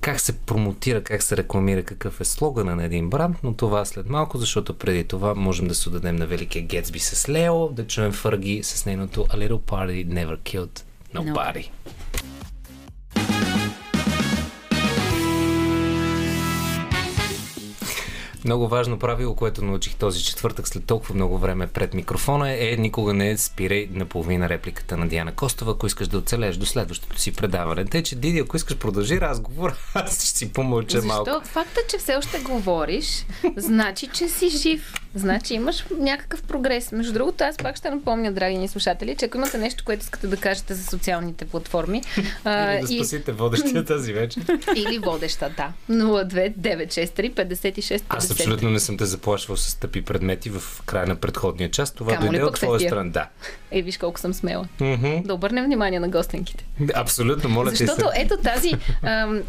как 0.00 0.20
се 0.20 0.32
промотира, 0.38 1.02
как 1.02 1.22
се 1.22 1.36
рекламира, 1.36 1.82
какъв 1.82 2.20
е 2.20 2.24
слогана 2.24 2.76
на 2.76 2.84
един 2.84 3.10
бранд, 3.10 3.36
но 3.42 3.54
това 3.54 3.84
след 3.84 4.08
малко, 4.08 4.38
защото 4.38 4.78
преди 4.78 5.04
това 5.04 5.34
можем 5.34 5.68
да 5.68 5.74
се 5.74 5.88
отдадем 5.88 6.16
на 6.16 6.26
великия 6.26 6.62
Гетсби 6.62 6.98
с 6.98 7.28
Лео, 7.28 7.68
да 7.68 7.86
чуем 7.86 8.12
Фърги 8.12 8.62
с 8.62 8.86
нейното 8.86 9.24
A 9.24 9.48
Little 9.48 9.60
Party 9.60 10.06
Never 10.06 10.38
Killed 10.38 10.82
Nobody. 11.14 11.68
No. 11.68 12.01
Много 18.44 18.68
важно 18.68 18.98
правило, 18.98 19.34
което 19.34 19.64
научих 19.64 19.94
този 19.94 20.24
четвъртък 20.24 20.68
след 20.68 20.84
толкова 20.84 21.14
много 21.14 21.38
време 21.38 21.66
пред 21.66 21.94
микрофона 21.94 22.50
е, 22.50 22.72
е 22.72 22.76
никога 22.76 23.14
не 23.14 23.38
спирай 23.38 23.88
наполовина 23.92 24.48
репликата 24.48 24.96
на 24.96 25.08
Диана 25.08 25.34
Костова, 25.34 25.72
ако 25.72 25.86
искаш 25.86 26.08
да 26.08 26.18
оцелеш 26.18 26.56
до 26.56 26.66
следващото 26.66 27.18
си 27.18 27.32
предаване. 27.32 27.84
Те, 27.84 28.02
че 28.02 28.16
Диди, 28.16 28.38
ако 28.38 28.56
искаш 28.56 28.76
продължи 28.76 29.20
разговор, 29.20 29.76
аз 29.94 30.14
ще 30.14 30.38
си 30.38 30.52
помълча 30.52 31.00
Защо? 31.00 31.14
малко. 31.14 31.30
Защото 31.30 31.48
факта, 31.48 31.80
че 31.90 31.98
все 31.98 32.16
още 32.16 32.38
говориш, 32.38 33.26
значи, 33.56 34.06
че 34.06 34.28
си 34.28 34.48
жив. 34.48 34.94
Значи 35.14 35.54
имаш 35.54 35.84
някакъв 35.98 36.42
прогрес. 36.42 36.92
Между 36.92 37.12
другото, 37.12 37.44
аз 37.44 37.56
пак 37.56 37.76
ще 37.76 37.90
напомня, 37.90 38.32
драги 38.32 38.58
ни 38.58 38.68
слушатели, 38.68 39.16
че 39.16 39.24
ако 39.24 39.36
имате 39.36 39.58
нещо, 39.58 39.84
което 39.84 40.02
искате 40.02 40.26
да 40.26 40.36
кажете 40.36 40.74
за 40.74 40.84
социалните 40.84 41.44
платформи. 41.44 42.02
А, 42.44 42.74
Или 42.74 42.80
да 42.80 42.86
спасите 42.86 43.30
и... 43.30 43.34
водещия 43.34 43.84
тази 43.94 44.12
вечер. 44.12 44.42
Или 44.76 44.98
водеща, 44.98 45.50
да. 45.56 45.72
02963 45.90 47.34
56 47.34 48.02
Аз 48.08 48.31
абсолютно 48.32 48.70
не 48.70 48.80
съм 48.80 48.96
те 48.96 49.04
заплашвал 49.04 49.56
с 49.56 49.74
тъпи 49.74 50.02
предмети 50.02 50.50
в 50.50 50.82
края 50.86 51.06
на 51.06 51.16
предходния 51.16 51.70
час. 51.70 51.90
Това 51.90 52.12
Камо 52.12 52.26
дойде 52.26 52.44
от 52.44 52.54
твоя 52.54 52.80
страна. 52.80 53.10
Да. 53.10 53.28
Е, 53.70 53.82
виж 53.82 53.98
колко 53.98 54.20
съм 54.20 54.34
смела. 54.34 54.68
Мгм. 54.80 55.22
Да 55.24 55.34
обърнем 55.34 55.64
внимание 55.64 56.00
на 56.00 56.08
гостенките. 56.08 56.64
Абсолютно, 56.94 57.50
моля 57.50 57.70
Защото 57.70 58.00
се. 58.00 58.06
ето 58.14 58.36
тази, 58.36 58.72
ам, 59.02 59.42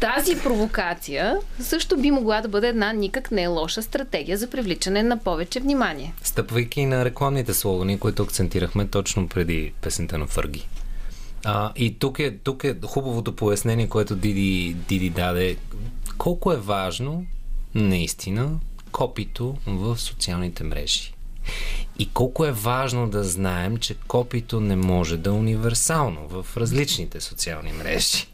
тази 0.00 0.38
провокация 0.38 1.36
също 1.60 1.96
би 1.96 2.10
могла 2.10 2.40
да 2.40 2.48
бъде 2.48 2.68
една 2.68 2.92
никак 2.92 3.30
не 3.30 3.46
лоша 3.46 3.82
стратегия 3.82 4.38
за 4.38 4.50
привличане 4.50 5.02
на 5.02 5.16
повече 5.16 5.60
внимание. 5.60 6.14
Стъпвайки 6.22 6.86
на 6.86 7.04
рекламните 7.04 7.54
слогани, 7.54 7.98
които 7.98 8.22
акцентирахме 8.22 8.86
точно 8.86 9.28
преди 9.28 9.72
песента 9.80 10.18
на 10.18 10.26
Фърги. 10.26 10.68
А, 11.44 11.72
и 11.76 11.98
тук 11.98 12.18
е, 12.18 12.36
тук 12.36 12.64
е 12.64 12.76
хубавото 12.84 13.36
пояснение, 13.36 13.88
което 13.88 14.16
Диди, 14.16 14.76
Диди 14.88 15.10
даде. 15.10 15.56
Колко 16.18 16.52
е 16.52 16.56
важно, 16.56 17.26
наистина, 17.74 18.50
копито 18.92 19.56
в 19.66 19.98
социалните 19.98 20.64
мрежи. 20.64 21.12
И 21.98 22.08
колко 22.08 22.44
е 22.44 22.52
важно 22.52 23.08
да 23.08 23.24
знаем, 23.24 23.76
че 23.76 23.94
копито 23.94 24.60
не 24.60 24.76
може 24.76 25.16
да 25.16 25.30
е 25.30 25.32
универсално 25.32 26.28
в 26.28 26.56
различните 26.56 27.20
социални 27.20 27.72
мрежи. 27.72 28.26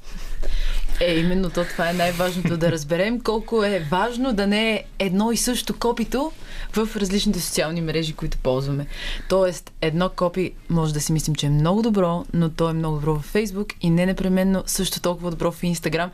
Е, 1.00 1.14
именно 1.14 1.50
то 1.50 1.64
това 1.64 1.90
е 1.90 1.92
най-важното 1.92 2.56
да 2.56 2.72
разберем 2.72 3.20
колко 3.20 3.64
е 3.64 3.86
важно 3.90 4.32
да 4.32 4.46
не 4.46 4.72
е 4.72 4.84
едно 4.98 5.32
и 5.32 5.36
също 5.36 5.78
копито 5.78 6.32
в 6.72 6.88
различните 6.96 7.40
социални 7.40 7.80
мрежи, 7.80 8.12
които 8.12 8.38
ползваме. 8.38 8.86
Тоест, 9.28 9.72
едно 9.80 10.10
копи 10.16 10.52
може 10.70 10.94
да 10.94 11.00
си 11.00 11.12
мислим, 11.12 11.34
че 11.34 11.46
е 11.46 11.50
много 11.50 11.82
добро, 11.82 12.24
но 12.32 12.50
то 12.50 12.70
е 12.70 12.72
много 12.72 12.96
добро 12.96 13.14
в 13.14 13.32
Facebook 13.32 13.74
и 13.80 13.90
не 13.90 14.06
непременно 14.06 14.62
също 14.66 15.00
толкова 15.00 15.30
добро 15.30 15.52
в 15.52 15.62
Instagram, 15.62 16.08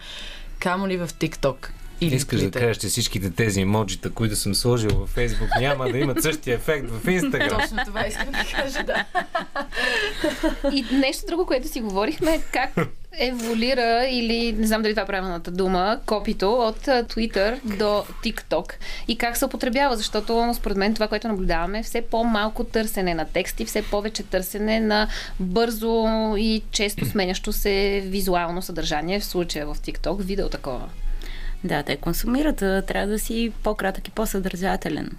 камо 0.58 0.88
ли 0.88 0.96
в 0.96 1.08
TikTok. 1.08 1.68
Или 2.02 2.14
Искаш 2.14 2.40
да 2.40 2.46
Twitter. 2.46 2.60
кажеш, 2.60 2.76
че 2.76 2.86
всичките 2.86 3.30
тези 3.30 3.60
емоджита, 3.60 4.10
които 4.10 4.36
съм 4.36 4.54
сложил 4.54 4.90
във 4.90 5.08
Фейсбук, 5.08 5.48
няма 5.60 5.88
да 5.88 5.98
имат 5.98 6.22
същия 6.22 6.54
ефект 6.54 6.90
в 6.90 7.10
Инстаграм. 7.10 7.60
Точно 7.60 7.78
това 7.86 8.06
искам 8.06 8.28
да 8.32 8.44
кажа, 8.56 8.84
да. 8.84 9.04
И 10.72 10.84
нещо 10.92 11.26
друго, 11.26 11.46
което 11.46 11.68
си 11.68 11.80
говорихме, 11.80 12.30
е 12.34 12.40
как 12.52 12.70
еволюира 13.18 14.06
или 14.10 14.52
не 14.52 14.66
знам 14.66 14.82
дали 14.82 14.92
това 14.92 15.02
е 15.02 15.06
правилната 15.06 15.50
дума, 15.50 16.00
копито 16.06 16.52
от 16.52 16.80
Twitter 16.86 17.60
до 17.64 18.04
TikTok 18.24 18.72
и 19.08 19.18
как 19.18 19.36
се 19.36 19.44
употребява, 19.44 19.96
защото 19.96 20.52
според 20.54 20.76
мен 20.76 20.94
това, 20.94 21.08
което 21.08 21.28
наблюдаваме 21.28 21.78
е 21.78 21.82
все 21.82 22.02
по-малко 22.02 22.64
търсене 22.64 23.14
на 23.14 23.24
тексти, 23.24 23.64
все 23.64 23.82
повече 23.82 24.22
търсене 24.22 24.80
на 24.80 25.08
бързо 25.40 26.06
и 26.38 26.62
често 26.70 27.06
сменящо 27.06 27.52
се 27.52 28.02
визуално 28.06 28.62
съдържание, 28.62 29.20
в 29.20 29.24
случая 29.24 29.66
в 29.66 29.76
TikTok, 29.78 30.22
видео 30.22 30.48
такова. 30.48 30.88
Да, 31.64 31.82
те 31.82 31.96
консумират, 31.96 32.56
трябва 32.56 33.06
да 33.06 33.18
си 33.18 33.52
по-кратък 33.62 34.08
и 34.08 34.10
по-съдържателен. 34.10 35.10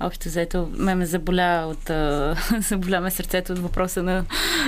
Общо 0.00 0.28
взето, 0.28 0.70
ме 0.72 0.94
ме 0.94 1.06
заболя 1.06 1.66
от, 1.66 1.90
заболя 2.68 3.00
ме 3.00 3.10
сърцето 3.10 3.52
от 3.52 3.58
въпроса 3.58 4.02
на, 4.02 4.24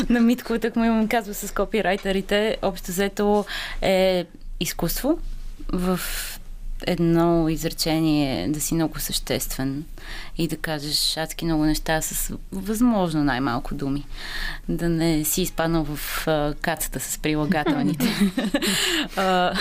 на 0.08 0.20
Митко, 0.20 0.58
так 0.58 0.76
му 0.76 0.84
имам 0.84 1.08
казва 1.08 1.34
с 1.34 1.54
копирайтерите. 1.54 2.56
Общо 2.62 2.90
взето 2.90 3.44
е 3.82 4.26
изкуство 4.60 5.18
в 5.72 6.00
едно 6.86 7.48
изречение 7.48 8.48
да 8.48 8.60
си 8.60 8.74
много 8.74 9.00
съществен 9.00 9.84
и 10.38 10.48
да 10.48 10.56
кажеш 10.56 11.16
адски 11.16 11.44
много 11.44 11.64
неща 11.64 12.02
с 12.02 12.34
възможно 12.52 13.24
най-малко 13.24 13.74
думи. 13.74 14.06
Да 14.68 14.88
не 14.88 15.24
си 15.24 15.42
изпаднал 15.42 15.84
в 15.84 16.28
а, 16.28 16.54
кацата 16.60 17.00
с 17.00 17.18
прилагателните. 17.18 18.30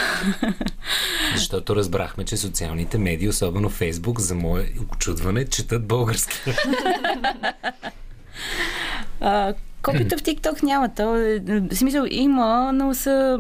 Защото 1.36 1.76
разбрахме, 1.76 2.26
че 2.26 2.38
социалните 2.38 2.98
медии, 2.98 3.30
особено 3.30 3.70
Фейсбук, 3.70 4.20
за 4.20 4.36
мое 4.36 4.72
очудване, 4.92 5.46
четат 5.46 5.88
български. 5.88 6.38
А, 9.86 9.92
копията 9.92 10.18
в 10.18 10.22
TikTok 10.22 10.64
няма. 10.64 10.90
То, 10.90 11.16
е- 11.16 11.40
в 11.72 11.76
смисъл 11.76 12.06
има, 12.10 12.72
но 12.74 12.94
са, 12.94 13.40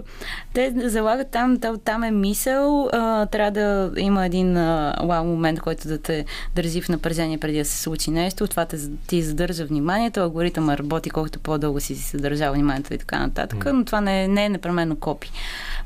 те 0.53 0.73
залагат 0.75 1.31
там, 1.31 1.59
там, 1.59 1.79
там 1.85 2.03
е 2.03 2.11
мисъл. 2.11 2.89
А, 2.93 3.25
трябва 3.25 3.51
да 3.51 3.91
има 3.97 4.25
един 4.25 4.57
а, 4.57 4.95
вау 5.03 5.25
момент, 5.25 5.59
който 5.59 5.87
да 5.87 5.97
те 5.97 6.25
държи 6.55 6.81
в 6.81 6.89
напрежение 6.89 7.37
преди 7.37 7.57
да 7.57 7.65
се 7.65 7.81
случи 7.81 8.11
нещо. 8.11 8.47
Това 8.47 8.65
те, 8.65 8.77
ти 9.07 9.21
задържа 9.21 9.65
вниманието. 9.65 10.19
Алгоритъмът 10.19 10.79
работи 10.79 11.09
колкото 11.09 11.39
по-дълго 11.39 11.79
си 11.79 11.95
си 11.95 12.17
вниманието 12.17 12.93
и 12.93 12.97
така 12.97 13.19
нататък. 13.19 13.65
Но 13.73 13.85
това 13.85 14.01
не, 14.01 14.23
е- 14.23 14.27
не 14.27 14.45
е 14.45 14.49
непременно 14.49 14.95
копи. 14.95 15.31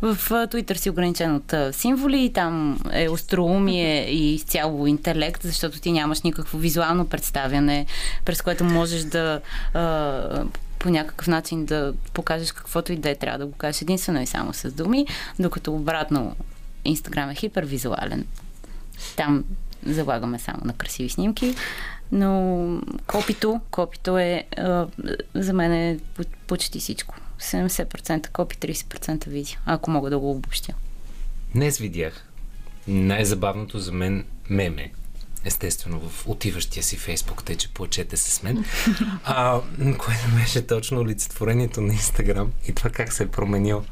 В 0.01 0.17
Twitter 0.29 0.73
си 0.73 0.89
ограничен 0.89 1.35
от 1.35 1.75
символи, 1.75 2.31
там 2.33 2.79
е 2.93 3.09
остроумие 3.09 4.09
и 4.09 4.33
изцяло 4.33 4.87
интелект, 4.87 5.41
защото 5.43 5.79
ти 5.79 5.91
нямаш 5.91 6.21
никакво 6.21 6.57
визуално 6.57 7.05
представяне, 7.07 7.85
през 8.25 8.41
което 8.41 8.63
можеш 8.63 9.03
да 9.03 9.41
а, 9.73 10.43
по 10.79 10.89
някакъв 10.89 11.27
начин 11.27 11.65
да 11.65 11.93
покажеш 12.13 12.51
каквото 12.51 12.93
и 12.93 12.95
да 12.95 13.09
е, 13.09 13.15
трябва 13.15 13.39
да 13.39 13.45
го 13.45 13.51
кажеш 13.51 13.81
единствено 13.81 14.21
и 14.21 14.27
само 14.27 14.53
с 14.53 14.71
думи, 14.71 15.05
докато 15.39 15.75
обратно 15.75 16.35
Инстаграм 16.85 17.29
е 17.29 17.35
хипервизуален. 17.35 18.25
Там 19.15 19.43
залагаме 19.85 20.39
само 20.39 20.59
на 20.65 20.73
красиви 20.73 21.09
снимки, 21.09 21.55
но 22.11 22.81
копито, 23.07 23.61
копито 23.71 24.17
е 24.17 24.43
за 25.33 25.53
мен 25.53 25.73
е 25.73 25.99
по- 26.15 26.23
почти 26.47 26.79
всичко. 26.79 27.15
70% 27.39 28.29
копи, 28.29 28.57
30% 28.57 29.27
видео, 29.27 29.57
ако 29.65 29.91
мога 29.91 30.09
да 30.09 30.19
го 30.19 30.31
обобщя. 30.31 30.73
Днес 31.55 31.77
видях 31.77 32.25
най-забавното 32.87 33.79
за 33.79 33.91
мен 33.91 34.25
меме. 34.49 34.91
Естествено, 35.45 35.99
в 36.09 36.27
отиващия 36.27 36.83
си 36.83 36.97
Фейсбук, 36.97 37.43
тъй 37.43 37.55
че 37.55 37.73
плачете 37.73 38.17
с 38.17 38.43
мен. 38.43 38.65
А, 39.23 39.61
което 39.97 40.27
беше 40.35 40.67
точно 40.67 40.99
олицетворението 40.99 41.81
на 41.81 41.93
Инстаграм 41.93 42.51
и 42.67 42.73
това 42.73 42.89
как 42.89 43.13
се 43.13 43.23
е 43.23 43.27
променил. 43.27 43.85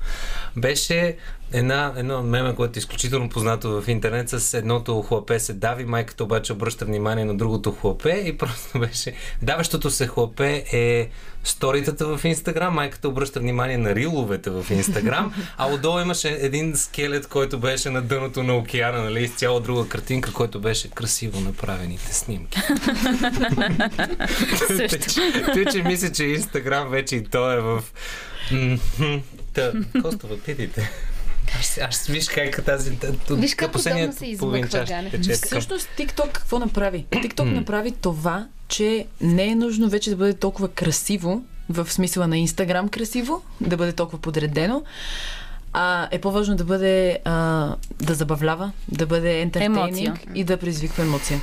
Беше 0.56 1.18
една, 1.52 1.94
едно 1.98 2.24
меме, 2.24 2.56
което 2.56 2.80
е 2.80 2.80
изключително 2.80 3.30
познато 3.30 3.82
в 3.82 3.88
интернет 3.88 4.30
с 4.30 4.54
едното 4.54 5.02
хлапе 5.02 5.40
се 5.40 5.54
дави, 5.54 5.86
майката 5.86 6.24
обаче 6.24 6.54
обръща 6.54 6.86
внимание 6.86 7.26
на 7.26 7.38
другото 7.38 7.72
хлапе 7.72 8.24
и 8.26 8.38
просто 8.38 8.80
беше 8.80 9.14
даващото 9.42 9.92
се 9.92 10.08
хлапе 10.08 10.64
е 10.72 11.10
сторитата 11.44 12.18
в 12.18 12.26
Инстаграм, 12.26 12.74
майката 12.74 13.08
обръща 13.08 13.40
внимание 13.40 13.78
на 13.78 13.96
риловете 13.96 14.50
в 14.50 14.66
Инстаграм, 14.72 15.34
а 15.58 15.68
отдолу 15.74 16.00
имаше 16.00 16.30
един 16.30 16.76
скелет, 16.76 17.28
който 17.28 17.60
беше 17.60 17.90
на 17.90 18.02
дъното 18.02 18.44
на 18.44 18.56
океана, 18.56 19.04
нали, 19.04 19.24
изцяло 19.24 19.60
друга 19.60 19.90
картинка, 19.90 20.34
който 20.34 20.60
беше 20.60 20.90
красиво 20.90 21.40
направените 21.40 22.14
снимки. 22.14 22.60
Той, 25.54 25.66
че 25.66 25.84
мисля, 25.84 26.12
че 26.12 26.26
Инстаграм 26.26 26.90
вече 26.90 27.16
и 27.16 27.24
то 27.24 27.52
е 27.52 27.62
в... 27.62 27.84
Та, 29.54 29.72
Костова, 30.02 30.36
питайте. 30.46 30.92
Аз, 31.60 31.78
аз 31.78 32.08
виж 32.08 32.28
как 32.28 32.66
тази... 32.66 32.98
Виж 33.30 33.56
как 33.56 33.76
удобно 33.76 34.14
се 34.14 34.26
измъква, 34.26 34.86
Ганев. 34.88 35.14
Всъщност 35.34 35.90
TikTok 35.98 36.32
какво 36.32 36.60
направи? 36.60 37.06
TikTok 37.12 37.54
направи 37.54 37.92
това, 37.92 38.48
че 38.68 39.06
не 39.22 39.48
е 39.48 39.56
нужно 39.56 39.90
вече 39.90 40.10
да 40.10 40.16
бъде 40.16 40.34
толкова 40.34 40.68
красиво, 40.70 41.44
в 41.70 41.92
смисъла 41.92 42.28
на 42.28 42.36
Instagram 42.36 42.90
красиво, 42.90 43.44
да 43.62 43.78
бъде 43.78 43.92
толкова 43.92 44.20
подредено, 44.20 44.84
а 45.74 46.08
е 46.12 46.22
по-важно 46.22 46.56
да 46.56 46.64
бъде 46.64 47.20
а, 47.26 47.76
да 48.02 48.14
забавлява, 48.14 48.72
да 48.88 49.06
бъде 49.06 49.42
ентертейнинг 49.42 50.26
и 50.36 50.44
да 50.44 50.58
предизвиква 50.58 51.04
емоция. 51.04 51.42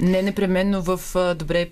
Не 0.00 0.22
непременно 0.22 0.82
в 0.82 1.00
добре 1.34 1.68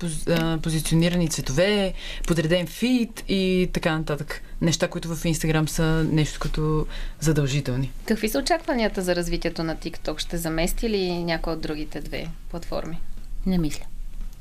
позиционирани 0.62 1.28
цветове, 1.28 1.92
подреден 2.26 2.66
фит 2.66 3.24
и 3.28 3.70
така 3.72 3.98
нататък. 3.98 4.42
Неща, 4.60 4.88
които 4.88 5.08
в 5.08 5.22
Instagram 5.22 5.66
са 5.66 6.06
нещо 6.12 6.40
като 6.40 6.86
задължителни. 7.20 7.90
Какви 8.06 8.28
са 8.28 8.38
очакванията 8.38 9.02
за 9.02 9.16
развитието 9.16 9.64
на 9.64 9.76
TikTok? 9.76 10.18
Ще 10.18 10.36
замести 10.36 10.90
ли 10.90 11.24
някоя 11.24 11.56
от 11.56 11.62
другите 11.62 12.00
две 12.00 12.26
платформи? 12.50 12.98
Не 13.46 13.58
мисля. 13.58 13.84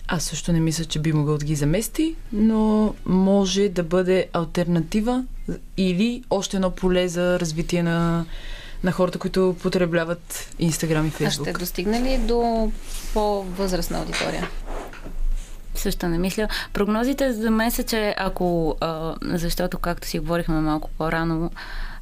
Аз 0.07 0.23
също 0.23 0.53
не 0.53 0.59
мисля, 0.59 0.85
че 0.85 0.99
би 0.99 1.13
могъл 1.13 1.37
да 1.37 1.45
ги 1.45 1.55
замести, 1.55 2.15
но 2.33 2.93
може 3.05 3.69
да 3.69 3.83
бъде 3.83 4.27
альтернатива 4.33 5.23
или 5.77 6.23
още 6.29 6.57
едно 6.57 6.71
поле 6.71 7.07
за 7.07 7.39
развитие 7.39 7.83
на, 7.83 8.25
на 8.83 8.91
хората, 8.91 9.19
които 9.19 9.55
потребяват 9.61 10.53
Инстаграм 10.59 11.05
и 11.05 11.07
А 11.07 11.11
ще 11.11 11.17
Фейсбук. 11.17 11.59
достигне 11.59 12.01
ли 12.01 12.17
до 12.17 12.71
по-възрастна 13.13 13.99
аудитория? 13.99 14.49
Също 15.75 16.07
не 16.07 16.17
мисля. 16.17 16.47
Прогнозите 16.73 17.33
за 17.33 17.51
мен 17.51 17.71
са, 17.71 17.83
че 17.83 18.15
ако, 18.17 18.75
а, 18.79 19.15
защото 19.23 19.77
както 19.77 20.07
си 20.07 20.19
говорихме 20.19 20.55
малко 20.55 20.89
по-рано, 20.89 21.51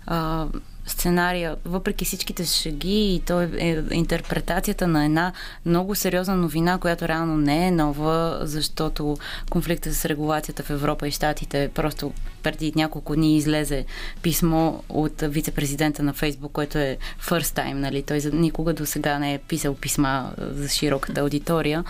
а, 0.06 0.48
сценария, 0.90 1.56
въпреки 1.66 2.06
всичките 2.06 2.46
шаги 2.46 3.16
и 3.16 3.20
то 3.20 3.42
е, 3.42 3.50
е 3.58 3.84
интерпретацията 3.92 4.88
на 4.88 5.06
една 5.06 5.34
много 5.66 5.96
сериозна 5.96 6.36
новина, 6.36 6.78
която 6.78 7.08
реално 7.08 7.38
не 7.38 7.68
е 7.68 7.72
нова, 7.72 8.40
защото 8.42 9.18
конфликта 9.50 9.94
с 9.94 10.06
регулацията 10.06 10.64
в 10.64 10.70
Европа 10.70 11.08
и 11.08 11.12
Штатите 11.12 11.70
просто 11.76 12.14
преди 12.44 12.74
няколко 12.76 13.16
дни 13.16 13.38
излезе 13.38 13.86
писмо 14.22 14.74
от 14.90 15.22
вице-президента 15.22 16.04
на 16.04 16.14
Фейсбук, 16.14 16.52
което 16.52 16.78
е 16.78 16.98
first 17.22 17.58
time, 17.64 17.74
нали? 17.74 18.04
Той 18.04 18.22
никога 18.34 18.74
до 18.74 18.86
сега 18.86 19.20
не 19.20 19.34
е 19.34 19.38
писал 19.38 19.76
писма 19.76 20.32
за 20.38 20.70
широката 20.70 21.22
аудитория. 21.22 21.84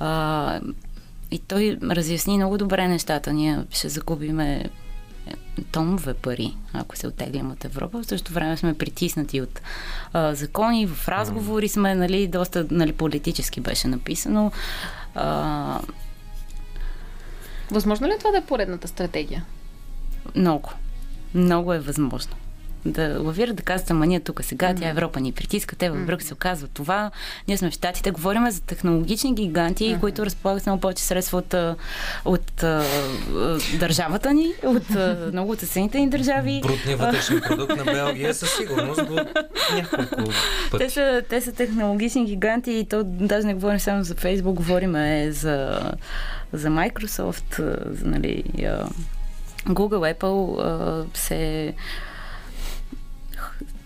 А, 0.00 0.60
и 1.30 1.38
той 1.38 1.78
разясни 1.82 2.36
много 2.36 2.58
добре 2.58 2.88
нещата. 2.88 3.32
Ние 3.32 3.58
ще 3.70 3.88
загубиме 3.88 4.70
тонове 5.64 6.14
пари, 6.14 6.56
ако 6.72 6.96
се 6.96 7.06
отеглим 7.06 7.50
от 7.50 7.64
Европа. 7.64 8.02
В 8.02 8.06
същото 8.06 8.32
време 8.32 8.56
сме 8.56 8.78
притиснати 8.78 9.40
от 9.40 9.60
а, 10.12 10.34
закони, 10.34 10.86
в 10.86 11.08
разговори 11.08 11.68
сме, 11.68 11.94
нали, 11.94 12.26
доста 12.26 12.66
нали, 12.70 12.92
политически 12.92 13.60
беше 13.60 13.88
написано. 13.88 14.52
А... 15.14 15.80
Възможно 17.70 18.06
ли 18.06 18.10
е 18.12 18.18
това 18.18 18.30
да 18.30 18.38
е 18.38 18.44
поредната 18.44 18.88
стратегия? 18.88 19.44
Много. 20.34 20.70
Много 21.34 21.72
е 21.72 21.78
възможно 21.78 22.36
да 22.84 23.18
лавират, 23.22 23.56
да 23.56 23.62
казват, 23.62 23.90
ама 23.90 24.06
ние 24.06 24.20
тук 24.20 24.44
сега, 24.44 24.74
тя 24.74 24.88
Европа 24.88 25.20
ни 25.20 25.32
притиска, 25.32 25.76
те 25.76 25.90
в 25.90 26.06
Брюксел 26.06 26.36
казват 26.36 26.70
това. 26.70 27.10
Ние 27.48 27.56
сме 27.56 27.70
в 27.70 27.74
Штатите, 27.74 28.10
говорим 28.10 28.50
за 28.50 28.60
технологични 28.60 29.34
гиганти, 29.34 29.84
uh-huh. 29.84 30.00
които 30.00 30.26
разполагат 30.26 30.66
много 30.66 30.80
повече 30.80 31.02
средства 31.02 31.38
от, 31.38 31.54
от, 32.24 32.62
от 33.34 33.62
държавата 33.78 34.34
ни, 34.34 34.52
от 34.64 34.90
много 35.32 35.52
от 35.52 35.60
съседните 35.60 36.00
ни 36.00 36.10
държави. 36.10 36.60
Брутният 36.62 37.00
вътрешен 37.00 37.40
продукт 37.40 37.76
на 37.76 37.84
Белгия 37.84 38.34
със 38.34 38.56
сигурност 38.56 39.06
до 39.06 39.14
няколко 39.74 40.30
пъти. 40.70 40.84
Те 40.84 40.90
са, 40.90 41.22
те 41.28 41.40
са 41.40 41.52
технологични 41.52 42.24
гиганти 42.24 42.72
и 42.72 42.84
то 42.84 43.04
даже 43.04 43.46
не 43.46 43.54
говорим 43.54 43.80
само 43.80 44.04
за 44.04 44.14
Фейсбук, 44.14 44.56
говорим 44.56 44.92
за, 45.32 45.80
за 46.52 46.68
Microsoft, 46.68 47.58
за, 47.92 48.06
нали, 48.06 48.44
Google, 49.66 50.14
Apple 50.14 51.16
се 51.16 51.74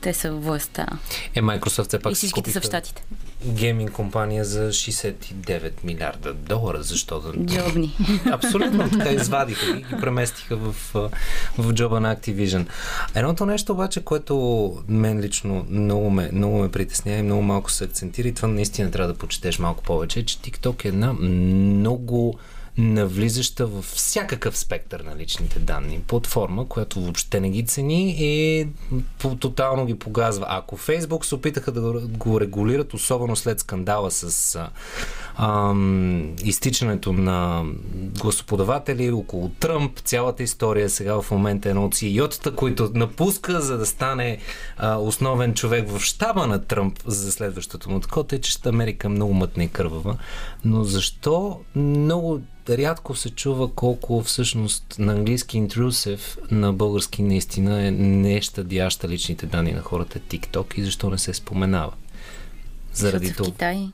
те 0.02 0.14
са 0.14 0.32
властта. 0.32 0.86
Е, 1.34 1.40
Microsoft 1.40 1.88
все 1.88 1.98
пак 1.98 2.12
И 2.12 2.14
всичките 2.14 2.52
са 2.52 2.60
в 2.60 2.64
Штатите. 2.64 3.04
Гейминг 3.46 3.92
компания 3.92 4.44
за 4.44 4.68
69 4.68 5.72
милиарда 5.84 6.32
долара, 6.34 6.82
защото... 6.82 7.44
Джобни. 7.44 7.96
Абсолютно, 8.32 8.90
така 8.90 9.10
извадиха 9.10 9.70
и 9.70 9.82
ги 9.82 10.00
преместиха 10.00 10.56
в, 10.56 10.74
в 11.58 11.72
джоба 11.72 12.00
на 12.00 12.16
Activision. 12.16 12.66
Едното 13.14 13.46
нещо 13.46 13.72
обаче, 13.72 14.00
което 14.00 14.76
мен 14.88 15.20
лично 15.20 15.66
много 15.70 16.10
ме, 16.10 16.30
много 16.32 16.58
ме 16.58 16.70
притеснява 16.70 17.18
и 17.18 17.22
много 17.22 17.42
малко 17.42 17.70
се 17.70 17.84
акцентира 17.84 18.28
и 18.28 18.34
това 18.34 18.48
наистина 18.48 18.90
трябва 18.90 19.12
да 19.12 19.18
почетеш 19.18 19.58
малко 19.58 19.82
повече, 19.82 20.20
е, 20.20 20.24
че 20.24 20.38
TikTok 20.38 20.84
е 20.84 20.88
една 20.88 21.12
много 21.12 22.38
навлизаща 22.78 23.66
в 23.66 23.82
всякакъв 23.82 24.58
спектър 24.58 25.00
на 25.00 25.16
личните 25.16 25.58
данни. 25.58 26.00
Платформа, 26.06 26.68
която 26.68 27.00
въобще 27.00 27.40
не 27.40 27.50
ги 27.50 27.66
цени 27.66 28.14
и 28.18 28.66
тотално 29.40 29.86
ги 29.86 29.98
погазва. 29.98 30.46
Ако 30.48 30.76
Фейсбук 30.76 31.24
се 31.24 31.34
опитаха 31.34 31.72
да 31.72 31.80
го 32.08 32.40
регулират, 32.40 32.94
особено 32.94 33.36
след 33.36 33.60
скандала 33.60 34.10
с 34.10 34.58
ам, 35.36 36.36
изтичането 36.44 37.12
на 37.12 37.64
гласоподаватели 38.20 39.10
около 39.10 39.48
Тръмп, 39.48 40.00
цялата 40.00 40.42
история 40.42 40.90
сега 40.90 41.22
в 41.22 41.30
момента 41.30 41.68
е 41.68 41.70
едно 41.70 41.84
от 41.84 41.94
CEO-тата, 41.94 42.54
които 42.54 42.90
напуска, 42.94 43.60
за 43.60 43.78
да 43.78 43.86
стане 43.86 44.38
а, 44.76 44.96
основен 44.96 45.54
човек 45.54 45.88
в 45.88 46.00
щаба 46.00 46.46
на 46.46 46.64
Тръмп 46.64 46.98
за 47.06 47.32
следващото 47.32 47.90
му 47.90 48.00
такова, 48.00 48.26
е, 48.32 48.40
че 48.40 48.58
Америка 48.66 49.08
много 49.08 49.34
мътна 49.34 49.64
и 49.64 49.68
кървава. 49.68 50.16
Но 50.64 50.84
защо 50.84 51.60
много 51.76 52.40
рядко 52.68 53.14
се 53.14 53.30
чува 53.30 53.72
колко 53.72 54.22
всъщност 54.22 54.94
на 54.98 55.12
английски 55.12 55.58
интрусив, 55.58 56.38
на 56.50 56.72
български 56.72 57.22
наистина 57.22 57.86
е 57.86 57.90
неща 57.90 58.62
дяща 58.62 59.08
личните 59.08 59.46
данни 59.46 59.72
на 59.72 59.80
хората 59.80 60.20
TikTok 60.20 60.78
и 60.78 60.84
защо 60.84 61.10
не 61.10 61.18
се 61.18 61.34
споменава? 61.34 61.92
Заради 62.92 63.32
това. 63.32 63.48
В 63.48 63.52
Китай. 63.52 63.88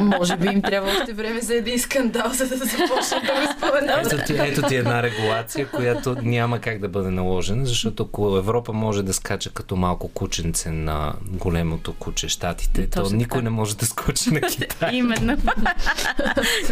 Може 0.00 0.36
би 0.36 0.46
им 0.46 0.62
трябва 0.62 0.90
още 0.90 1.12
време 1.12 1.40
за 1.40 1.54
един 1.54 1.78
скандал, 1.78 2.30
за 2.32 2.48
да 2.48 2.56
започнат 2.56 3.26
да 3.26 3.46
го 3.46 3.52
споменават. 3.58 4.12
Ето 4.12 4.24
ти, 4.26 4.36
ето 4.38 4.62
ти 4.62 4.76
една 4.76 5.02
регулация, 5.02 5.68
която 5.68 6.16
няма 6.22 6.60
как 6.60 6.78
да 6.78 6.88
бъде 6.88 7.10
наложена, 7.10 7.66
защото 7.66 8.02
ако 8.02 8.36
Европа 8.36 8.72
може 8.72 9.02
да 9.02 9.12
скача 9.12 9.50
като 9.50 9.76
малко 9.76 10.08
кученце 10.08 10.70
на 10.70 11.14
големото 11.28 11.92
куче 11.92 12.28
щатите, 12.28 12.90
то 12.90 13.02
Точно 13.02 13.16
никой 13.16 13.38
така. 13.38 13.44
не 13.44 13.50
може 13.50 13.76
да 13.76 13.86
скочи 13.86 14.30
на 14.30 14.40
Китай. 14.40 14.94
Именно. 14.94 15.36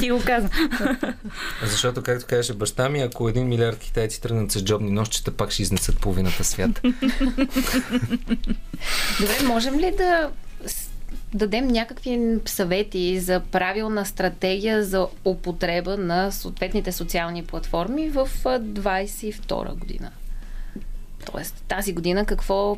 ти 0.00 0.10
го 0.10 0.20
каза. 0.26 0.48
Защото, 1.62 2.02
както 2.02 2.26
казваше 2.26 2.54
баща 2.54 2.88
ми, 2.88 3.00
ако 3.00 3.28
един 3.28 3.48
милиард 3.48 3.78
китайци 3.78 4.20
тръгнат 4.20 4.52
с 4.52 4.64
джобни 4.64 4.90
нощчета, 4.90 5.30
пак 5.30 5.50
ще 5.50 5.62
изнесат 5.62 6.00
половината 6.00 6.44
свят. 6.44 6.80
Добре, 9.20 9.46
можем 9.46 9.78
ли 9.78 9.94
да 9.96 10.30
дадем 11.34 11.66
някакви 11.66 12.38
съвети 12.46 13.20
за 13.20 13.40
правилна 13.40 14.06
стратегия 14.06 14.84
за 14.84 15.08
употреба 15.24 15.96
на 15.96 16.30
съответните 16.30 16.92
социални 16.92 17.44
платформи 17.44 18.08
в 18.08 18.28
22 18.44 19.74
година. 19.74 20.10
Тоест, 21.32 21.64
тази 21.68 21.92
година 21.92 22.26
какво 22.26 22.76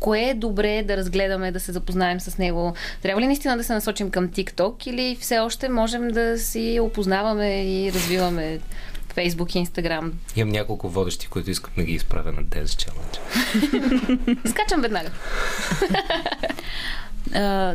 кое 0.00 0.20
е 0.20 0.34
добре 0.34 0.82
да 0.82 0.96
разгледаме, 0.96 1.52
да 1.52 1.60
се 1.60 1.72
запознаем 1.72 2.20
с 2.20 2.38
него? 2.38 2.74
Трябва 3.02 3.20
ли 3.20 3.26
наистина 3.26 3.56
да 3.56 3.64
се 3.64 3.72
насочим 3.72 4.10
към 4.10 4.28
TikTok 4.28 4.88
или 4.88 5.16
все 5.20 5.38
още 5.38 5.68
можем 5.68 6.08
да 6.08 6.38
си 6.38 6.78
опознаваме 6.82 7.64
и 7.64 7.92
развиваме 7.92 8.58
Facebook 9.16 9.56
и 9.56 9.66
Instagram? 9.66 10.12
Имам 10.36 10.52
няколко 10.52 10.88
водещи, 10.88 11.26
които 11.26 11.50
искам 11.50 11.72
да 11.76 11.82
ги 11.82 11.92
изправя 11.92 12.32
на 12.32 12.44
Dance 12.44 12.64
Challenge. 12.64 13.18
Скачам 14.48 14.80
веднага. 14.80 15.10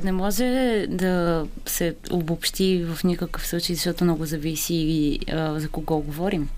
не 0.03 0.11
може 0.11 0.85
да 0.89 1.47
се 1.65 1.95
обобщи 2.11 2.85
в 2.85 3.03
никакъв 3.03 3.47
случай, 3.47 3.75
защото 3.75 4.03
много 4.03 4.25
зависи 4.25 5.19
а, 5.31 5.59
за 5.59 5.69
кого 5.69 5.99
говорим. 5.99 6.49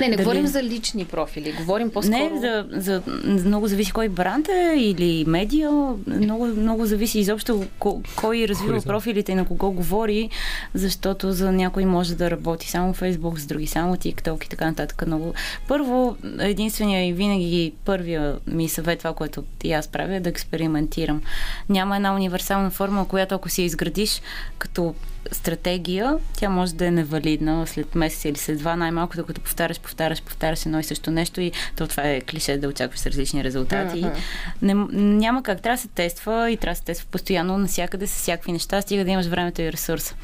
Не, 0.00 0.08
не 0.08 0.16
Дали... 0.16 0.24
говорим 0.24 0.46
за 0.46 0.62
лични 0.62 1.04
профили, 1.04 1.52
говорим 1.52 1.90
по-скоро... 1.90 2.16
Не, 2.16 2.40
за, 2.40 2.66
за, 2.70 3.02
много 3.24 3.66
зависи 3.66 3.92
кой 3.92 4.08
бранд 4.08 4.48
е 4.48 4.74
или 4.76 5.24
медиа, 5.26 5.70
много, 6.06 6.46
много 6.46 6.86
зависи 6.86 7.18
изобщо 7.18 7.64
кой 8.16 8.48
развива 8.48 8.82
профилите 8.82 9.32
и 9.32 9.34
на 9.34 9.44
кого 9.44 9.70
говори, 9.70 10.30
защото 10.74 11.32
за 11.32 11.52
някой 11.52 11.84
може 11.84 12.14
да 12.14 12.30
работи 12.30 12.70
само 12.70 12.94
Facebook, 12.94 13.38
с 13.38 13.46
други 13.46 13.66
само 13.66 13.96
TikTok 13.96 14.44
и 14.44 14.48
така 14.48 14.66
нататък. 14.66 15.06
Много... 15.06 15.34
Първо, 15.68 16.16
единствения 16.38 17.08
и 17.08 17.12
винаги 17.12 17.72
първия 17.84 18.36
ми 18.46 18.68
съвет, 18.68 18.98
това, 18.98 19.14
което 19.14 19.44
и 19.64 19.72
аз 19.72 19.88
правя, 19.88 20.14
е 20.14 20.20
да 20.20 20.28
експериментирам. 20.28 21.22
Няма 21.68 21.96
една 21.96 22.14
универсална 22.14 22.70
форма, 22.70 23.08
която 23.08 23.34
ако 23.34 23.48
си 23.48 23.62
изградиш 23.62 24.22
като 24.58 24.94
стратегия, 25.32 26.18
тя 26.36 26.48
може 26.48 26.74
да 26.74 26.86
е 26.86 26.90
невалидна 26.90 27.66
след 27.66 27.94
месец 27.94 28.24
или 28.24 28.36
след 28.36 28.58
два, 28.58 28.76
най-малко, 28.76 29.16
докато 29.16 29.40
повтаряш, 29.40 29.80
повтаряш, 29.80 30.22
повтаряш 30.22 30.66
едно 30.66 30.80
и 30.80 30.84
също 30.84 31.10
нещо 31.10 31.40
и 31.40 31.52
то 31.76 31.86
това 31.86 32.02
е 32.02 32.20
клише 32.20 32.56
да 32.56 32.68
очакваш 32.68 33.00
с 33.00 33.06
различни 33.06 33.44
резултати. 33.44 34.04
Uh-huh. 34.04 34.16
Не, 34.62 34.74
няма 34.92 35.42
как. 35.42 35.62
Трябва 35.62 35.76
да 35.76 35.82
се 35.82 35.88
тества 35.88 36.50
и 36.50 36.56
трябва 36.56 36.72
да 36.72 36.78
се 36.78 36.84
тества 36.84 37.08
постоянно, 37.10 37.58
навсякъде 37.58 38.06
с 38.06 38.14
всякакви 38.14 38.52
неща, 38.52 38.82
стига 38.82 39.04
да 39.04 39.10
имаш 39.10 39.26
времето 39.26 39.62
и 39.62 39.72
ресурса. 39.72 40.14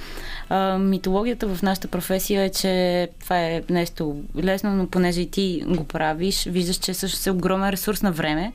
А, 0.49 0.79
митологията 0.79 1.49
в 1.49 1.63
нашата 1.63 1.89
професия 1.89 2.43
е, 2.43 2.51
че 2.51 3.09
това 3.21 3.41
е 3.41 3.63
нещо 3.71 4.17
лесно, 4.37 4.71
но 4.71 4.87
понеже 4.87 5.21
и 5.21 5.31
ти 5.31 5.63
го 5.67 5.85
правиш, 5.85 6.45
виждаш, 6.45 6.77
че 6.77 6.95
също 6.95 7.31
е 7.31 7.33
огромен 7.33 7.71
ресурс 7.71 8.03
на 8.03 8.13
време, 8.13 8.53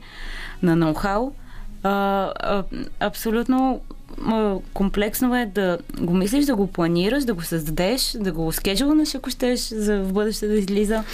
на 0.62 0.76
ноу-хау. 0.76 1.30
А, 1.82 1.90
а, 2.40 2.64
абсолютно 3.00 3.80
комплексно 4.74 5.36
е 5.36 5.46
да 5.46 5.78
го 6.00 6.14
мислиш, 6.14 6.44
да 6.44 6.56
го 6.56 6.66
планираш, 6.66 7.24
да 7.24 7.34
го 7.34 7.42
създадеш, 7.42 8.16
да 8.20 8.32
го 8.32 8.52
скеджулнеш, 8.52 9.14
ако 9.14 9.30
щеш, 9.30 9.60
за 9.60 10.02
в 10.02 10.12
бъдеще 10.12 10.46
да 10.46 10.54
излиза. 10.54 11.04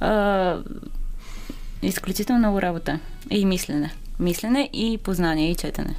А, 0.00 0.56
изключително 1.82 2.38
много 2.38 2.62
работа. 2.62 2.98
И 3.30 3.46
мислене. 3.46 3.94
Мислене 4.20 4.70
и 4.72 4.98
познание 4.98 5.50
и 5.50 5.54
четене. 5.54 5.94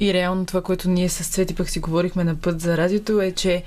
И 0.00 0.14
реално 0.14 0.46
това, 0.46 0.62
което 0.62 0.90
ние 0.90 1.08
с 1.08 1.28
Цвети 1.28 1.54
пък 1.54 1.70
си 1.70 1.80
говорихме 1.80 2.24
на 2.24 2.34
път 2.34 2.60
за 2.60 2.76
радиото 2.76 3.20
е, 3.20 3.32
че 3.32 3.62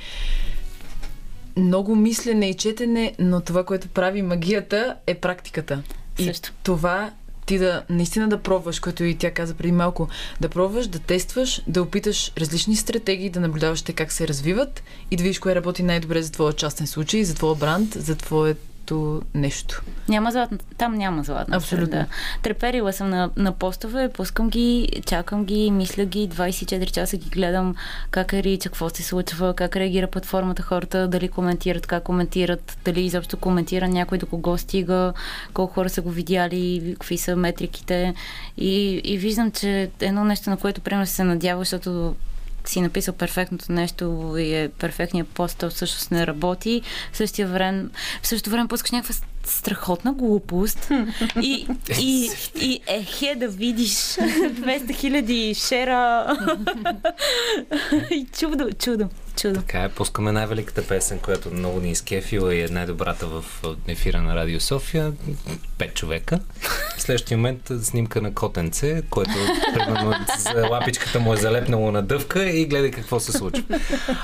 много 1.58 1.96
мислене 1.96 2.50
и 2.50 2.54
четене, 2.54 3.14
но 3.20 3.42
това, 3.42 3.64
което 3.64 3.88
прави 3.88 4.22
магията 4.22 4.96
е 5.08 5.16
практиката. 5.16 5.84
Също. 6.18 6.50
И 6.50 6.64
това 6.64 7.12
ти 7.48 7.58
да 7.58 7.84
наистина 7.90 8.30
да 8.30 8.38
пробваш, 8.38 8.80
което 8.80 9.04
и 9.04 9.18
тя 9.18 9.32
каза 9.32 9.54
преди 9.54 9.72
малко, 9.72 10.08
да 10.42 10.50
пробваш, 10.50 10.88
да 10.88 11.00
тестваш, 11.00 11.62
да 11.68 11.82
опиташ 11.82 12.32
различни 12.38 12.76
стратегии, 12.76 13.30
да 13.30 13.40
наблюдаваш 13.40 13.82
те 13.82 13.94
как 13.94 14.12
се 14.12 14.28
развиват 14.28 14.84
и 15.12 15.16
да 15.16 15.24
видиш 15.24 15.40
кое 15.40 15.56
работи 15.56 15.84
най-добре 15.84 16.22
за 16.22 16.32
твоя 16.32 16.54
частен 16.54 16.88
случай, 16.88 17.24
за 17.24 17.36
твоя 17.36 17.56
бранд, 17.56 17.94
за 17.94 18.16
твоят 18.16 18.58
златното 18.88 19.22
нещо. 19.34 19.82
Няма 20.10 20.32
златно. 20.32 20.58
Там 20.78 20.96
няма 20.96 21.24
златно. 21.24 21.56
Абсолютно. 21.58 21.88
Да. 21.88 22.06
Треперила 22.42 22.94
съм 22.94 23.10
на, 23.10 23.30
на 23.36 23.52
постове, 23.52 24.10
пускам 24.10 24.50
ги, 24.50 24.90
чакам 25.06 25.46
ги, 25.46 25.72
мисля 25.72 26.06
ги, 26.06 26.30
24 26.30 26.92
часа 26.92 27.18
ги 27.18 27.30
гледам 27.30 27.76
как 28.12 28.34
е 28.34 28.44
рича, 28.44 28.70
какво 28.70 28.90
се 28.90 29.04
случва, 29.04 29.54
как 29.54 29.76
реагира 29.76 30.08
платформата 30.08 30.64
хората, 30.64 31.08
дали 31.08 31.28
коментират, 31.28 31.88
как 31.88 32.04
коментират, 32.04 32.78
дали 32.86 33.02
изобщо 33.02 33.38
коментира 33.38 33.88
някой 33.88 34.18
до 34.18 34.26
кого 34.26 34.58
стига, 34.58 35.14
колко 35.54 35.74
хора 35.74 35.90
са 35.90 36.02
го 36.02 36.10
видяли, 36.10 36.94
какви 36.94 37.18
са 37.18 37.36
метриките. 37.36 38.14
И, 38.58 39.02
и 39.04 39.18
виждам, 39.18 39.52
че 39.52 39.90
едно 40.00 40.24
нещо, 40.24 40.50
на 40.50 40.58
което 40.58 40.82
примерно 40.82 41.08
се 41.08 41.24
надява, 41.24 41.62
защото 41.62 42.16
си 42.70 42.82
написал 42.82 43.14
перфектното 43.14 43.72
нещо 43.72 44.36
и 44.38 44.56
е 44.56 44.70
перфектният 44.70 45.28
пост, 45.28 45.58
то 45.58 45.70
всъщност 45.70 46.12
не 46.12 46.28
работи. 46.28 46.82
В 47.14 47.18
същия 47.18 47.48
време, 47.48 47.86
в 48.22 48.28
същото 48.28 48.50
време 48.50 48.68
пускаш 48.68 48.92
някаква 48.92 49.16
страхотна 49.44 50.14
глупост 50.14 50.92
и, 51.42 51.68
и, 52.00 52.30
и 52.62 52.80
е 52.88 53.04
хе 53.04 53.36
да 53.36 53.48
видиш 53.48 53.90
200 53.92 54.96
хиляди 54.96 55.54
шера 55.54 56.28
и 58.12 58.28
чудо, 58.40 58.70
чудо, 58.80 59.10
чудо. 59.38 59.60
Така 59.60 59.84
е, 59.84 59.90
пускаме 59.90 60.32
най-великата 60.32 60.88
песен, 60.88 61.20
която 61.20 61.54
много 61.54 61.80
ни 61.80 61.92
изкефила 61.92 62.56
и 62.56 62.62
е 62.62 62.68
най-добрата 62.68 63.28
в 63.28 63.46
ефира 63.88 64.22
на 64.22 64.36
Радио 64.36 64.60
София. 64.60 65.14
Пет 65.78 65.94
човека. 65.94 66.40
В 66.98 67.02
следващия 67.02 67.38
момент 67.38 67.72
снимка 67.82 68.22
на 68.22 68.34
котенце, 68.34 69.02
което 69.10 69.32
примерно 69.74 70.14
за 70.40 70.68
лапичката 70.68 71.20
му 71.20 71.34
е 71.34 71.38
залепнало 71.38 71.92
на 71.92 72.02
дъвка 72.02 72.50
и 72.50 72.66
гледай 72.66 72.92
какво 72.92 73.20
се 73.20 73.32
случва. 73.32 73.64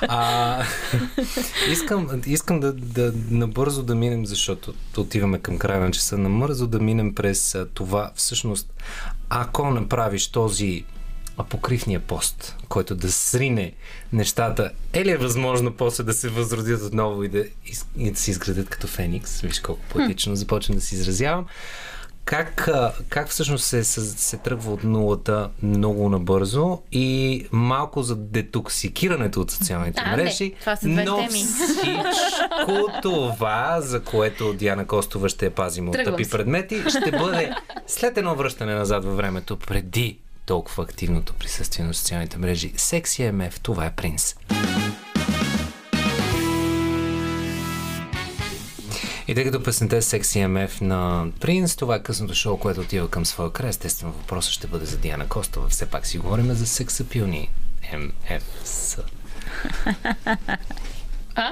А, 0.02 0.64
искам, 1.72 2.22
искам 2.26 2.60
да, 2.60 2.73
да 2.73 3.14
набързо 3.30 3.84
да 3.84 3.95
минем, 3.95 4.26
защото 4.26 4.73
отиваме 4.98 5.40
към 5.40 5.57
края 5.57 5.80
на 5.80 5.91
часа, 5.91 6.18
намързо 6.18 6.68
да 6.68 6.80
минем 6.80 7.15
през 7.15 7.57
това 7.73 8.11
всъщност 8.15 8.73
ако 9.30 9.69
направиш 9.69 10.27
този 10.27 10.85
апокривния 11.38 11.99
пост, 11.99 12.55
който 12.69 12.95
да 12.95 13.11
срине 13.11 13.72
нещата, 14.14 14.72
е 14.93 15.05
ли 15.05 15.11
е 15.11 15.18
възможно 15.18 15.73
после 15.73 16.03
да 16.03 16.14
се 16.14 16.30
възродят 16.30 16.81
отново 16.81 17.23
и 17.23 17.30
да, 17.30 17.45
и 17.97 18.11
да 18.11 18.19
се 18.19 18.31
изградят 18.31 18.69
като 18.69 18.88
Феникс? 18.88 19.41
Виж 19.41 19.60
колко 19.60 19.81
поетично 19.89 20.35
започвам 20.35 20.76
да 20.76 20.81
се 20.81 20.95
изразявам. 20.95 21.45
Как, 22.26 22.69
как 23.10 23.30
всъщност 23.30 23.65
се, 23.65 23.84
се, 23.84 24.01
се 24.01 24.38
тръгва 24.38 24.73
от 24.73 24.84
нулата 24.84 25.49
много 25.64 26.10
набързо 26.10 26.81
и 26.91 27.47
малко 27.51 28.03
за 28.03 28.15
детоксикирането 28.15 29.41
от 29.41 29.51
социалните 29.51 30.01
а, 30.05 30.15
мрежи, 30.15 30.43
не, 30.43 30.51
това 30.60 30.76
са 30.76 30.89
две 30.89 31.03
но 31.03 31.18
теми. 31.18 31.30
всичко 31.30 32.88
това, 33.01 33.81
за 33.81 34.03
което 34.03 34.53
Диана 34.53 34.88
Костова 34.88 35.30
ще 35.30 35.49
пазим 35.49 35.89
от 35.89 35.97
тъпи 36.03 36.26
си. 36.26 36.31
предмети, 36.31 36.84
ще 36.89 37.11
бъде 37.11 37.51
след 37.88 38.18
едно 38.18 38.35
връщане 38.35 38.76
назад 38.76 39.05
във 39.05 39.18
времето, 39.18 39.57
преди 39.57 40.19
толкова 40.45 40.84
активното 40.84 41.34
присъствие 41.34 41.86
на 41.86 41.94
социалните 41.94 42.38
мрежи. 42.38 42.74
Секси 42.78 43.32
МФ, 43.32 43.60
това 43.60 43.86
е 43.86 43.95
принц. 43.95 44.36
И 49.28 49.36
тъй 49.36 49.44
като 49.44 49.64
песента 49.64 49.98
е 49.98 50.02
Секси 50.02 50.48
МФ 50.48 50.82
на 50.82 51.26
Принц, 51.40 51.76
това 51.76 51.95
е 51.95 52.03
късното 52.03 52.36
шоу, 52.36 52.57
което 52.57 52.82
отива 52.82 53.10
към 53.10 53.26
своя 53.26 53.53
край. 53.53 53.70
Естествено, 53.70 54.14
въпросът 54.14 54.53
ще 54.53 54.68
бъде 54.68 54.86
за 54.86 54.98
Диана 54.98 55.28
Костова. 55.28 55.70
Все 55.70 55.86
пак 55.86 56.06
си 56.06 56.18
говорим 56.18 56.53
за 56.53 56.68
сексапилни 56.68 57.49
МФС. 57.94 58.98
А? 61.36 61.52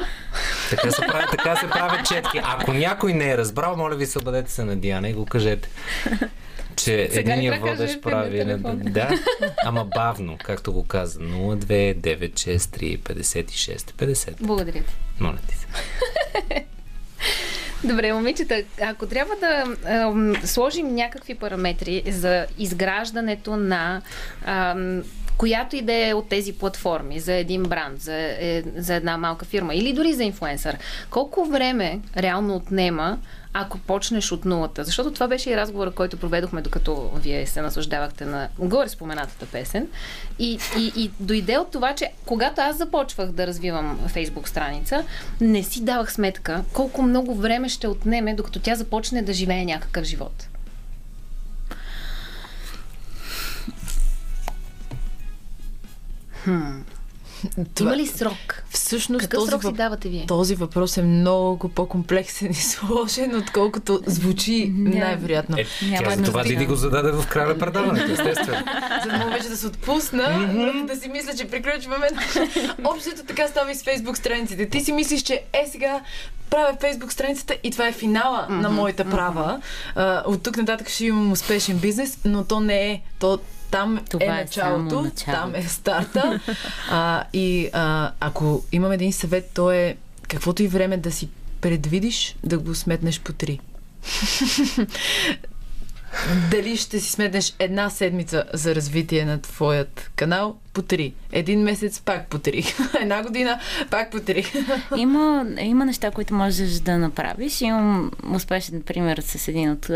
Така 0.69 0.91
се, 0.91 1.01
прави, 1.01 1.26
така 1.31 1.55
се 1.55 1.69
правят 1.69 2.07
четки. 2.07 2.41
Ако 2.43 2.73
някой 2.73 3.13
не 3.13 3.31
е 3.31 3.38
разбрал, 3.38 3.77
моля 3.77 3.95
ви 3.95 4.05
се 4.05 4.19
обадете 4.19 4.51
се 4.51 4.63
на 4.63 4.76
Диана 4.76 5.09
и 5.09 5.13
го 5.13 5.26
кажете. 5.26 5.69
Че 6.83 7.09
Сега 7.11 7.33
единия 7.33 7.59
водещ 7.59 8.01
прави... 8.01 8.37
телефон? 8.37 8.81
Да, 8.83 9.09
ама 9.65 9.85
бавно, 9.85 10.37
както 10.43 10.73
го 10.73 10.83
каза. 10.83 11.19
02 11.19 11.95
963 11.95 12.99
56 12.99 13.77
50. 13.77 14.35
Благодаря 14.41 14.79
ти. 14.79 14.93
Моля 15.19 15.37
ти 15.47 15.55
се. 15.55 15.67
Добре, 17.83 18.13
момичета, 18.13 18.63
ако 18.81 19.07
трябва 19.07 19.35
да 19.35 19.75
ам, 19.85 20.35
сложим 20.43 20.95
някакви 20.95 21.35
параметри 21.35 22.03
за 22.07 22.45
изграждането 22.57 23.57
на 23.57 24.01
ам, 24.45 25.03
която 25.37 25.75
идея 25.75 26.17
от 26.17 26.29
тези 26.29 26.53
платформи 26.53 27.19
за 27.19 27.33
един 27.33 27.63
бранд, 27.63 28.01
за, 28.01 28.15
е, 28.15 28.63
за 28.75 28.95
една 28.95 29.17
малка 29.17 29.45
фирма 29.45 29.75
или 29.75 29.93
дори 29.93 30.13
за 30.13 30.23
инфлуенсър, 30.23 30.77
колко 31.09 31.45
време 31.45 31.99
реално 32.17 32.55
отнема 32.55 33.17
ако 33.53 33.77
почнеш 33.77 34.31
от 34.31 34.45
нулата. 34.45 34.83
Защото 34.83 35.11
това 35.11 35.27
беше 35.27 35.49
и 35.49 35.57
разговора, 35.57 35.91
който 35.91 36.17
проведохме, 36.17 36.61
докато 36.61 37.11
вие 37.15 37.45
се 37.45 37.61
наслаждавахте 37.61 38.25
на 38.25 38.49
горе 38.59 38.89
споменатата 38.89 39.45
песен. 39.45 39.87
И, 40.39 40.59
и, 40.77 40.91
и 40.95 41.11
дойде 41.19 41.57
от 41.57 41.71
това, 41.71 41.95
че 41.95 42.11
когато 42.25 42.61
аз 42.61 42.77
започвах 42.77 43.31
да 43.31 43.47
развивам 43.47 43.99
фейсбук 44.07 44.47
страница, 44.47 45.05
не 45.41 45.63
си 45.63 45.83
давах 45.83 46.13
сметка 46.13 46.63
колко 46.73 47.01
много 47.01 47.35
време 47.35 47.69
ще 47.69 47.87
отнеме, 47.87 48.33
докато 48.35 48.59
тя 48.59 48.75
започне 48.75 49.21
да 49.21 49.33
живее 49.33 49.65
някакъв 49.65 50.05
живот. 50.05 50.47
Това- 57.75 57.89
Има 57.93 57.97
ли 57.97 58.07
срок? 58.07 58.63
Всъщност 58.91 59.22
Какъв 59.22 59.39
този, 59.39 59.51
срок 59.51 59.63
си 59.63 59.72
давате 59.72 60.09
вие? 60.09 60.26
този 60.27 60.55
въпрос 60.55 60.97
е 60.97 61.01
много 61.01 61.69
по-комплексен 61.69 62.51
и 62.51 62.55
сложен, 62.55 63.35
отколкото 63.35 64.01
звучи 64.05 64.73
най-вероятно. 64.77 65.57
Е, 65.57 65.65
Няма 65.85 66.15
за 66.15 66.23
това. 66.23 66.43
Диди 66.43 66.65
го 66.65 66.76
зададе 66.76 67.11
в 67.11 67.27
края 67.27 67.47
на 67.47 67.57
предаването, 67.57 68.11
естествено. 68.11 68.57
За 69.03 69.09
да 69.09 69.18
мога 69.18 69.31
вече 69.31 69.49
да 69.49 69.57
се 69.57 69.68
отпусна, 69.68 70.49
да 70.88 70.95
си 70.95 71.09
мисля, 71.09 71.34
че 71.38 71.47
приключваме. 71.47 72.07
Общото 72.84 73.23
така 73.27 73.47
става 73.47 73.72
и 73.72 73.76
с 73.76 73.84
фейсбук 73.84 74.18
страниците. 74.18 74.69
Ти 74.69 74.80
си 74.80 74.91
мислиш, 74.91 75.22
че 75.22 75.34
е 75.53 75.68
сега 75.72 76.01
правя 76.49 76.77
фейсбук 76.81 77.13
страницата 77.13 77.55
и 77.63 77.72
това 77.72 77.88
е 77.88 77.91
финала 77.91 78.47
на 78.49 78.69
моята 78.69 79.05
права. 79.05 79.61
А, 79.95 80.23
от 80.26 80.43
тук 80.43 80.57
нататък 80.57 80.89
ще 80.89 81.05
имам 81.05 81.31
успешен 81.31 81.77
бизнес, 81.77 82.18
но 82.26 82.43
то 82.43 82.59
не 82.59 82.91
е. 82.91 83.01
То 83.19 83.39
там 83.72 83.99
Това 84.10 84.26
е 84.26 84.27
е 84.27 84.31
началото, 84.31 85.02
начало. 85.02 85.38
там 85.38 85.56
е 85.56 85.64
старта. 85.64 86.39
А, 86.89 87.23
и 87.34 87.69
а, 87.73 88.11
ако 88.19 88.64
имам 88.72 88.91
един 88.91 89.14
съвет, 89.14 89.52
то 89.53 89.72
е 89.72 89.98
каквото 90.27 90.64
и 90.64 90.68
време 90.68 90.98
да 90.98 91.11
си 91.11 91.30
предвидиш, 91.61 92.35
да 92.43 92.57
го 92.57 92.76
сметнеш 92.76 93.19
по 93.19 93.34
три. 93.34 93.60
Дали 96.51 96.77
ще 96.77 96.99
си 96.99 97.11
сметнеш 97.11 97.53
една 97.59 97.89
седмица 97.89 98.43
за 98.53 98.75
развитие 98.75 99.25
на 99.25 99.41
твоят 99.41 100.11
канал 100.15 100.57
по 100.73 100.81
три. 100.81 101.13
Един 101.31 101.61
месец 101.61 102.01
пак 102.01 102.27
по 102.27 102.39
три. 102.39 102.63
Една 103.01 103.23
година 103.23 103.59
пак 103.89 104.11
по 104.11 104.19
три. 104.19 104.45
Има, 104.97 105.45
има 105.59 105.85
неща, 105.85 106.11
които 106.11 106.33
можеш 106.33 106.71
да 106.71 106.97
направиш. 106.97 107.61
Имам 107.61 108.11
успешен 108.35 108.81
пример 108.81 109.17
с 109.17 109.47
един 109.47 109.71
от 109.71 109.89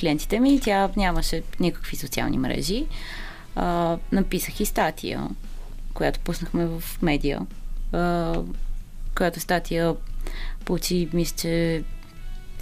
клиентите 0.00 0.40
ми. 0.40 0.60
Тя 0.60 0.90
нямаше 0.96 1.42
никакви 1.60 1.96
социални 1.96 2.38
мрежи. 2.38 2.86
А, 3.56 3.98
написах 4.12 4.60
и 4.60 4.64
статия, 4.66 5.28
която 5.94 6.20
пуснахме 6.20 6.66
в 6.66 6.82
медиа, 7.02 7.38
а, 7.92 8.34
която 9.16 9.40
статия 9.40 9.94
получи, 10.64 11.08
мисля, 11.12 11.36
че 11.36 11.82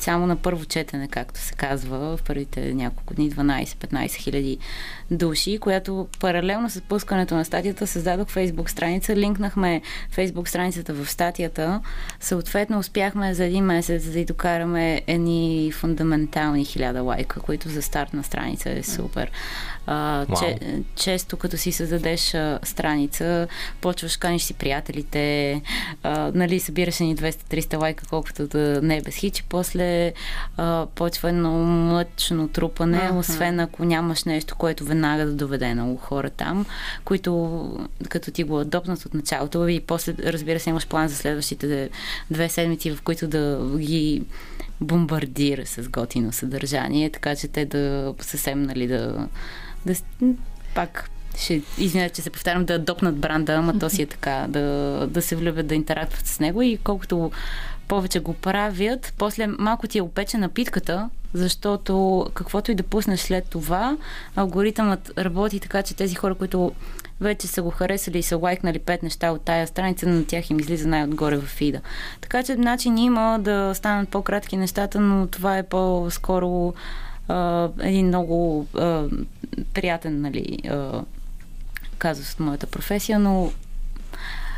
само 0.02 0.26
на 0.26 0.36
първо 0.36 0.64
четене, 0.64 1.08
както 1.08 1.40
се 1.40 1.54
казва, 1.54 2.16
в 2.16 2.22
първите 2.22 2.74
няколко 2.74 3.14
дни, 3.14 3.30
12-15 3.30 4.14
хиляди 4.14 4.58
души, 5.10 5.58
която 5.58 6.08
паралелно 6.20 6.70
с 6.70 6.80
пускането 6.80 7.34
на 7.34 7.44
статията 7.44 7.86
създадох 7.86 8.28
фейсбук 8.28 8.70
страница, 8.70 9.16
линкнахме 9.16 9.82
фейсбук 10.10 10.48
страницата 10.48 10.94
в 10.94 11.10
статията, 11.10 11.80
съответно 12.20 12.78
успяхме 12.78 13.34
за 13.34 13.44
един 13.44 13.64
месец 13.64 14.10
да 14.10 14.20
й 14.20 14.24
докараме 14.24 15.02
едни 15.06 15.72
фундаментални 15.74 16.64
хиляда 16.64 17.02
лайка, 17.02 17.40
които 17.40 17.68
за 17.68 17.82
старт 17.82 18.14
на 18.14 18.24
страница 18.24 18.70
е 18.70 18.82
супер. 18.82 19.30
А, 19.86 20.26
че, 20.38 20.58
често 20.94 21.36
като 21.36 21.56
си 21.56 21.72
създадеш 21.72 22.34
а, 22.34 22.58
страница, 22.62 23.48
почваш, 23.80 24.16
каниш 24.16 24.42
си 24.42 24.54
приятелите, 24.54 25.62
а, 26.02 26.32
нали, 26.34 26.60
събираш 26.60 26.98
ни 26.98 27.16
200-300 27.16 27.80
лайка, 27.80 28.04
колкото 28.10 28.46
да 28.46 28.80
не 28.82 28.96
е 28.96 29.00
без 29.00 29.14
хич, 29.14 29.38
и 29.38 29.42
после 29.42 30.12
а, 30.56 30.86
почва 30.94 31.28
едно 31.28 31.50
мъчно 31.64 32.48
трупане, 32.48 32.96
Аха. 32.96 33.14
освен 33.14 33.60
ако 33.60 33.84
нямаш 33.84 34.24
нещо, 34.24 34.56
което 34.56 34.84
веднага 34.96 35.26
да 35.26 35.32
доведе 35.32 35.74
много 35.74 35.96
хора 35.96 36.30
там, 36.30 36.66
които 37.04 37.88
като 38.08 38.30
ти 38.30 38.44
го 38.44 38.60
адопнат 38.60 39.04
от 39.04 39.14
началото 39.14 39.68
и 39.68 39.80
после, 39.80 40.14
разбира 40.18 40.60
се, 40.60 40.70
имаш 40.70 40.86
план 40.86 41.08
за 41.08 41.16
следващите 41.16 41.90
две 42.30 42.48
седмици, 42.48 42.90
в 42.90 43.02
които 43.02 43.28
да 43.28 43.70
ги 43.78 44.22
бомбардира 44.80 45.66
с 45.66 45.88
готино 45.88 46.32
съдържание, 46.32 47.10
така 47.10 47.36
че 47.36 47.48
те 47.48 47.64
да 47.64 48.14
съвсем, 48.20 48.62
нали, 48.62 48.86
да, 48.86 49.28
да 49.86 49.94
пак 50.74 51.10
ще 51.38 51.62
извинете, 51.78 52.14
че 52.14 52.22
се 52.22 52.30
повтарям, 52.30 52.64
да 52.64 52.78
допнат 52.78 53.16
бранда, 53.16 53.52
ама 53.52 53.78
то 53.78 53.90
си 53.90 54.02
е 54.02 54.06
така, 54.06 54.46
да, 54.48 54.60
да 55.10 55.22
се 55.22 55.36
влюбят, 55.36 55.66
да 55.66 55.74
интерактуват 55.74 56.26
с 56.26 56.40
него 56.40 56.62
и 56.62 56.78
колкото 56.84 57.30
повече 57.88 58.20
го 58.20 58.34
правят, 58.34 59.14
после 59.18 59.46
малко 59.46 59.86
ти 59.86 59.98
е 59.98 60.02
опече 60.02 60.38
напитката, 60.38 61.10
защото 61.36 62.26
каквото 62.34 62.70
и 62.70 62.74
да 62.74 62.82
пуснеш 62.82 63.20
след 63.20 63.44
това, 63.48 63.96
алгоритъмът 64.36 65.12
работи 65.18 65.60
така, 65.60 65.82
че 65.82 65.96
тези 65.96 66.14
хора, 66.14 66.34
които 66.34 66.72
вече 67.20 67.46
са 67.46 67.62
го 67.62 67.70
харесали 67.70 68.18
и 68.18 68.22
са 68.22 68.36
лайкнали 68.36 68.78
пет 68.78 69.02
неща 69.02 69.30
от 69.30 69.42
тая 69.42 69.66
страница, 69.66 70.08
на 70.08 70.26
тях 70.26 70.50
им 70.50 70.60
излиза 70.60 70.88
най-отгоре 70.88 71.36
в 71.36 71.46
фида. 71.46 71.80
Така 72.20 72.42
че 72.42 72.56
начин 72.56 72.98
има 72.98 73.38
да 73.38 73.72
станат 73.74 74.08
по-кратки 74.08 74.56
нещата, 74.56 75.00
но 75.00 75.26
това 75.26 75.58
е 75.58 75.62
по-скоро 75.62 76.74
а, 77.28 77.68
един 77.80 78.06
много 78.06 78.66
а, 78.74 79.04
приятен 79.74 80.20
нали, 80.20 80.58
а, 80.68 81.02
казус 81.98 82.32
от 82.32 82.40
моята 82.40 82.66
професия, 82.66 83.18
но 83.18 83.52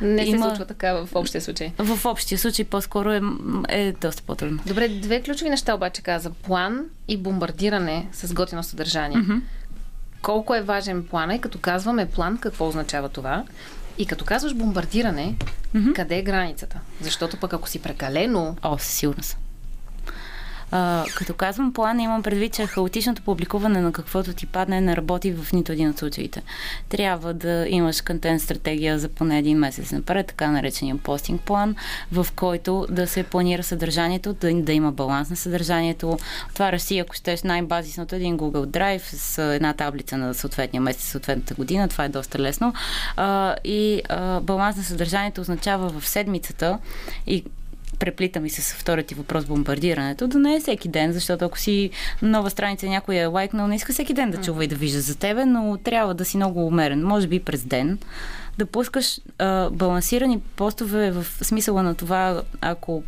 не 0.01 0.23
се 0.23 0.29
има... 0.29 0.47
случва 0.47 0.65
така 0.65 0.93
в 0.93 1.09
общия 1.15 1.41
случай. 1.41 1.73
В 1.79 2.07
общия 2.07 2.39
случай 2.39 2.65
по-скоро 2.65 3.13
е, 3.13 3.21
е 3.69 3.93
доста 4.01 4.23
по-трудно. 4.23 4.61
Добре, 4.67 4.89
две 4.89 5.23
ключови 5.23 5.51
неща 5.51 5.75
обаче 5.75 6.03
каза. 6.03 6.31
План 6.31 6.85
и 7.09 7.17
бомбардиране 7.17 8.09
с 8.13 8.35
готино 8.35 8.63
съдържание. 8.63 9.19
Mm-hmm. 9.19 9.41
Колко 10.23 10.55
е 10.55 10.63
важен 10.63 11.07
план 11.07 11.31
и 11.31 11.41
като 11.41 11.59
казваме 11.59 12.07
план, 12.07 12.39
какво 12.39 12.69
означава 12.69 13.09
това? 13.09 13.45
И 13.99 14.07
като 14.07 14.25
казваш 14.25 14.55
бомбардиране, 14.55 15.35
mm-hmm. 15.75 15.93
къде 15.93 16.19
е 16.19 16.23
границата? 16.23 16.81
Защото 17.01 17.37
пък 17.37 17.53
ако 17.53 17.69
си 17.69 17.83
прекалено... 17.83 18.57
О, 18.63 18.79
сигурно 18.79 19.23
съм. 19.23 19.39
А, 20.71 21.05
като 21.15 21.35
казвам 21.35 21.73
план, 21.73 22.01
имам 22.01 22.23
предвид, 22.23 22.53
че 22.53 22.67
хаотичното 22.67 23.23
публикуване 23.23 23.81
на 23.81 23.93
каквото 23.93 24.33
ти 24.33 24.47
падне 24.47 24.81
не 24.81 24.97
работи 24.97 25.33
в 25.33 25.53
нито 25.53 25.73
един 25.73 25.91
от 25.91 25.99
случаите. 25.99 26.43
Трябва 26.89 27.35
да 27.35 27.67
имаш 27.69 28.01
контент 28.01 28.43
стратегия 28.43 28.99
за 28.99 29.09
поне 29.09 29.39
един 29.39 29.59
месец 29.59 29.93
напред, 29.93 30.27
така 30.27 30.51
наречения 30.51 30.97
постинг 30.97 31.41
план, 31.41 31.77
в 32.13 32.27
който 32.37 32.87
да 32.91 33.07
се 33.07 33.23
планира 33.23 33.63
съдържанието, 33.63 34.33
да, 34.33 34.55
да 34.55 34.73
има 34.73 34.93
баланс 34.93 35.31
на 35.31 35.37
съдържанието. 35.37 36.19
Отваряш 36.51 36.83
си, 36.83 36.99
ако 36.99 37.15
щеш 37.15 37.43
най-базисното, 37.43 38.15
един 38.15 38.39
Google 38.39 38.67
Drive 38.67 39.03
с 39.03 39.55
една 39.55 39.73
таблица 39.73 40.17
на 40.17 40.35
съответния 40.35 40.81
месец, 40.81 41.05
съответната 41.05 41.55
година. 41.55 41.89
Това 41.89 42.05
е 42.05 42.09
доста 42.09 42.39
лесно. 42.39 42.75
А, 43.17 43.57
и 43.65 44.03
а, 44.09 44.41
баланс 44.41 44.77
на 44.77 44.83
съдържанието 44.83 45.41
означава 45.41 46.01
в 46.01 46.09
седмицата 46.09 46.79
и 47.27 47.45
преплита 47.99 48.41
ми 48.41 48.51
се 48.51 48.63
с 48.63 48.73
втория 48.73 49.05
ти 49.05 49.15
въпрос 49.15 49.45
бомбардирането, 49.45 50.27
да 50.27 50.39
не 50.39 50.57
е 50.57 50.61
всеки 50.61 50.89
ден, 50.89 51.13
защото 51.13 51.45
ако 51.45 51.59
си 51.59 51.91
нова 52.23 52.51
страница 52.51 52.87
някой 52.87 53.17
е 53.17 53.27
лайкнал, 53.27 53.67
не 53.67 53.77
иска 53.77 53.93
всеки 53.93 54.15
ден 54.15 54.31
да 54.31 54.41
чува 54.41 54.65
и 54.65 54.69
да 54.69 54.77
вижда 54.77 55.01
за 55.01 55.19
тебе, 55.19 55.45
но 55.45 55.79
трябва 55.85 56.15
да 56.15 56.25
си 56.25 56.37
много 56.37 56.67
умерен, 56.67 57.07
може 57.07 57.27
би 57.27 57.41
през 57.41 57.65
ден, 57.65 57.99
да 58.59 58.67
пускаш 58.67 59.21
а, 59.39 59.71
балансирани 59.71 60.41
постове 60.57 61.11
в 61.11 61.27
смисъла 61.43 61.83
на 61.83 61.95
това, 61.95 62.43
ако 62.61 63.03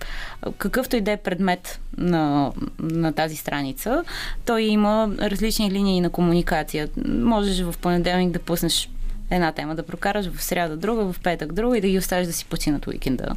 какъвто 0.58 0.96
и 0.96 1.00
да 1.00 1.10
е 1.10 1.16
предмет 1.16 1.80
на, 1.96 2.52
на 2.78 3.12
тази 3.12 3.36
страница, 3.36 4.04
той 4.44 4.62
има 4.62 5.10
различни 5.20 5.70
линии 5.70 6.00
на 6.00 6.10
комуникация. 6.10 6.88
Можеш 7.06 7.62
в 7.62 7.74
понеделник 7.78 8.30
да 8.30 8.38
пуснеш 8.38 8.90
една 9.30 9.52
тема 9.52 9.74
да 9.74 9.82
прокараш, 9.82 10.30
в 10.32 10.42
сряда 10.42 10.76
друга, 10.76 11.12
в 11.12 11.20
петък 11.20 11.52
друга 11.52 11.78
и 11.78 11.80
да 11.80 11.88
ги 11.88 11.98
оставиш 11.98 12.26
да 12.26 12.32
си 12.32 12.44
починат 12.44 12.86
уикенда. 12.86 13.36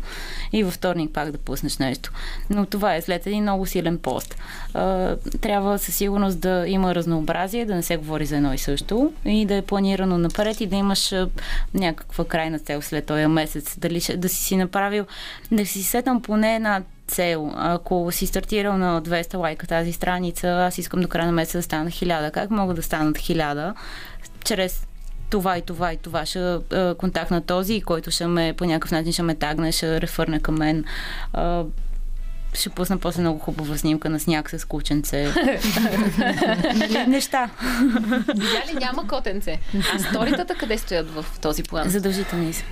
И 0.53 0.63
във 0.63 0.73
вторник 0.73 1.11
пак 1.13 1.31
да 1.31 1.37
пуснеш 1.37 1.77
нещо. 1.77 2.11
Но 2.49 2.65
това 2.65 2.95
е 2.95 3.01
след 3.01 3.27
един 3.27 3.43
много 3.43 3.65
силен 3.65 3.97
пост. 3.97 4.35
Трябва 5.41 5.79
със 5.79 5.95
сигурност 5.95 6.39
да 6.39 6.63
има 6.67 6.95
разнообразие, 6.95 7.65
да 7.65 7.75
не 7.75 7.83
се 7.83 7.97
говори 7.97 8.25
за 8.25 8.37
едно 8.37 8.53
и 8.53 8.57
също 8.57 9.13
и 9.25 9.45
да 9.45 9.55
е 9.55 9.61
планирано 9.61 10.17
напред 10.17 10.61
и 10.61 10.65
да 10.65 10.75
имаш 10.75 11.13
някаква 11.73 12.25
крайна 12.25 12.59
цел 12.59 12.81
след 12.81 13.05
този 13.05 13.25
месец. 13.25 13.77
Дали 13.77 14.01
да 14.15 14.29
си 14.29 14.43
си 14.43 14.55
направил, 14.55 15.05
да 15.51 15.65
си 15.65 15.83
сетам 15.83 16.21
поне 16.21 16.55
една 16.55 16.81
цел. 17.07 17.51
Ако 17.55 18.11
си 18.11 18.27
стартирал 18.27 18.77
на 18.77 19.01
200 19.01 19.37
лайка 19.37 19.67
тази 19.67 19.93
страница, 19.93 20.47
аз 20.47 20.77
искам 20.77 21.01
до 21.01 21.07
края 21.07 21.25
на 21.25 21.31
месеца 21.31 21.57
да 21.57 21.63
стана 21.63 21.89
1000. 21.89 22.31
Как 22.31 22.49
мога 22.51 22.73
да 22.73 22.83
станат 22.83 23.17
1000? 23.17 23.73
Чрез 24.43 24.87
това 25.33 25.57
и 25.57 25.61
това 25.61 25.93
и 25.93 25.97
това 25.97 26.25
ще 26.25 26.39
а, 26.39 26.95
контактна 26.95 27.41
този, 27.41 27.81
който 27.81 28.11
ще 28.11 28.27
ме 28.27 28.53
по 28.57 28.65
някакъв 28.65 28.91
начин 28.91 29.13
ще 29.13 29.23
ме 29.23 29.35
тагне, 29.35 29.71
ще 29.71 30.01
рефърне 30.01 30.39
към 30.39 30.57
мен. 30.57 30.85
А, 31.33 31.63
ще 32.53 32.69
пусна 32.69 32.97
после 32.97 33.21
много 33.21 33.39
хубава 33.39 33.77
снимка 33.77 34.09
на 34.09 34.19
сняг 34.19 34.49
с 34.49 34.65
кученце. 34.65 35.33
Нали, 36.75 37.05
неща. 37.07 37.49
Видя 38.27 38.63
ли 38.67 38.73
няма 38.79 39.07
котенце? 39.07 39.59
А 39.93 39.99
сторитата 39.99 40.55
къде 40.55 40.77
стоят 40.77 41.09
в 41.11 41.25
този 41.41 41.63
план? 41.63 41.89
Задължителни 41.89 42.53
са. 42.53 42.63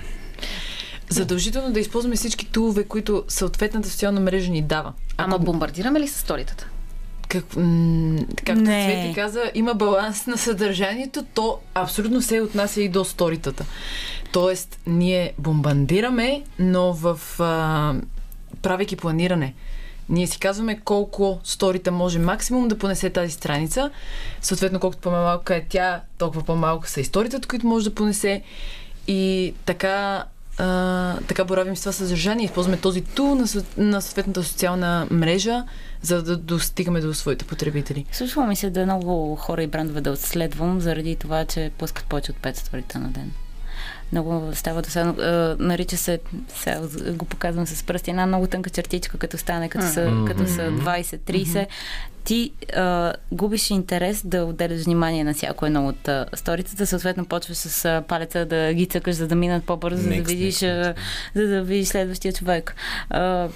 Задължително 1.08 1.72
да 1.72 1.80
използваме 1.80 2.16
всички 2.16 2.46
тулове, 2.46 2.84
които 2.84 3.24
съответната 3.28 3.88
социална 3.88 4.20
мрежа 4.20 4.50
ни 4.50 4.62
дава. 4.62 4.92
Ама 5.16 5.38
бомбардираме 5.38 6.00
ли 6.00 6.08
с 6.08 6.18
сторитата? 6.18 6.68
Как, 7.32 7.56
м- 7.56 8.18
както 8.44 8.62
не. 8.62 8.84
Цвети 8.84 9.14
каза, 9.14 9.50
има 9.54 9.74
баланс 9.74 10.26
на 10.26 10.38
съдържанието, 10.38 11.24
то 11.34 11.58
абсолютно 11.74 12.22
се 12.22 12.40
отнася 12.40 12.82
и 12.82 12.88
до 12.88 13.04
сторитата. 13.04 13.64
Тоест, 14.32 14.80
ние 14.86 15.32
бомбандираме, 15.38 16.42
но 16.58 16.92
в 16.92 17.20
а, 17.40 17.94
правейки 18.62 18.96
планиране. 18.96 19.54
Ние 20.08 20.26
си 20.26 20.38
казваме 20.38 20.80
колко 20.80 21.40
сторита 21.44 21.92
може 21.92 22.18
максимум 22.18 22.68
да 22.68 22.78
понесе 22.78 23.10
тази 23.10 23.32
страница. 23.32 23.90
Съответно, 24.40 24.80
колкото 24.80 25.02
по-малка 25.02 25.56
е 25.56 25.64
тя, 25.68 26.00
толкова 26.18 26.44
по-малко 26.44 26.88
са 26.88 27.00
историята, 27.00 27.48
които 27.48 27.66
може 27.66 27.84
да 27.88 27.94
понесе. 27.94 28.42
И 29.06 29.54
така 29.64 30.24
а, 30.62 31.18
така 31.28 31.44
боравим 31.44 31.76
с 31.76 31.80
това 31.80 31.92
съдържание. 31.92 32.44
Използваме 32.44 32.76
този 32.76 33.00
тул 33.00 33.34
на, 33.34 33.46
на 33.76 34.00
съответната 34.00 34.42
социална 34.42 35.06
мрежа, 35.10 35.64
за 36.02 36.22
да 36.22 36.36
достигаме 36.36 37.00
до 37.00 37.14
своите 37.14 37.44
потребители. 37.44 38.04
Случва 38.12 38.46
ми 38.46 38.56
се 38.56 38.70
да 38.70 38.84
много 38.84 39.36
хора 39.36 39.62
и 39.62 39.66
брандове 39.66 40.00
да 40.00 40.10
отследвам, 40.10 40.80
заради 40.80 41.16
това, 41.16 41.44
че 41.44 41.70
пускат 41.78 42.04
повече 42.04 42.30
от 42.30 42.36
5 42.38 42.56
сторита 42.56 42.98
на 42.98 43.08
ден 43.08 43.32
много 44.12 44.50
става 44.54 44.82
досадно. 44.82 45.14
Нарича 45.58 45.96
се, 45.96 46.18
сега 46.48 46.80
го 47.12 47.24
показвам 47.24 47.66
с 47.66 47.82
пръсти, 47.82 48.10
една 48.10 48.26
много 48.26 48.46
тънка 48.46 48.70
чертичка, 48.70 49.18
като 49.18 49.38
стане, 49.38 49.68
като 49.68 49.86
са, 49.86 50.00
mm-hmm. 50.00 50.26
като 50.26 50.46
са 50.46 50.70
20-30. 50.70 51.18
Mm-hmm. 51.44 51.66
Ти 52.24 52.52
а, 52.76 53.12
губиш 53.32 53.70
интерес 53.70 54.26
да 54.26 54.44
отделяш 54.44 54.82
внимание 54.82 55.24
на 55.24 55.34
всяко 55.34 55.66
едно 55.66 55.88
от 55.88 56.08
а, 56.08 56.26
сторицата, 56.34 56.86
съответно 56.86 57.24
почваш 57.24 57.56
с 57.56 57.84
а, 57.84 58.02
палеца 58.08 58.44
да 58.44 58.72
ги 58.72 58.86
цъкаш, 58.86 59.14
за 59.14 59.28
да 59.28 59.34
минат 59.34 59.64
по-бързо, 59.64 60.02
за 60.02 60.08
да 60.08 60.22
видиш, 60.22 60.62
а, 60.62 60.94
за 61.34 61.46
да 61.46 61.62
видиш 61.62 61.88
следващия 61.88 62.32
човек. 62.32 62.74
А, 63.10 63.48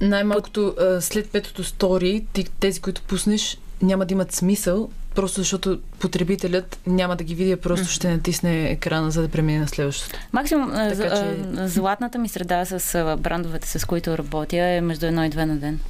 най-малкото 0.00 0.74
след 1.00 1.30
петото 1.30 1.64
стори, 1.64 2.24
тези, 2.60 2.80
които 2.80 3.02
пуснеш, 3.02 3.58
няма 3.82 4.06
да 4.06 4.14
имат 4.14 4.32
смисъл, 4.32 4.90
просто 5.14 5.40
защото 5.40 5.78
потребителят 5.98 6.78
няма 6.86 7.16
да 7.16 7.24
ги 7.24 7.34
види, 7.34 7.56
просто 7.56 7.86
ще 7.86 8.10
натисне 8.10 8.70
екрана, 8.70 9.10
за 9.10 9.22
да 9.22 9.28
премине 9.28 9.58
на 9.58 9.68
следващото. 9.68 10.18
Максимум, 10.32 10.70
така, 10.70 11.16
че... 11.16 11.68
златната 11.68 12.18
ми 12.18 12.28
среда 12.28 12.64
с 12.64 13.16
брандовете, 13.18 13.78
с 13.78 13.84
които 13.84 14.18
работя, 14.18 14.56
е 14.56 14.80
между 14.80 15.06
едно 15.06 15.24
и 15.24 15.28
две 15.28 15.46
на 15.46 15.56
ден. 15.56 15.80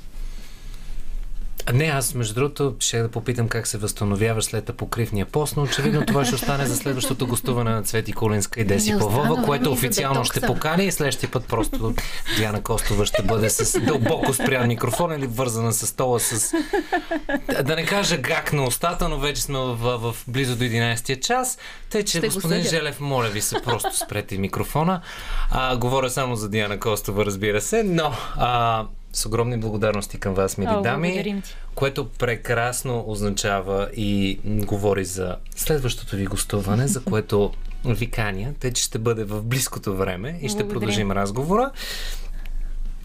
Не, 1.73 1.85
аз 1.85 2.15
между 2.15 2.35
другото 2.35 2.75
ще 2.81 3.03
да 3.03 3.09
попитам 3.09 3.49
как 3.49 3.67
се 3.67 3.79
възстановяваш 3.79 4.45
след 4.45 4.71
покривния 4.77 5.27
пост, 5.27 5.57
но 5.57 5.63
очевидно 5.63 6.07
това 6.07 6.25
ще 6.25 6.35
остане 6.35 6.67
за 6.67 6.77
следващото 6.77 7.27
гостуване 7.27 7.71
на 7.71 7.83
Цвети 7.83 8.13
Колинска 8.13 8.61
и 8.61 8.65
Деси 8.65 8.99
Павлова, 8.99 9.43
което 9.43 9.73
официално 9.73 10.25
ще 10.25 10.41
покани 10.41 10.85
и 10.85 10.93
следващия 10.93 11.31
път 11.31 11.47
просто 11.49 11.95
Диана 12.37 12.63
Костова 12.63 13.07
ще 13.07 13.23
бъде 13.23 13.51
с 13.51 13.81
дълбоко 13.81 14.35
спрян 14.35 14.69
микрофон 14.69 15.13
или 15.13 15.27
вързана 15.27 15.73
с 15.73 15.87
стола 15.87 16.21
с... 16.21 16.53
Да 17.65 17.77
не 17.77 17.87
кажа 17.87 18.17
гак 18.17 18.53
на 18.53 18.65
устата, 18.65 19.09
но 19.09 19.19
вече 19.19 19.43
сме 19.43 19.59
в, 19.59 19.75
в, 19.75 20.13
в 20.13 20.25
близо 20.29 20.57
до 20.57 20.65
11 20.65 21.21
час. 21.21 21.59
Тъй, 21.91 22.05
че 22.05 22.21
господин 22.21 22.63
Желев, 22.63 23.01
моля 23.01 23.29
ви 23.29 23.41
се, 23.41 23.63
просто 23.63 23.97
спрете 23.97 24.39
микрофона. 24.39 25.01
А, 25.51 25.77
говоря 25.77 26.11
само 26.11 26.37
за 26.37 26.49
Диана 26.49 26.81
Костова, 26.81 27.25
разбира 27.25 27.61
се, 27.61 27.83
но 27.83 28.13
а, 28.37 28.85
с 29.15 29.27
огромни 29.27 29.57
благодарности 29.59 30.19
към 30.19 30.35
вас, 30.35 30.59
мили 30.59 30.71
О, 30.73 30.83
дами, 30.83 31.43
което 31.75 32.09
прекрасно 32.09 33.05
означава 33.07 33.89
и 33.97 34.39
говори 34.45 35.05
за 35.05 35.37
следващото 35.57 36.17
ви 36.17 36.27
гостуване, 36.27 36.89
за 36.89 37.05
което 37.05 37.53
викания, 37.85 38.55
тъй 38.61 38.73
че 38.73 38.83
ще 38.83 38.99
бъде 38.99 39.25
в 39.25 39.43
близкото 39.43 39.97
време 39.97 40.39
и 40.43 40.49
ще 40.49 40.59
Благодарим. 40.59 40.69
продължим 40.69 41.13
разговора. 41.13 41.71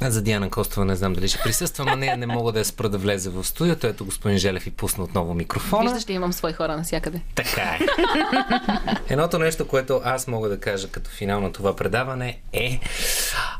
За 0.01 0.21
Диана 0.21 0.49
Костова 0.49 0.85
не 0.85 0.95
знам 0.95 1.13
дали 1.13 1.27
ще 1.27 1.39
присъства, 1.43 1.85
но 1.85 1.95
нея 1.95 2.17
не 2.17 2.25
мога 2.27 2.51
да 2.51 2.59
я 2.59 2.65
спра 2.65 2.89
да 2.89 2.97
влезе 2.97 3.29
в 3.29 3.43
студиото. 3.43 3.87
Ето 3.87 4.05
господин 4.05 4.37
Желев 4.37 4.67
и 4.67 4.71
пусна 4.71 5.03
отново 5.03 5.33
микрофона. 5.33 5.83
Виждаш, 5.83 6.01
ще 6.01 6.13
имам 6.13 6.33
свои 6.33 6.53
хора 6.53 6.77
навсякъде. 6.77 7.21
Така 7.35 7.61
е. 7.61 7.79
Едното 9.13 9.39
нещо, 9.39 9.67
което 9.67 10.01
аз 10.03 10.27
мога 10.27 10.49
да 10.49 10.59
кажа 10.59 10.87
като 10.87 11.09
финал 11.09 11.41
на 11.41 11.51
това 11.51 11.75
предаване 11.75 12.39
е 12.53 12.79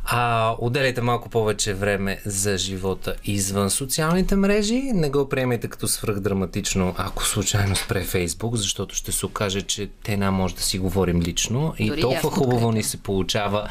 А, 0.05 0.55
отделяйте 0.59 1.01
малко 1.01 1.29
повече 1.29 1.73
време 1.73 2.19
за 2.25 2.57
живота 2.57 3.15
извън 3.25 3.69
социалните 3.69 4.35
мрежи. 4.35 4.81
Не 4.93 5.09
го 5.09 5.29
приемайте 5.29 5.67
като 5.67 5.87
свръхдраматично, 5.87 6.95
ако 6.97 7.25
случайно 7.25 7.75
спре 7.75 8.03
Фейсбук, 8.03 8.55
защото 8.55 8.95
ще 8.95 9.11
се 9.11 9.25
окаже, 9.25 9.61
че 9.61 9.89
те 10.03 10.17
нам 10.17 10.33
може 10.35 10.55
да 10.55 10.61
си 10.61 10.79
говорим 10.79 11.21
лично. 11.21 11.73
И 11.79 11.87
Дори 11.89 12.01
толкова 12.01 12.31
хубаво 12.31 12.71
ни 12.71 12.83
се 12.83 12.97
получава 12.97 13.69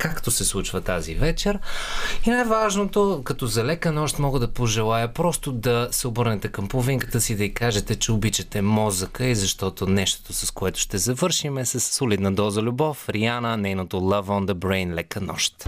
както 0.00 0.30
се 0.30 0.44
случва 0.44 0.80
тази 0.80 1.14
вечер. 1.14 1.58
И 2.26 2.30
най-важното, 2.30 3.20
като 3.24 3.46
за 3.46 3.64
лека 3.64 3.92
нощ 3.92 4.18
мога 4.18 4.38
да 4.38 4.48
пожелая 4.48 5.14
просто 5.14 5.52
да 5.52 5.88
се 5.90 6.08
обърнете 6.08 6.48
към 6.48 6.68
половинката 6.68 7.20
си 7.20 7.36
да 7.36 7.44
й 7.44 7.54
кажете, 7.54 7.96
че 7.96 8.12
обичате 8.12 8.62
мозъка 8.62 9.24
и 9.26 9.34
защото 9.34 9.86
нещото, 9.86 10.32
с 10.32 10.50
което 10.50 10.80
ще 10.80 10.98
завършим 10.98 11.58
е 11.58 11.66
с 11.66 11.80
солидна 11.80 12.32
доза 12.32 12.62
любов. 12.62 13.08
Риана, 13.08 13.56
нейното 13.56 13.96
Love 13.96 14.26
on 14.26 14.52
the 14.52 14.54
Brain, 14.54 14.94
лека 14.94 15.20
нощ. 15.20 15.66